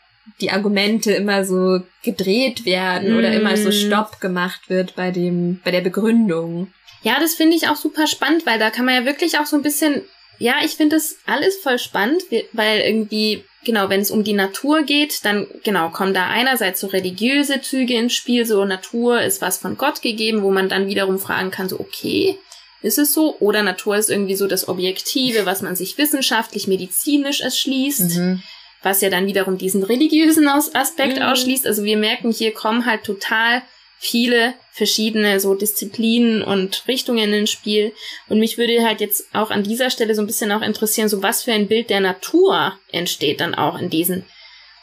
die 0.40 0.50
Argumente 0.50 1.12
immer 1.12 1.44
so 1.44 1.80
gedreht 2.02 2.64
werden 2.64 3.18
oder 3.18 3.32
immer 3.32 3.56
so 3.58 3.70
Stopp 3.70 4.20
gemacht 4.20 4.70
wird 4.70 4.96
bei 4.96 5.10
dem, 5.10 5.60
bei 5.62 5.70
der 5.70 5.82
Begründung. 5.82 6.72
Ja, 7.02 7.18
das 7.18 7.34
finde 7.34 7.56
ich 7.56 7.68
auch 7.68 7.76
super 7.76 8.06
spannend, 8.06 8.46
weil 8.46 8.58
da 8.58 8.70
kann 8.70 8.84
man 8.84 8.94
ja 8.94 9.04
wirklich 9.04 9.38
auch 9.38 9.46
so 9.46 9.56
ein 9.56 9.62
bisschen, 9.62 10.02
ja, 10.38 10.56
ich 10.64 10.72
finde 10.72 10.96
das 10.96 11.16
alles 11.26 11.56
voll 11.56 11.78
spannend, 11.78 12.22
weil 12.52 12.80
irgendwie, 12.80 13.44
genau, 13.64 13.88
wenn 13.88 14.00
es 14.00 14.10
um 14.10 14.24
die 14.24 14.34
Natur 14.34 14.82
geht, 14.82 15.24
dann, 15.24 15.46
genau, 15.64 15.90
kommen 15.90 16.14
da 16.14 16.26
einerseits 16.26 16.80
so 16.80 16.88
religiöse 16.88 17.62
Züge 17.62 17.94
ins 17.94 18.14
Spiel, 18.14 18.44
so 18.44 18.64
Natur 18.64 19.22
ist 19.22 19.40
was 19.40 19.58
von 19.58 19.76
Gott 19.76 20.02
gegeben, 20.02 20.42
wo 20.42 20.50
man 20.50 20.68
dann 20.68 20.88
wiederum 20.88 21.18
fragen 21.18 21.50
kann, 21.50 21.68
so, 21.68 21.80
okay, 21.80 22.38
ist 22.82 22.98
es 22.98 23.12
so? 23.12 23.36
Oder 23.40 23.62
Natur 23.62 23.96
ist 23.96 24.08
irgendwie 24.08 24.36
so 24.36 24.46
das 24.46 24.68
Objektive, 24.68 25.44
was 25.44 25.60
man 25.60 25.76
sich 25.76 25.98
wissenschaftlich, 25.98 26.66
medizinisch 26.66 27.40
erschließt. 27.40 28.16
Mhm 28.16 28.42
was 28.82 29.00
ja 29.00 29.10
dann 29.10 29.26
wiederum 29.26 29.58
diesen 29.58 29.82
religiösen 29.82 30.48
Aspekt 30.48 31.18
mhm. 31.18 31.22
ausschließt. 31.22 31.66
Also 31.66 31.84
wir 31.84 31.96
merken, 31.96 32.30
hier 32.32 32.52
kommen 32.52 32.86
halt 32.86 33.04
total 33.04 33.62
viele 34.02 34.54
verschiedene 34.72 35.40
so 35.40 35.54
Disziplinen 35.54 36.42
und 36.42 36.84
Richtungen 36.88 37.34
ins 37.34 37.50
Spiel. 37.50 37.92
Und 38.30 38.38
mich 38.38 38.56
würde 38.56 38.82
halt 38.82 39.02
jetzt 39.02 39.26
auch 39.34 39.50
an 39.50 39.62
dieser 39.62 39.90
Stelle 39.90 40.14
so 40.14 40.22
ein 40.22 40.26
bisschen 40.26 40.50
auch 40.52 40.62
interessieren, 40.62 41.10
so 41.10 41.22
was 41.22 41.42
für 41.42 41.52
ein 41.52 41.68
Bild 41.68 41.90
der 41.90 42.00
Natur 42.00 42.78
entsteht 42.90 43.42
dann 43.42 43.54
auch 43.54 43.78
in 43.78 43.90
diesen 43.90 44.24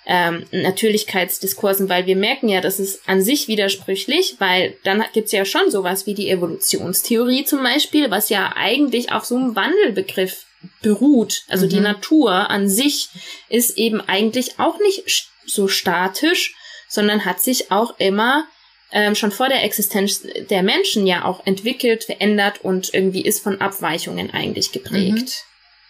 ähm, 0.05 0.45
Natürlichkeitsdiskursen, 0.51 1.89
weil 1.89 2.05
wir 2.05 2.15
merken 2.15 2.47
ja, 2.47 2.61
das 2.61 2.79
ist 2.79 3.09
an 3.09 3.23
sich 3.23 3.47
widersprüchlich, 3.47 4.35
weil 4.37 4.77
dann 4.83 5.03
gibt's 5.13 5.31
ja 5.31 5.45
schon 5.45 5.71
sowas 5.71 6.05
wie 6.05 6.13
die 6.13 6.29
Evolutionstheorie 6.29 7.43
zum 7.43 7.63
Beispiel, 7.63 8.11
was 8.11 8.29
ja 8.29 8.53
eigentlich 8.55 9.11
auf 9.11 9.25
so 9.25 9.35
einem 9.35 9.55
Wandelbegriff 9.55 10.45
beruht. 10.83 11.41
Also 11.47 11.65
mhm. 11.65 11.69
die 11.69 11.79
Natur 11.79 12.51
an 12.51 12.69
sich 12.69 13.09
ist 13.49 13.79
eben 13.79 13.99
eigentlich 13.99 14.59
auch 14.59 14.77
nicht 14.79 15.27
so 15.47 15.67
statisch, 15.67 16.53
sondern 16.87 17.25
hat 17.25 17.41
sich 17.41 17.71
auch 17.71 17.99
immer 17.99 18.47
ähm, 18.91 19.15
schon 19.15 19.31
vor 19.31 19.49
der 19.49 19.63
Existenz 19.63 20.25
der 20.49 20.63
Menschen 20.63 21.05
ja 21.05 21.25
auch 21.25 21.45
entwickelt, 21.45 22.05
verändert 22.05 22.63
und 22.63 22.93
irgendwie 22.93 23.21
ist 23.21 23.43
von 23.43 23.59
Abweichungen 23.59 24.31
eigentlich 24.31 24.71
geprägt. 24.71 25.43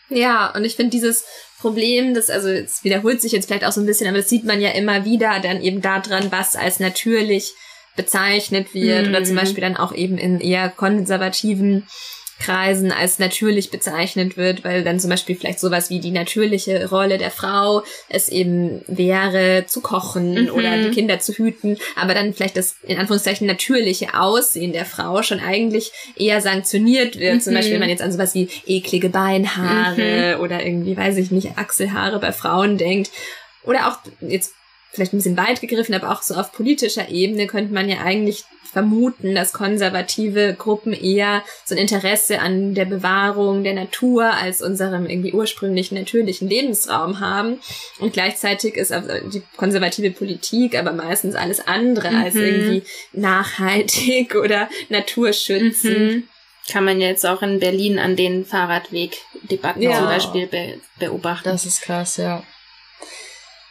Mhm. 0.09 0.17
Ja, 0.17 0.51
und 0.55 0.63
ich 0.63 0.75
finde 0.75 0.91
dieses 0.91 1.25
Problem, 1.59 2.13
das, 2.13 2.29
also 2.29 2.47
es 2.47 2.83
wiederholt 2.83 3.21
sich 3.21 3.31
jetzt 3.31 3.47
vielleicht 3.47 3.65
auch 3.65 3.71
so 3.71 3.81
ein 3.81 3.85
bisschen, 3.85 4.07
aber 4.07 4.17
das 4.17 4.29
sieht 4.29 4.45
man 4.45 4.61
ja 4.61 4.69
immer 4.69 5.05
wieder 5.05 5.39
dann 5.39 5.61
eben 5.61 5.81
daran, 5.81 6.31
was 6.31 6.55
als 6.55 6.79
natürlich 6.79 7.51
bezeichnet 7.95 8.73
wird 8.73 9.07
mhm. 9.07 9.09
oder 9.09 9.23
zum 9.23 9.35
Beispiel 9.35 9.61
dann 9.61 9.75
auch 9.75 9.93
eben 9.93 10.17
in 10.17 10.39
eher 10.39 10.69
konservativen 10.69 11.87
Kreisen 12.39 12.91
als 12.91 13.19
natürlich 13.19 13.71
bezeichnet 13.71 14.37
wird, 14.37 14.63
weil 14.63 14.83
dann 14.83 14.99
zum 14.99 15.09
Beispiel 15.09 15.35
vielleicht 15.35 15.59
sowas 15.59 15.89
wie 15.89 15.99
die 15.99 16.11
natürliche 16.11 16.89
Rolle 16.89 17.17
der 17.17 17.31
Frau 17.31 17.83
es 18.09 18.29
eben 18.29 18.81
wäre, 18.87 19.65
zu 19.67 19.81
kochen 19.81 20.43
mhm. 20.43 20.51
oder 20.51 20.83
die 20.83 20.91
Kinder 20.91 21.19
zu 21.19 21.33
hüten, 21.33 21.77
aber 21.95 22.13
dann 22.13 22.33
vielleicht 22.33 22.57
das 22.57 22.75
in 22.83 22.97
Anführungszeichen 22.97 23.47
natürliche 23.47 24.13
Aussehen 24.13 24.73
der 24.73 24.85
Frau 24.85 25.23
schon 25.23 25.39
eigentlich 25.39 25.91
eher 26.15 26.41
sanktioniert 26.41 27.19
wird. 27.19 27.35
Mhm. 27.35 27.41
Zum 27.41 27.53
Beispiel, 27.53 27.73
wenn 27.73 27.81
man 27.81 27.89
jetzt 27.89 28.01
an 28.01 28.11
sowas 28.11 28.35
wie 28.35 28.49
eklige 28.65 29.09
Beinhaare 29.09 30.35
mhm. 30.35 30.43
oder 30.43 30.65
irgendwie, 30.65 30.95
weiß 30.95 31.17
ich 31.17 31.31
nicht, 31.31 31.57
Achselhaare 31.57 32.19
bei 32.19 32.31
Frauen 32.31 32.77
denkt. 32.77 33.11
Oder 33.63 33.89
auch 33.89 33.97
jetzt 34.21 34.53
vielleicht 34.97 35.13
ein 35.13 35.17
bisschen 35.17 35.37
weit 35.37 35.61
gegriffen, 35.61 35.95
aber 35.95 36.11
auch 36.11 36.21
so 36.21 36.35
auf 36.35 36.51
politischer 36.51 37.09
Ebene 37.09 37.47
könnte 37.47 37.73
man 37.73 37.87
ja 37.87 37.99
eigentlich 37.99 38.43
vermuten, 38.71 39.33
dass 39.33 39.53
konservative 39.53 40.53
Gruppen 40.53 40.93
eher 40.93 41.43
so 41.65 41.73
ein 41.73 41.79
Interesse 41.79 42.39
an 42.39 42.73
der 42.75 42.85
Bewahrung 42.85 43.63
der 43.63 43.73
Natur 43.73 44.25
als 44.25 44.61
unserem 44.61 45.07
irgendwie 45.07 45.33
ursprünglichen 45.33 45.97
natürlichen 45.97 46.47
Lebensraum 46.47 47.19
haben. 47.19 47.59
Und 47.99 48.13
gleichzeitig 48.13 48.75
ist 48.75 48.93
die 49.33 49.41
konservative 49.55 50.11
Politik 50.11 50.77
aber 50.77 50.91
meistens 50.91 51.35
alles 51.35 51.65
andere 51.65 52.11
mhm. 52.11 52.17
als 52.17 52.35
irgendwie 52.35 52.83
nachhaltig 53.13 54.35
oder 54.43 54.69
naturschützend. 54.89 55.99
Mhm. 55.99 56.23
Kann 56.69 56.83
man 56.83 56.99
jetzt 56.99 57.25
auch 57.25 57.41
in 57.41 57.59
Berlin 57.59 57.97
an 57.97 58.17
den 58.17 58.45
Fahrradwegdebatten 58.45 59.81
ja. 59.81 59.97
zum 59.97 60.05
Beispiel 60.05 60.47
be 60.47 60.81
beobachten. 60.99 61.49
Das 61.49 61.65
ist 61.65 61.81
krass, 61.81 62.17
ja. 62.17 62.43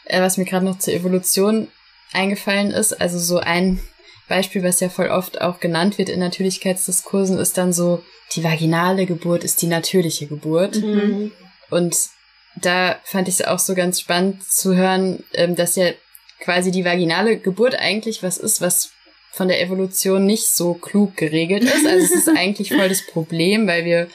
Äh, 0.06 0.20
was 0.20 0.36
mir 0.36 0.44
gerade 0.44 0.64
noch 0.64 0.78
zur 0.78 0.94
Evolution 0.94 1.68
eingefallen 2.12 2.70
ist, 2.70 3.00
also 3.00 3.18
so 3.18 3.38
ein 3.38 3.80
Beispiel, 4.28 4.62
was 4.62 4.80
ja 4.80 4.88
voll 4.88 5.08
oft 5.08 5.40
auch 5.40 5.60
genannt 5.60 5.98
wird 5.98 6.08
in 6.08 6.20
Natürlichkeitsdiskursen, 6.20 7.38
ist 7.38 7.58
dann 7.58 7.72
so, 7.72 8.02
die 8.34 8.42
vaginale 8.42 9.06
Geburt 9.06 9.44
ist 9.44 9.62
die 9.62 9.68
natürliche 9.68 10.26
Geburt. 10.26 10.76
Mhm. 10.76 11.32
Und 11.70 11.96
da 12.56 12.98
fand 13.04 13.28
ich 13.28 13.34
es 13.34 13.46
auch 13.46 13.58
so 13.58 13.74
ganz 13.74 14.00
spannend 14.00 14.42
zu 14.42 14.74
hören, 14.74 15.22
ähm, 15.34 15.54
dass 15.54 15.76
ja 15.76 15.90
quasi 16.40 16.70
die 16.70 16.84
vaginale 16.84 17.38
Geburt 17.38 17.76
eigentlich 17.76 18.22
was 18.22 18.38
ist, 18.38 18.60
was 18.60 18.90
von 19.32 19.48
der 19.48 19.60
Evolution 19.60 20.24
nicht 20.24 20.48
so 20.48 20.74
klug 20.74 21.16
geregelt 21.16 21.64
ist. 21.64 21.86
Also 21.86 22.04
es 22.04 22.10
ist 22.10 22.28
eigentlich 22.36 22.70
voll 22.70 22.88
das 22.88 23.06
Problem, 23.06 23.66
weil 23.66 23.84
wir 23.84 24.08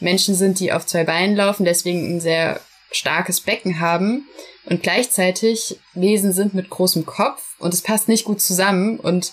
Menschen 0.00 0.34
sind, 0.34 0.60
die 0.60 0.72
auf 0.72 0.84
zwei 0.86 1.04
Beinen 1.04 1.36
laufen, 1.36 1.64
deswegen 1.64 2.16
ein 2.16 2.20
sehr 2.20 2.60
starkes 2.90 3.40
Becken 3.40 3.80
haben 3.80 4.28
und 4.64 4.82
gleichzeitig 4.82 5.78
Wesen 5.94 6.32
sind 6.32 6.54
mit 6.54 6.70
großem 6.70 7.06
Kopf 7.06 7.42
und 7.58 7.74
es 7.74 7.82
passt 7.82 8.08
nicht 8.08 8.24
gut 8.24 8.40
zusammen 8.40 8.98
und 8.98 9.32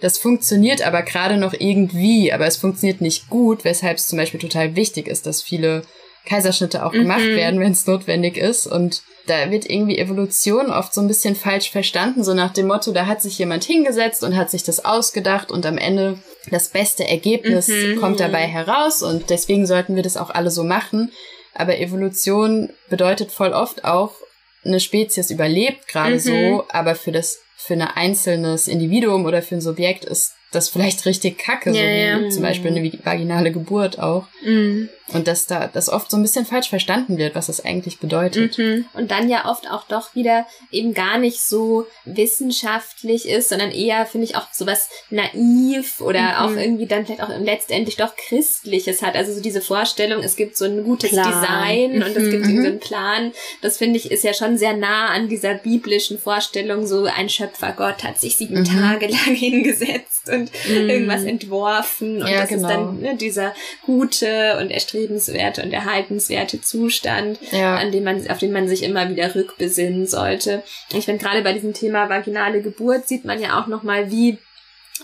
das 0.00 0.18
funktioniert 0.18 0.86
aber 0.86 1.02
gerade 1.02 1.38
noch 1.38 1.54
irgendwie, 1.54 2.32
aber 2.32 2.46
es 2.46 2.58
funktioniert 2.58 3.00
nicht 3.00 3.30
gut, 3.30 3.64
weshalb 3.64 3.96
es 3.96 4.08
zum 4.08 4.18
Beispiel 4.18 4.40
total 4.40 4.76
wichtig 4.76 5.08
ist, 5.08 5.26
dass 5.26 5.42
viele 5.42 5.82
Kaiserschnitte 6.26 6.84
auch 6.84 6.92
gemacht 6.92 7.24
mhm. 7.24 7.36
werden, 7.36 7.60
wenn 7.60 7.72
es 7.72 7.86
notwendig 7.86 8.36
ist. 8.36 8.66
Und 8.66 9.02
da 9.26 9.50
wird 9.50 9.68
irgendwie 9.70 9.96
Evolution 9.96 10.70
oft 10.70 10.92
so 10.92 11.00
ein 11.00 11.08
bisschen 11.08 11.34
falsch 11.34 11.70
verstanden, 11.70 12.24
so 12.24 12.34
nach 12.34 12.52
dem 12.52 12.66
Motto, 12.66 12.92
da 12.92 13.06
hat 13.06 13.22
sich 13.22 13.38
jemand 13.38 13.64
hingesetzt 13.64 14.22
und 14.22 14.36
hat 14.36 14.50
sich 14.50 14.62
das 14.62 14.84
ausgedacht 14.84 15.50
und 15.50 15.64
am 15.64 15.78
Ende 15.78 16.18
das 16.50 16.68
beste 16.68 17.08
Ergebnis 17.08 17.68
mhm. 17.68 18.00
kommt 18.00 18.20
dabei 18.20 18.46
heraus 18.46 19.02
und 19.02 19.30
deswegen 19.30 19.66
sollten 19.66 19.96
wir 19.96 20.02
das 20.02 20.16
auch 20.16 20.30
alle 20.30 20.50
so 20.50 20.62
machen. 20.62 21.10
Aber 21.56 21.78
Evolution 21.78 22.70
bedeutet 22.88 23.32
voll 23.32 23.52
oft 23.52 23.84
auch, 23.84 24.12
eine 24.64 24.80
Spezies 24.80 25.30
überlebt 25.30 25.88
gerade 25.88 26.14
mhm. 26.14 26.18
so, 26.18 26.64
aber 26.70 26.94
für 26.94 27.12
das 27.12 27.38
für 27.56 27.74
ein 27.74 27.82
einzelnes 27.82 28.68
Individuum 28.68 29.24
oder 29.24 29.42
für 29.42 29.56
ein 29.56 29.60
Subjekt 29.60 30.04
ist 30.04 30.34
das 30.52 30.68
vielleicht 30.68 31.04
richtig 31.06 31.38
kacke, 31.38 31.70
ja, 31.70 31.74
so 31.74 31.80
wie 31.80 32.24
ja. 32.24 32.30
zum 32.30 32.42
Beispiel 32.42 32.70
eine 32.70 32.92
vaginale 33.04 33.50
Geburt 33.50 33.98
auch. 33.98 34.26
Mhm. 34.44 34.88
Und 35.12 35.28
dass 35.28 35.46
da 35.46 35.68
das 35.68 35.88
oft 35.88 36.10
so 36.10 36.16
ein 36.16 36.22
bisschen 36.22 36.44
falsch 36.44 36.68
verstanden 36.68 37.16
wird, 37.16 37.36
was 37.36 37.46
das 37.46 37.64
eigentlich 37.64 38.00
bedeutet. 38.00 38.58
Mhm. 38.58 38.86
Und 38.92 39.12
dann 39.12 39.28
ja 39.28 39.48
oft 39.48 39.70
auch 39.70 39.84
doch 39.86 40.16
wieder 40.16 40.46
eben 40.72 40.94
gar 40.94 41.18
nicht 41.18 41.40
so 41.40 41.86
wissenschaftlich 42.04 43.28
ist, 43.28 43.50
sondern 43.50 43.70
eher, 43.70 44.04
finde 44.06 44.26
ich, 44.26 44.36
auch 44.36 44.52
sowas 44.52 44.88
naiv 45.10 46.00
oder 46.00 46.20
mhm. 46.20 46.36
auch 46.38 46.60
irgendwie 46.60 46.86
dann 46.86 47.06
vielleicht 47.06 47.22
auch 47.22 47.30
letztendlich 47.38 47.96
doch 47.96 48.16
Christliches 48.16 49.00
hat. 49.00 49.14
Also 49.14 49.32
so 49.32 49.40
diese 49.40 49.60
Vorstellung, 49.60 50.24
es 50.24 50.34
gibt 50.34 50.56
so 50.56 50.64
ein 50.64 50.82
gutes 50.82 51.10
Plan. 51.10 51.26
Design 51.26 52.02
und 52.02 52.16
es 52.16 52.30
gibt 52.30 52.46
mhm. 52.46 52.62
so 52.62 52.66
einen 52.66 52.80
Plan. 52.80 53.32
Das 53.62 53.76
finde 53.76 53.98
ich 53.98 54.10
ist 54.10 54.24
ja 54.24 54.34
schon 54.34 54.58
sehr 54.58 54.76
nah 54.76 55.10
an 55.10 55.28
dieser 55.28 55.54
biblischen 55.54 56.18
Vorstellung, 56.18 56.84
so 56.84 57.04
ein 57.04 57.28
Schöpfergott 57.28 58.02
hat 58.02 58.20
sich 58.20 58.36
sieben 58.36 58.60
mhm. 58.60 58.64
Tage 58.64 59.06
lang 59.06 59.34
hingesetzt 59.36 60.28
und 60.28 60.50
mhm. 60.68 60.90
irgendwas 60.90 61.22
entworfen 61.22 62.22
und 62.22 62.28
ja, 62.28 62.40
das 62.40 62.48
genau. 62.48 62.68
ist 62.68 62.74
dann 62.74 63.00
ne, 63.00 63.16
dieser 63.16 63.54
gute 63.84 64.58
und 64.58 64.70
erstrebenswerte 64.70 64.95
erstrebenswerte 64.96 65.62
und 65.62 65.72
erhaltenswerte 65.72 66.60
Zustand, 66.60 67.38
ja. 67.52 67.76
an 67.76 67.92
dem 67.92 68.04
man, 68.04 68.28
auf 68.30 68.38
den 68.38 68.52
man 68.52 68.68
sich 68.68 68.82
immer 68.82 69.08
wieder 69.10 69.34
rückbesinnen 69.34 70.06
sollte. 70.06 70.62
Ich 70.92 71.04
finde, 71.04 71.22
gerade 71.22 71.42
bei 71.42 71.52
diesem 71.52 71.74
Thema 71.74 72.08
vaginale 72.08 72.62
Geburt 72.62 73.06
sieht 73.06 73.24
man 73.24 73.40
ja 73.40 73.60
auch 73.60 73.66
nochmal, 73.66 74.10
wie 74.10 74.38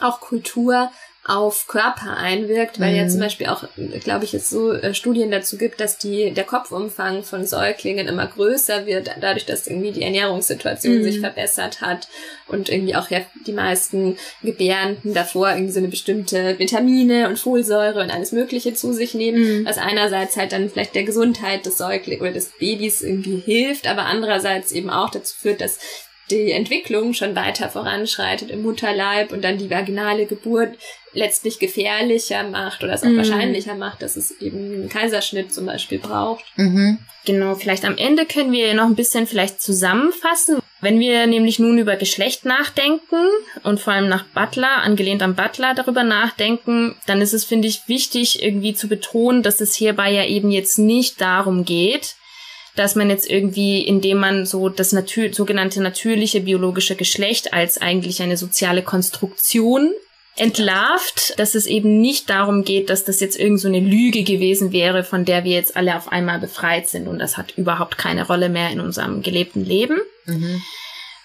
auch 0.00 0.20
Kultur 0.20 0.90
auf 1.24 1.68
Körper 1.68 2.16
einwirkt, 2.16 2.80
weil 2.80 2.92
mhm. 2.92 2.98
ja 2.98 3.08
zum 3.08 3.20
Beispiel 3.20 3.46
auch, 3.46 3.62
glaube 4.02 4.24
ich, 4.24 4.34
es 4.34 4.50
so 4.50 4.72
äh, 4.72 4.92
Studien 4.92 5.30
dazu 5.30 5.56
gibt, 5.56 5.80
dass 5.80 5.96
die, 5.96 6.32
der 6.32 6.42
Kopfumfang 6.42 7.22
von 7.22 7.46
Säuglingen 7.46 8.08
immer 8.08 8.26
größer 8.26 8.86
wird, 8.86 9.08
dadurch, 9.20 9.46
dass 9.46 9.68
irgendwie 9.68 9.92
die 9.92 10.02
Ernährungssituation 10.02 10.98
mhm. 10.98 11.02
sich 11.04 11.20
verbessert 11.20 11.80
hat 11.80 12.08
und 12.48 12.70
irgendwie 12.70 12.96
auch 12.96 13.08
ja 13.08 13.20
die 13.46 13.52
meisten 13.52 14.16
Gebärenden 14.42 15.14
davor 15.14 15.50
irgendwie 15.50 15.72
so 15.72 15.78
eine 15.78 15.88
bestimmte 15.88 16.58
Vitamine 16.58 17.28
und 17.28 17.38
Folsäure 17.38 18.02
und 18.02 18.10
alles 18.10 18.32
Mögliche 18.32 18.74
zu 18.74 18.92
sich 18.92 19.14
nehmen, 19.14 19.60
mhm. 19.60 19.64
was 19.64 19.78
einerseits 19.78 20.36
halt 20.36 20.50
dann 20.50 20.70
vielleicht 20.70 20.96
der 20.96 21.04
Gesundheit 21.04 21.66
des 21.66 21.78
Säuglings 21.78 22.20
oder 22.20 22.32
des 22.32 22.50
Babys 22.58 23.00
irgendwie 23.00 23.38
hilft, 23.38 23.86
aber 23.86 24.06
andererseits 24.06 24.72
eben 24.72 24.90
auch 24.90 25.10
dazu 25.10 25.36
führt, 25.38 25.60
dass 25.60 25.78
die 26.32 26.52
Entwicklung 26.52 27.14
schon 27.14 27.36
weiter 27.36 27.68
voranschreitet 27.68 28.50
im 28.50 28.62
Mutterleib 28.62 29.32
und 29.32 29.42
dann 29.42 29.58
die 29.58 29.70
vaginale 29.70 30.26
Geburt 30.26 30.76
letztlich 31.12 31.58
gefährlicher 31.58 32.42
macht 32.44 32.82
oder 32.82 32.94
es 32.94 33.02
auch 33.02 33.08
mhm. 33.08 33.18
wahrscheinlicher 33.18 33.74
macht, 33.74 34.02
dass 34.02 34.16
es 34.16 34.30
eben 34.40 34.72
einen 34.72 34.88
Kaiserschnitt 34.88 35.52
zum 35.52 35.66
Beispiel 35.66 35.98
braucht. 35.98 36.44
Mhm. 36.56 36.98
Genau, 37.24 37.54
vielleicht 37.54 37.84
am 37.84 37.96
Ende 37.96 38.24
können 38.26 38.52
wir 38.52 38.74
noch 38.74 38.86
ein 38.86 38.96
bisschen 38.96 39.26
vielleicht 39.26 39.60
zusammenfassen. 39.60 40.58
Wenn 40.80 40.98
wir 40.98 41.28
nämlich 41.28 41.60
nun 41.60 41.78
über 41.78 41.94
Geschlecht 41.94 42.44
nachdenken 42.44 43.28
und 43.62 43.78
vor 43.78 43.92
allem 43.92 44.08
nach 44.08 44.24
Butler, 44.24 44.78
angelehnt 44.82 45.22
am 45.22 45.36
Butler 45.36 45.74
darüber 45.74 46.02
nachdenken, 46.02 46.96
dann 47.06 47.20
ist 47.20 47.34
es, 47.34 47.44
finde 47.44 47.68
ich, 47.68 47.86
wichtig 47.86 48.42
irgendwie 48.42 48.74
zu 48.74 48.88
betonen, 48.88 49.44
dass 49.44 49.60
es 49.60 49.76
hierbei 49.76 50.10
ja 50.10 50.24
eben 50.24 50.50
jetzt 50.50 50.78
nicht 50.78 51.20
darum 51.20 51.64
geht, 51.64 52.16
dass 52.76 52.94
man 52.94 53.10
jetzt 53.10 53.28
irgendwie, 53.28 53.80
indem 53.80 54.18
man 54.18 54.46
so 54.46 54.68
das 54.68 54.92
natür 54.92 55.32
sogenannte 55.32 55.82
natürliche 55.82 56.40
biologische 56.40 56.96
Geschlecht 56.96 57.52
als 57.52 57.78
eigentlich 57.78 58.22
eine 58.22 58.36
soziale 58.36 58.82
Konstruktion 58.82 59.92
entlarvt, 60.36 61.38
dass 61.38 61.54
es 61.54 61.66
eben 61.66 62.00
nicht 62.00 62.30
darum 62.30 62.64
geht, 62.64 62.88
dass 62.88 63.04
das 63.04 63.20
jetzt 63.20 63.38
irgend 63.38 63.60
so 63.60 63.68
eine 63.68 63.80
Lüge 63.80 64.22
gewesen 64.22 64.72
wäre, 64.72 65.04
von 65.04 65.26
der 65.26 65.44
wir 65.44 65.52
jetzt 65.52 65.76
alle 65.76 65.96
auf 65.96 66.10
einmal 66.10 66.38
befreit 66.38 66.88
sind 66.88 67.06
und 67.06 67.18
das 67.18 67.36
hat 67.36 67.58
überhaupt 67.58 67.98
keine 67.98 68.26
Rolle 68.26 68.48
mehr 68.48 68.70
in 68.70 68.80
unserem 68.80 69.22
gelebten 69.22 69.64
Leben. 69.64 70.00
Mhm. 70.24 70.62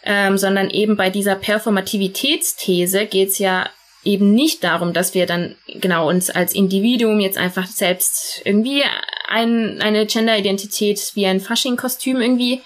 Ähm, 0.03 0.37
sondern 0.37 0.69
eben 0.69 0.95
bei 0.95 1.09
dieser 1.09 1.35
Performativitätsthese 1.35 3.07
geht 3.07 3.29
es 3.29 3.39
ja 3.39 3.69
eben 4.07 4.33
nicht 4.33 4.63
darum, 4.63 4.93
dass 4.93 5.13
wir 5.13 5.25
dann 5.25 5.55
genau 5.67 6.07
uns 6.07 6.29
als 6.29 6.53
Individuum 6.53 7.19
jetzt 7.19 7.37
einfach 7.37 7.67
selbst 7.67 8.41
irgendwie 8.45 8.83
ein, 9.27 9.81
eine 9.81 10.05
Gender-Identität 10.05 11.11
wie 11.13 11.27
ein 11.27 11.41
Fasching-Kostüm 11.41 12.21
irgendwie 12.21 12.61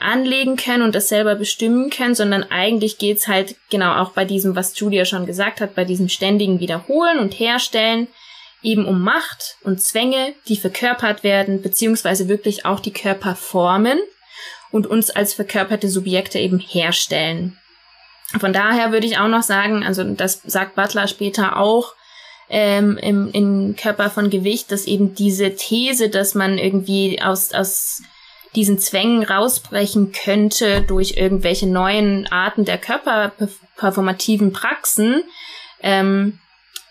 anlegen 0.00 0.56
können 0.56 0.82
und 0.82 0.94
das 0.94 1.08
selber 1.08 1.34
bestimmen 1.34 1.90
können, 1.90 2.14
sondern 2.14 2.44
eigentlich 2.44 2.98
geht's 2.98 3.28
halt 3.28 3.56
genau 3.68 3.96
auch 3.96 4.12
bei 4.12 4.24
diesem, 4.24 4.56
was 4.56 4.78
Julia 4.78 5.04
schon 5.04 5.26
gesagt 5.26 5.60
hat, 5.60 5.74
bei 5.74 5.84
diesem 5.84 6.08
ständigen 6.08 6.60
Wiederholen 6.60 7.18
und 7.18 7.38
Herstellen 7.38 8.08
eben 8.62 8.86
um 8.86 9.02
Macht 9.02 9.56
und 9.62 9.82
Zwänge, 9.82 10.34
die 10.48 10.56
verkörpert 10.56 11.22
werden, 11.22 11.60
beziehungsweise 11.60 12.28
wirklich 12.28 12.64
auch 12.64 12.80
die 12.80 12.92
Körper 12.92 13.36
formen 13.36 13.98
und 14.70 14.86
uns 14.86 15.10
als 15.10 15.34
verkörperte 15.34 15.88
Subjekte 15.88 16.38
eben 16.38 16.58
herstellen. 16.58 17.58
Von 18.36 18.52
daher 18.52 18.92
würde 18.92 19.06
ich 19.06 19.18
auch 19.18 19.28
noch 19.28 19.42
sagen, 19.42 19.84
also 19.84 20.04
das 20.04 20.42
sagt 20.44 20.74
Butler 20.74 21.08
später 21.08 21.56
auch, 21.56 21.94
ähm, 22.50 22.96
im, 22.98 23.30
im 23.32 23.76
Körper 23.76 24.10
von 24.10 24.30
Gewicht, 24.30 24.72
dass 24.72 24.86
eben 24.86 25.14
diese 25.14 25.54
These, 25.54 26.08
dass 26.08 26.34
man 26.34 26.58
irgendwie 26.58 27.20
aus, 27.20 27.52
aus 27.52 28.02
diesen 28.54 28.78
Zwängen 28.78 29.22
rausbrechen 29.22 30.12
könnte 30.12 30.82
durch 30.82 31.16
irgendwelche 31.16 31.66
neuen 31.66 32.26
Arten 32.26 32.64
der 32.64 32.78
körperperformativen 32.78 34.52
Praxen, 34.52 35.22
ähm, 35.82 36.38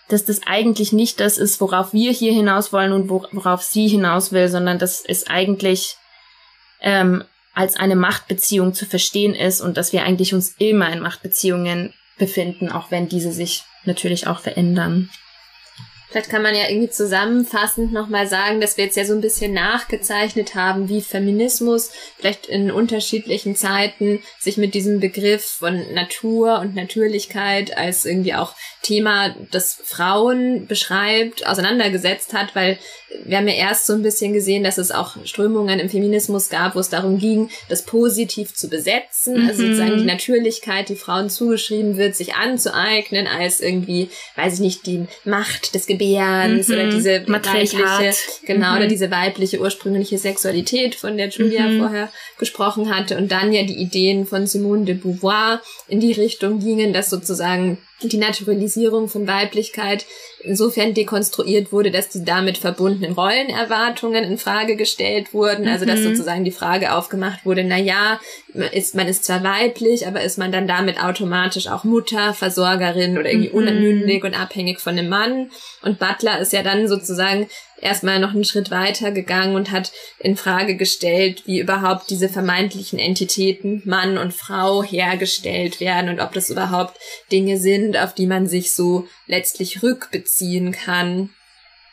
dass 0.09 0.25
das 0.25 0.41
eigentlich 0.45 0.93
nicht 0.93 1.19
das 1.19 1.37
ist, 1.37 1.59
worauf 1.59 1.91
wir 1.91 2.11
hier 2.11 2.31
hinaus 2.31 2.71
wollen 2.71 2.93
und 2.93 3.09
worauf 3.09 3.63
sie 3.63 3.87
hinaus 3.87 4.31
will, 4.31 4.47
sondern 4.47 4.79
dass 4.79 5.03
es 5.05 5.27
eigentlich 5.27 5.97
ähm, 6.79 7.23
als 7.57 7.75
eine 7.75 7.95
Machtbeziehung 7.95 8.75
zu 8.75 8.85
verstehen 8.85 9.33
ist 9.33 9.61
und 9.61 9.77
dass 9.77 9.91
wir 9.91 10.03
eigentlich 10.03 10.33
uns 10.33 10.53
immer 10.59 10.93
in 10.93 10.99
Machtbeziehungen 10.99 11.91
befinden, 12.19 12.71
auch 12.71 12.91
wenn 12.91 13.09
diese 13.09 13.31
sich 13.31 13.63
natürlich 13.83 14.27
auch 14.27 14.39
verändern. 14.39 15.09
Vielleicht 16.09 16.29
kann 16.29 16.41
man 16.41 16.55
ja 16.55 16.69
irgendwie 16.69 16.89
zusammenfassend 16.89 17.91
nochmal 17.91 18.27
sagen, 18.27 18.61
dass 18.61 18.77
wir 18.77 18.85
jetzt 18.85 18.95
ja 18.95 19.05
so 19.05 19.13
ein 19.13 19.21
bisschen 19.21 19.53
nachgezeichnet 19.53 20.55
haben, 20.55 20.87
wie 20.87 21.01
Feminismus 21.01 21.91
vielleicht 22.17 22.47
in 22.47 22.71
unterschiedlichen 22.71 23.55
Zeiten 23.55 24.21
sich 24.39 24.57
mit 24.57 24.73
diesem 24.73 25.01
Begriff 25.01 25.43
von 25.43 25.93
Natur 25.93 26.59
und 26.59 26.75
Natürlichkeit 26.75 27.77
als 27.77 28.05
irgendwie 28.05 28.35
auch 28.35 28.53
Thema, 28.83 29.35
das 29.51 29.77
Frauen 29.83 30.65
beschreibt, 30.65 31.45
auseinandergesetzt 31.45 32.33
hat, 32.33 32.55
weil 32.55 32.79
wir 33.25 33.37
haben 33.37 33.47
ja 33.47 33.55
erst 33.55 33.85
so 33.85 33.93
ein 33.93 34.01
bisschen 34.01 34.31
gesehen, 34.31 34.63
dass 34.63 34.77
es 34.77 34.91
auch 34.91 35.17
Strömungen 35.25 35.79
im 35.79 35.89
Feminismus 35.89 36.49
gab, 36.49 36.75
wo 36.75 36.79
es 36.79 36.89
darum 36.89 37.17
ging, 37.17 37.49
das 37.67 37.83
positiv 37.83 38.53
zu 38.53 38.69
besetzen, 38.69 39.43
mhm. 39.43 39.49
also 39.49 39.63
sozusagen 39.63 39.97
die 39.97 40.05
Natürlichkeit, 40.05 40.89
die 40.89 40.95
Frauen 40.95 41.29
zugeschrieben 41.29 41.97
wird, 41.97 42.15
sich 42.15 42.35
anzueignen 42.35 43.27
als 43.27 43.59
irgendwie, 43.59 44.09
weiß 44.35 44.55
ich 44.55 44.59
nicht, 44.59 44.85
die 44.85 45.05
Macht 45.25 45.75
des 45.75 45.85
Gebärens 45.97 46.67
mhm. 46.67 46.73
oder 46.73 46.89
diese 46.89 47.27
weibliche, 47.27 48.13
genau, 48.45 48.71
mhm. 48.71 48.77
oder 48.77 48.87
diese 48.87 49.11
weibliche 49.11 49.59
ursprüngliche 49.59 50.17
Sexualität, 50.17 50.95
von 50.95 51.17
der 51.17 51.29
Julia 51.29 51.67
mhm. 51.67 51.79
vorher 51.79 52.09
gesprochen 52.37 52.95
hatte 52.95 53.17
und 53.17 53.31
dann 53.31 53.51
ja 53.53 53.63
die 53.63 53.77
Ideen 53.77 54.25
von 54.25 54.47
Simone 54.47 54.85
de 54.85 54.95
Beauvoir 54.95 55.61
in 55.87 55.99
die 55.99 56.11
Richtung 56.11 56.59
gingen, 56.59 56.93
dass 56.93 57.09
sozusagen 57.09 57.77
die 58.03 58.17
Naturalisierung 58.17 59.07
von 59.07 59.27
Weiblichkeit 59.27 60.05
insofern 60.41 60.93
dekonstruiert 60.93 61.71
wurde, 61.71 61.89
dass 61.89 62.09
die 62.09 62.23
damit 62.23 62.57
verbundenen 62.57 63.13
Rollenerwartungen 63.13 64.23
in 64.23 64.37
Frage 64.37 64.75
gestellt 64.75 65.33
wurden. 65.33 65.67
Also 65.67 65.85
dass 65.85 66.01
mhm. 66.01 66.09
sozusagen 66.09 66.43
die 66.43 66.51
Frage 66.51 66.93
aufgemacht 66.93 67.45
wurde, 67.45 67.63
na 67.63 67.77
ja, 67.77 68.19
ist, 68.71 68.95
man 68.95 69.07
ist 69.07 69.25
zwar 69.25 69.43
weiblich, 69.43 70.05
aber 70.05 70.21
ist 70.21 70.37
man 70.37 70.51
dann 70.51 70.67
damit 70.67 71.03
automatisch 71.03 71.67
auch 71.67 71.83
Mutter, 71.83 72.33
Versorgerin 72.33 73.17
oder 73.17 73.31
irgendwie 73.31 73.49
mhm. 73.49 73.55
unmündig 73.55 74.23
und 74.23 74.39
abhängig 74.39 74.79
von 74.79 74.97
einem 74.97 75.09
Mann? 75.09 75.49
Und 75.81 75.97
Butler 75.97 76.39
ist 76.39 76.53
ja 76.53 76.61
dann 76.61 76.87
sozusagen 76.87 77.47
erstmal 77.81 78.19
noch 78.19 78.31
einen 78.33 78.43
Schritt 78.43 78.71
weiter 78.71 79.11
gegangen 79.11 79.55
und 79.55 79.71
hat 79.71 79.91
in 80.19 80.35
Frage 80.35 80.75
gestellt, 80.75 81.43
wie 81.45 81.59
überhaupt 81.59 82.09
diese 82.09 82.29
vermeintlichen 82.29 82.99
Entitäten 82.99 83.81
Mann 83.85 84.17
und 84.17 84.33
Frau 84.33 84.83
hergestellt 84.83 85.79
werden 85.79 86.09
und 86.09 86.19
ob 86.19 86.33
das 86.33 86.49
überhaupt 86.49 86.97
Dinge 87.31 87.57
sind, 87.57 87.97
auf 87.97 88.13
die 88.13 88.27
man 88.27 88.47
sich 88.47 88.73
so 88.73 89.07
letztlich 89.27 89.83
rückbeziehen 89.83 90.71
kann. 90.71 91.29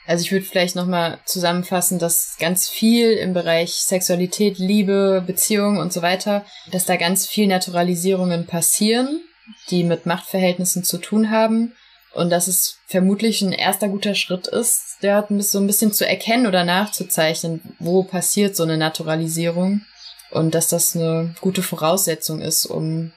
Also 0.06 0.22
ich 0.22 0.32
würde 0.32 0.44
vielleicht 0.44 0.76
nochmal 0.76 1.18
zusammenfassen, 1.24 1.98
dass 1.98 2.36
ganz 2.38 2.68
viel 2.68 3.12
im 3.12 3.32
Bereich 3.32 3.72
Sexualität, 3.72 4.58
Liebe, 4.58 5.24
Beziehung 5.26 5.78
und 5.78 5.92
so 5.92 6.02
weiter, 6.02 6.44
dass 6.70 6.84
da 6.84 6.96
ganz 6.96 7.26
viel 7.26 7.46
Naturalisierungen 7.46 8.46
passieren, 8.46 9.22
die 9.70 9.82
mit 9.82 10.04
Machtverhältnissen 10.04 10.84
zu 10.84 10.98
tun 10.98 11.30
haben 11.30 11.72
und 12.14 12.30
dass 12.30 12.48
es 12.48 12.78
vermutlich 12.86 13.42
ein 13.42 13.52
erster 13.52 13.88
guter 13.88 14.14
Schritt 14.14 14.46
ist, 14.46 14.98
der 15.02 15.26
so 15.38 15.58
ein 15.58 15.66
bisschen 15.66 15.92
zu 15.92 16.06
erkennen 16.06 16.46
oder 16.46 16.64
nachzuzeichnen, 16.64 17.60
wo 17.78 18.04
passiert 18.04 18.56
so 18.56 18.62
eine 18.62 18.76
Naturalisierung. 18.76 19.82
Und 20.30 20.54
dass 20.54 20.68
das 20.68 20.96
eine 20.96 21.34
gute 21.40 21.62
Voraussetzung 21.62 22.40
ist, 22.40 22.66
um 22.66 23.12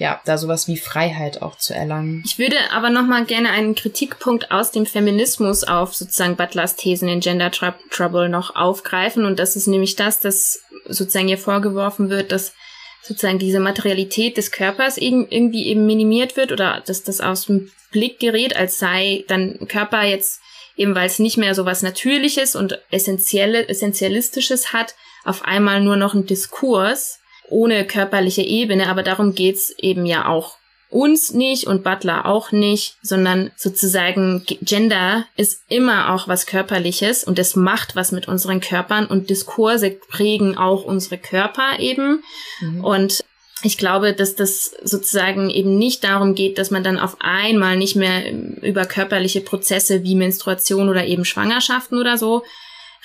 ja, 0.00 0.20
da 0.24 0.38
sowas 0.38 0.66
wie 0.66 0.78
Freiheit 0.78 1.42
auch 1.42 1.58
zu 1.58 1.74
erlangen. 1.74 2.22
Ich 2.24 2.38
würde 2.38 2.56
aber 2.72 2.90
nochmal 2.90 3.26
gerne 3.26 3.50
einen 3.50 3.74
Kritikpunkt 3.74 4.50
aus 4.50 4.70
dem 4.70 4.86
Feminismus 4.86 5.62
auf 5.62 5.94
sozusagen 5.94 6.36
Butlers 6.36 6.76
Thesen 6.76 7.08
in 7.08 7.20
Gender 7.20 7.50
Trouble 7.50 8.28
noch 8.28 8.56
aufgreifen. 8.56 9.26
Und 9.26 9.38
das 9.38 9.56
ist 9.56 9.66
nämlich 9.66 9.96
das, 9.96 10.20
dass 10.20 10.60
sozusagen 10.86 11.28
ihr 11.28 11.38
vorgeworfen 11.38 12.08
wird, 12.08 12.32
dass 12.32 12.54
sozusagen 13.02 13.38
diese 13.38 13.60
Materialität 13.60 14.36
des 14.36 14.50
Körpers 14.50 14.96
irgendwie 14.96 15.66
eben 15.66 15.86
minimiert 15.86 16.36
wird 16.36 16.52
oder 16.52 16.82
dass 16.86 17.02
das 17.02 17.20
aus 17.20 17.46
dem 17.46 17.70
Blick 17.90 18.20
gerät, 18.20 18.56
als 18.56 18.78
sei 18.78 19.24
dann 19.28 19.66
Körper 19.68 20.04
jetzt 20.04 20.40
eben 20.76 20.94
weil 20.94 21.06
es 21.06 21.18
nicht 21.18 21.36
mehr 21.36 21.54
so 21.54 21.66
was 21.66 21.82
Natürliches 21.82 22.56
und 22.56 22.80
Essentielle, 22.90 23.68
Essentialistisches 23.68 24.72
hat, 24.72 24.94
auf 25.24 25.44
einmal 25.44 25.82
nur 25.82 25.96
noch 25.96 26.14
ein 26.14 26.26
Diskurs 26.26 27.20
ohne 27.50 27.84
körperliche 27.84 28.42
Ebene, 28.42 28.88
aber 28.88 29.02
darum 29.02 29.34
geht's 29.34 29.74
eben 29.76 30.06
ja 30.06 30.26
auch 30.26 30.56
uns 30.90 31.32
nicht 31.32 31.66
und 31.66 31.84
Butler 31.84 32.26
auch 32.26 32.52
nicht, 32.52 32.96
sondern 33.02 33.50
sozusagen 33.56 34.44
Gender 34.60 35.26
ist 35.36 35.62
immer 35.68 36.12
auch 36.12 36.28
was 36.28 36.46
Körperliches 36.46 37.24
und 37.24 37.38
es 37.38 37.56
macht 37.56 37.96
was 37.96 38.12
mit 38.12 38.28
unseren 38.28 38.60
Körpern 38.60 39.06
und 39.06 39.30
Diskurse 39.30 39.90
prägen 39.90 40.58
auch 40.58 40.84
unsere 40.84 41.16
Körper 41.16 41.78
eben. 41.78 42.22
Mhm. 42.60 42.84
Und 42.84 43.24
ich 43.62 43.78
glaube, 43.78 44.14
dass 44.14 44.34
das 44.34 44.72
sozusagen 44.82 45.50
eben 45.50 45.78
nicht 45.78 46.02
darum 46.02 46.34
geht, 46.34 46.58
dass 46.58 46.70
man 46.70 46.82
dann 46.82 46.98
auf 46.98 47.16
einmal 47.20 47.76
nicht 47.76 47.94
mehr 47.94 48.32
über 48.62 48.84
körperliche 48.84 49.42
Prozesse 49.42 50.02
wie 50.02 50.14
Menstruation 50.14 50.88
oder 50.88 51.04
eben 51.06 51.24
Schwangerschaften 51.24 51.98
oder 51.98 52.18
so 52.18 52.42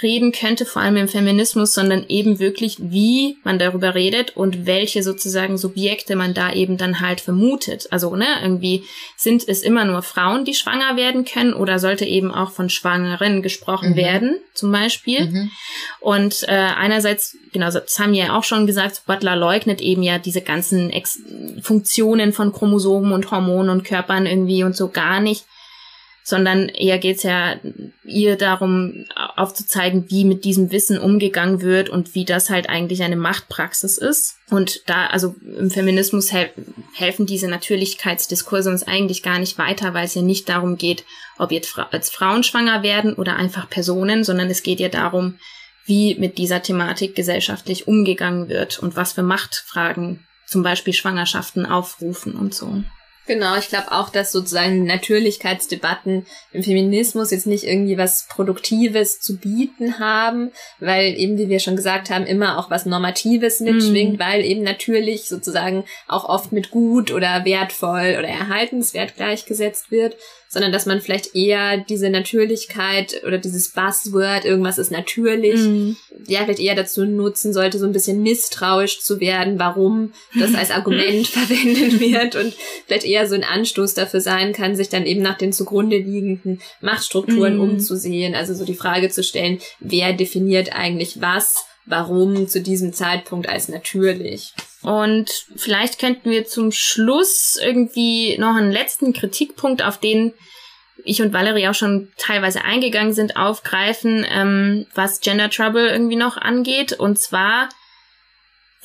reden 0.01 0.33
könnte, 0.33 0.65
vor 0.65 0.81
allem 0.81 0.97
im 0.97 1.07
Feminismus, 1.07 1.73
sondern 1.73 2.05
eben 2.09 2.39
wirklich, 2.39 2.77
wie 2.79 3.37
man 3.43 3.59
darüber 3.59 3.95
redet 3.95 4.35
und 4.35 4.65
welche 4.65 5.03
sozusagen 5.03 5.57
Subjekte 5.57 6.17
man 6.17 6.33
da 6.33 6.51
eben 6.51 6.77
dann 6.77 6.99
halt 6.99 7.21
vermutet. 7.21 7.87
Also, 7.91 8.15
ne, 8.15 8.27
irgendwie 8.41 8.83
sind 9.15 9.47
es 9.47 9.61
immer 9.61 9.85
nur 9.85 10.01
Frauen, 10.01 10.43
die 10.43 10.53
schwanger 10.53 10.97
werden 10.97 11.23
können 11.23 11.53
oder 11.53 11.79
sollte 11.79 12.05
eben 12.05 12.31
auch 12.31 12.51
von 12.51 12.69
Schwangeren 12.69 13.41
gesprochen 13.41 13.91
mhm. 13.91 13.95
werden, 13.95 14.37
zum 14.53 14.71
Beispiel. 14.71 15.27
Mhm. 15.27 15.51
Und 16.01 16.43
äh, 16.47 16.51
einerseits, 16.51 17.37
genau, 17.53 17.71
das 17.71 17.97
haben 17.97 18.11
wir 18.11 18.25
ja 18.25 18.37
auch 18.37 18.43
schon 18.43 18.67
gesagt, 18.67 19.03
Butler 19.05 19.37
leugnet 19.37 19.79
eben 19.79 20.03
ja 20.03 20.19
diese 20.19 20.41
ganzen 20.41 20.89
Ex 20.89 21.19
Funktionen 21.61 22.33
von 22.33 22.51
Chromosomen 22.51 23.13
und 23.13 23.31
Hormonen 23.31 23.69
und 23.69 23.83
Körpern 23.83 24.25
irgendwie 24.25 24.63
und 24.63 24.75
so 24.75 24.89
gar 24.89 25.21
nicht 25.21 25.45
sondern 26.27 26.69
eher 26.69 26.97
geht's 26.97 27.21
ja 27.21 27.57
ihr 28.03 28.35
darum, 28.35 29.05
aufzuzeigen, 29.35 30.09
wie 30.09 30.25
mit 30.25 30.43
diesem 30.43 30.71
Wissen 30.71 30.97
umgegangen 30.97 31.61
wird 31.61 31.87
und 31.87 32.15
wie 32.15 32.25
das 32.25 32.49
halt 32.49 32.67
eigentlich 32.67 33.03
eine 33.03 33.15
Machtpraxis 33.15 33.99
ist. 33.99 34.37
Und 34.49 34.89
da, 34.89 35.05
also 35.05 35.35
im 35.55 35.69
Feminismus 35.69 36.33
hel 36.33 36.49
helfen 36.95 37.27
diese 37.27 37.47
Natürlichkeitsdiskurse 37.47 38.71
uns 38.71 38.81
eigentlich 38.81 39.21
gar 39.21 39.37
nicht 39.37 39.59
weiter, 39.59 39.93
weil 39.93 40.05
es 40.05 40.15
ja 40.15 40.23
nicht 40.23 40.49
darum 40.49 40.77
geht, 40.77 41.05
ob 41.37 41.51
jetzt 41.51 41.77
als 41.91 42.09
Frauen 42.09 42.41
schwanger 42.41 42.81
werden 42.81 43.13
oder 43.13 43.35
einfach 43.35 43.69
Personen, 43.69 44.23
sondern 44.23 44.49
es 44.49 44.63
geht 44.63 44.79
ja 44.79 44.89
darum, 44.89 45.37
wie 45.85 46.15
mit 46.15 46.39
dieser 46.39 46.63
Thematik 46.63 47.13
gesellschaftlich 47.13 47.87
umgegangen 47.87 48.49
wird 48.49 48.79
und 48.79 48.95
was 48.95 49.13
für 49.13 49.21
Machtfragen 49.21 50.25
zum 50.47 50.63
Beispiel 50.63 50.93
Schwangerschaften 50.93 51.67
aufrufen 51.67 52.33
und 52.33 52.55
so. 52.55 52.83
Genau, 53.27 53.57
ich 53.57 53.69
glaube 53.69 53.91
auch, 53.91 54.09
dass 54.09 54.31
sozusagen 54.31 54.85
Natürlichkeitsdebatten 54.85 56.27
im 56.51 56.63
Feminismus 56.63 57.31
jetzt 57.31 57.47
nicht 57.47 57.63
irgendwie 57.63 57.97
was 57.97 58.27
Produktives 58.27 59.19
zu 59.19 59.37
bieten 59.37 59.97
haben, 59.97 60.51
weil 60.79 61.17
eben, 61.17 61.37
wie 61.37 61.49
wir 61.49 61.59
schon 61.59 61.75
gesagt 61.75 62.11
haben, 62.11 62.27
immer 62.27 62.59
auch 62.59 62.69
was 62.69 62.85
Normatives 62.85 63.61
mitschwingt, 63.61 64.17
mm. 64.17 64.19
weil 64.19 64.45
eben 64.45 64.61
natürlich 64.61 65.27
sozusagen 65.27 65.85
auch 66.07 66.29
oft 66.29 66.51
mit 66.51 66.69
gut 66.69 67.11
oder 67.11 67.45
wertvoll 67.45 68.15
oder 68.19 68.27
erhaltenswert 68.27 69.15
gleichgesetzt 69.15 69.89
wird 69.89 70.15
sondern 70.55 70.71
dass 70.71 70.85
man 70.85 71.01
vielleicht 71.01 71.35
eher 71.35 71.79
diese 71.79 72.09
Natürlichkeit 72.09 73.21
oder 73.27 73.37
dieses 73.37 73.71
Buzzword, 73.73 74.45
irgendwas 74.45 74.77
ist 74.77 74.89
natürlich, 74.89 75.59
mhm. 75.59 75.97
ja, 76.27 76.45
vielleicht 76.45 76.61
eher 76.61 76.75
dazu 76.75 77.03
nutzen 77.03 77.51
sollte, 77.51 77.77
so 77.77 77.85
ein 77.85 77.91
bisschen 77.91 78.23
misstrauisch 78.23 79.01
zu 79.01 79.19
werden, 79.19 79.59
warum 79.59 80.13
das 80.39 80.55
als 80.55 80.71
Argument 80.71 81.27
verwendet 81.27 81.99
wird 81.99 82.37
und 82.37 82.53
vielleicht 82.87 83.05
eher 83.05 83.27
so 83.27 83.35
ein 83.35 83.43
Anstoß 83.43 83.95
dafür 83.95 84.21
sein 84.21 84.53
kann, 84.53 84.77
sich 84.77 84.87
dann 84.87 85.05
eben 85.05 85.21
nach 85.21 85.37
den 85.37 85.51
zugrunde 85.51 85.97
liegenden 85.97 86.61
Machtstrukturen 86.79 87.55
mhm. 87.55 87.61
umzusehen. 87.61 88.33
Also 88.33 88.53
so 88.53 88.63
die 88.63 88.75
Frage 88.75 89.09
zu 89.09 89.23
stellen, 89.23 89.59
wer 89.81 90.13
definiert 90.13 90.73
eigentlich 90.73 91.19
was? 91.19 91.65
warum 91.87 92.47
zu 92.47 92.61
diesem 92.61 92.93
Zeitpunkt 92.93 93.47
als 93.47 93.69
natürlich. 93.69 94.53
Und 94.85 95.47
vielleicht 95.55 95.97
könnten 95.97 96.29
wir 96.29 96.45
zum 96.45 96.71
Schluss 96.71 97.57
irgendwie 97.61 98.37
noch 98.37 98.55
einen 98.55 98.71
letzten 98.71 99.13
Kritikpunkt, 99.13 99.83
auf 99.83 99.99
den 99.99 100.33
ich 101.03 101.21
und 101.21 101.33
Valerie 101.33 101.67
auch 101.67 101.73
schon 101.73 102.11
teilweise 102.17 102.63
eingegangen 102.63 103.13
sind, 103.13 103.35
aufgreifen, 103.35 104.25
ähm, 104.29 104.85
was 104.93 105.21
Gender 105.21 105.49
Trouble 105.49 105.89
irgendwie 105.89 106.15
noch 106.15 106.37
angeht. 106.37 106.93
Und 106.93 107.19
zwar 107.19 107.69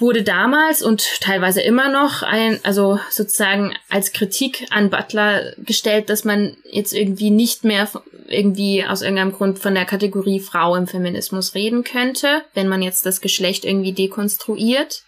wurde 0.01 0.23
damals 0.23 0.83
und 0.83 1.21
teilweise 1.21 1.61
immer 1.61 1.91
noch 1.91 2.23
ein, 2.23 2.61
also 2.63 2.99
sozusagen 3.11 3.75
als 3.89 4.13
Kritik 4.13 4.67
an 4.71 4.91
Butler 4.91 5.55
gestellt, 5.59 6.11
dass 6.11 6.25
man 6.25 6.57
jetzt 6.65 6.93
irgendwie 6.93 7.31
nicht 7.31 7.65
mehr 7.65 7.89
irgendwie 8.29 8.85
aus 8.85 9.03
irgendeinem 9.03 9.33
Grund 9.33 9.59
von 9.59 9.75
der 9.75 9.85
Kategorie 9.85 10.41
Frau 10.41 10.77
im 10.77 10.87
Feminismus 10.87 11.55
reden 11.55 11.85
könnte, 11.85 12.43
wenn 12.55 12.69
man 12.69 12.83
jetzt 12.83 13.05
das 13.07 13.21
Geschlecht 13.21 13.65
irgendwie 13.65 13.93
dekonstruiert. 13.93 15.03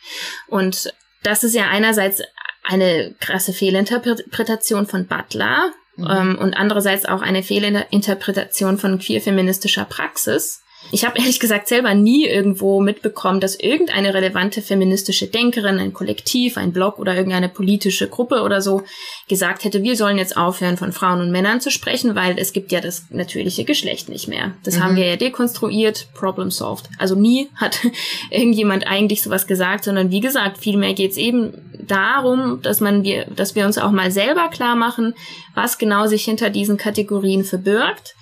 Und 0.48 0.92
das 1.22 1.44
ist 1.44 1.54
ja 1.54 1.68
einerseits 1.68 2.22
eine 2.64 3.14
krasse 3.20 3.52
Fehlinterpretation 3.52 4.86
von 4.86 5.06
Butler 5.06 5.72
mhm. 5.96 6.08
ähm, 6.10 6.38
und 6.38 6.54
andererseits 6.54 7.06
auch 7.06 7.22
eine 7.22 7.42
Fehlinterpretation 7.42 8.78
von 8.78 8.98
queer-feministischer 8.98 9.84
Praxis. 9.84 10.61
Ich 10.90 11.06
habe 11.06 11.18
ehrlich 11.18 11.40
gesagt 11.40 11.68
selber 11.68 11.94
nie 11.94 12.26
irgendwo 12.26 12.80
mitbekommen, 12.80 13.40
dass 13.40 13.58
irgendeine 13.58 14.12
relevante 14.12 14.60
feministische 14.60 15.26
Denkerin, 15.26 15.78
ein 15.78 15.94
Kollektiv, 15.94 16.58
ein 16.58 16.72
Blog 16.72 16.98
oder 16.98 17.14
irgendeine 17.14 17.48
politische 17.48 18.08
Gruppe 18.08 18.42
oder 18.42 18.60
so 18.60 18.82
gesagt 19.28 19.64
hätte, 19.64 19.82
wir 19.82 19.96
sollen 19.96 20.18
jetzt 20.18 20.36
aufhören, 20.36 20.76
von 20.76 20.92
Frauen 20.92 21.20
und 21.20 21.30
Männern 21.30 21.62
zu 21.62 21.70
sprechen, 21.70 22.14
weil 22.14 22.38
es 22.38 22.52
gibt 22.52 22.72
ja 22.72 22.80
das 22.80 23.06
natürliche 23.10 23.64
Geschlecht 23.64 24.10
nicht 24.10 24.28
mehr. 24.28 24.54
Das 24.64 24.76
mhm. 24.76 24.84
haben 24.84 24.96
wir 24.96 25.06
ja 25.06 25.16
dekonstruiert, 25.16 26.08
problem 26.12 26.50
solved. 26.50 26.90
Also 26.98 27.14
nie 27.14 27.48
hat 27.56 27.78
irgendjemand 28.30 28.86
eigentlich 28.86 29.22
sowas 29.22 29.46
gesagt, 29.46 29.84
sondern 29.84 30.10
wie 30.10 30.20
gesagt, 30.20 30.58
vielmehr 30.58 30.92
geht 30.92 31.12
es 31.12 31.16
eben 31.16 31.54
darum, 31.72 32.60
dass 32.62 32.80
man 32.80 33.02
wir, 33.02 33.26
dass 33.26 33.54
wir 33.54 33.64
uns 33.64 33.78
auch 33.78 33.90
mal 33.92 34.10
selber 34.10 34.48
klar 34.48 34.76
machen, 34.76 35.14
was 35.54 35.78
genau 35.78 36.06
sich 36.06 36.24
hinter 36.24 36.50
diesen 36.50 36.76
Kategorien 36.76 37.44
verbirgt 37.44 38.14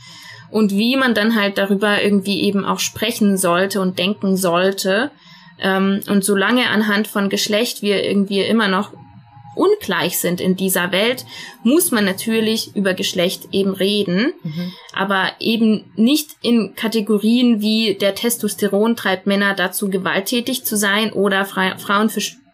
und 0.50 0.72
wie 0.72 0.96
man 0.96 1.14
dann 1.14 1.34
halt 1.34 1.58
darüber 1.58 2.02
irgendwie 2.02 2.42
eben 2.42 2.64
auch 2.64 2.80
sprechen 2.80 3.36
sollte 3.36 3.80
und 3.80 3.98
denken 3.98 4.36
sollte. 4.36 5.10
Ähm, 5.60 6.00
und 6.08 6.24
solange 6.24 6.68
anhand 6.68 7.06
von 7.06 7.28
Geschlecht 7.28 7.82
wir 7.82 8.04
irgendwie 8.04 8.40
immer 8.40 8.68
noch 8.68 8.92
ungleich 9.54 10.18
sind 10.18 10.40
in 10.40 10.56
dieser 10.56 10.92
Welt, 10.92 11.26
muss 11.62 11.90
man 11.90 12.04
natürlich 12.04 12.74
über 12.74 12.94
Geschlecht 12.94 13.48
eben 13.52 13.72
reden, 13.74 14.32
mhm. 14.42 14.72
aber 14.94 15.30
eben 15.38 15.90
nicht 15.96 16.30
in 16.40 16.74
Kategorien 16.76 17.60
wie 17.60 17.94
der 17.94 18.14
Testosteron 18.14 18.96
treibt 18.96 19.26
Männer 19.26 19.54
dazu, 19.54 19.90
gewalttätig 19.90 20.64
zu 20.64 20.76
sein 20.76 21.12
oder 21.12 21.44
Fra 21.44 21.76
Frauen 21.78 22.10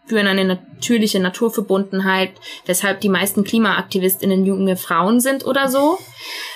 verspüren 0.07 0.27
eine 0.27 0.45
natürliche 0.45 1.19
Naturverbundenheit, 1.19 2.31
weshalb 2.65 3.01
die 3.01 3.09
meisten 3.09 3.43
KlimaaktivistInnen 3.43 4.45
junge 4.45 4.77
Frauen 4.77 5.19
sind 5.19 5.45
oder 5.45 5.67
so. 5.67 5.97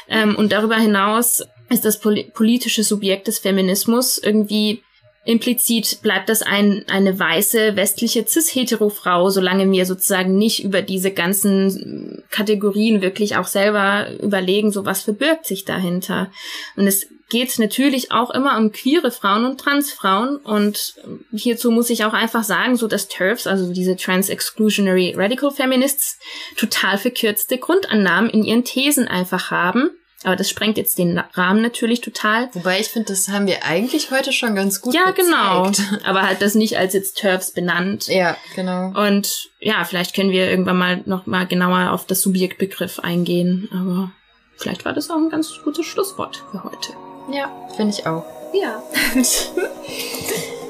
Ähm, 0.07 0.35
und 0.35 0.51
darüber 0.51 0.77
hinaus 0.77 1.43
ist 1.69 1.85
das 1.85 1.99
pol 1.99 2.23
politische 2.33 2.83
Subjekt 2.83 3.27
des 3.27 3.39
Feminismus 3.39 4.17
irgendwie 4.17 4.83
implizit 5.23 6.01
bleibt 6.01 6.29
das 6.29 6.41
ein, 6.41 6.83
eine 6.89 7.19
weiße 7.19 7.75
westliche 7.75 8.25
cis-hetero-Frau, 8.25 9.29
solange 9.29 9.71
wir 9.71 9.85
sozusagen 9.85 10.35
nicht 10.35 10.63
über 10.63 10.81
diese 10.81 11.11
ganzen 11.11 12.23
Kategorien 12.31 13.03
wirklich 13.03 13.35
auch 13.35 13.45
selber 13.45 14.07
überlegen, 14.19 14.71
so 14.71 14.83
was 14.83 15.03
verbirgt 15.03 15.45
sich 15.45 15.63
dahinter. 15.63 16.31
Und 16.75 16.87
es 16.87 17.07
geht 17.31 17.57
natürlich 17.57 18.11
auch 18.11 18.29
immer 18.29 18.57
um 18.57 18.71
queere 18.71 19.09
Frauen 19.09 19.45
und 19.45 19.59
Transfrauen 19.59 20.37
und 20.37 20.93
hierzu 21.31 21.71
muss 21.71 21.89
ich 21.89 22.05
auch 22.05 22.13
einfach 22.13 22.43
sagen, 22.43 22.75
so 22.75 22.87
dass 22.87 23.07
TERFs, 23.07 23.47
also 23.47 23.73
diese 23.73 23.95
Trans-Exclusionary 23.95 25.15
Radical 25.17 25.49
Feminists, 25.49 26.19
total 26.57 26.99
verkürzte 26.99 27.57
Grundannahmen 27.57 28.29
in 28.29 28.43
ihren 28.43 28.63
Thesen 28.63 29.07
einfach 29.07 29.49
haben 29.49 29.89
aber 30.23 30.35
das 30.35 30.49
sprengt 30.49 30.77
jetzt 30.77 30.97
den 30.97 31.17
Rahmen 31.33 31.61
natürlich 31.61 32.01
total. 32.01 32.49
Wobei 32.53 32.79
ich 32.79 32.89
finde, 32.89 33.07
das 33.07 33.27
haben 33.29 33.47
wir 33.47 33.65
eigentlich 33.65 34.11
heute 34.11 34.31
schon 34.31 34.55
ganz 34.55 34.81
gut 34.81 34.93
Ja, 34.93 35.11
genau. 35.11 35.65
gezeigt. 35.65 35.89
genau. 35.89 36.05
Aber 36.09 36.21
halt 36.23 36.41
das 36.41 36.53
nicht 36.53 36.77
als 36.77 36.93
jetzt 36.93 37.17
Turfs 37.19 37.51
benannt. 37.51 38.07
Ja, 38.07 38.37
genau. 38.55 38.91
Und 38.95 39.49
ja, 39.59 39.83
vielleicht 39.83 40.15
können 40.15 40.31
wir 40.31 40.49
irgendwann 40.49 40.77
mal 40.77 41.01
noch 41.05 41.25
mal 41.25 41.47
genauer 41.47 41.91
auf 41.91 42.05
das 42.05 42.21
Subjektbegriff 42.21 42.99
eingehen. 42.99 43.67
Aber 43.73 44.11
vielleicht 44.57 44.85
war 44.85 44.93
das 44.93 45.09
auch 45.09 45.15
ein 45.17 45.29
ganz 45.29 45.53
gutes 45.63 45.85
Schlusswort 45.85 46.43
für 46.51 46.63
heute. 46.63 46.93
Ja, 47.29 47.51
finde 47.75 47.93
ich 47.93 48.05
auch. 48.05 48.23
Ja. 48.53 48.81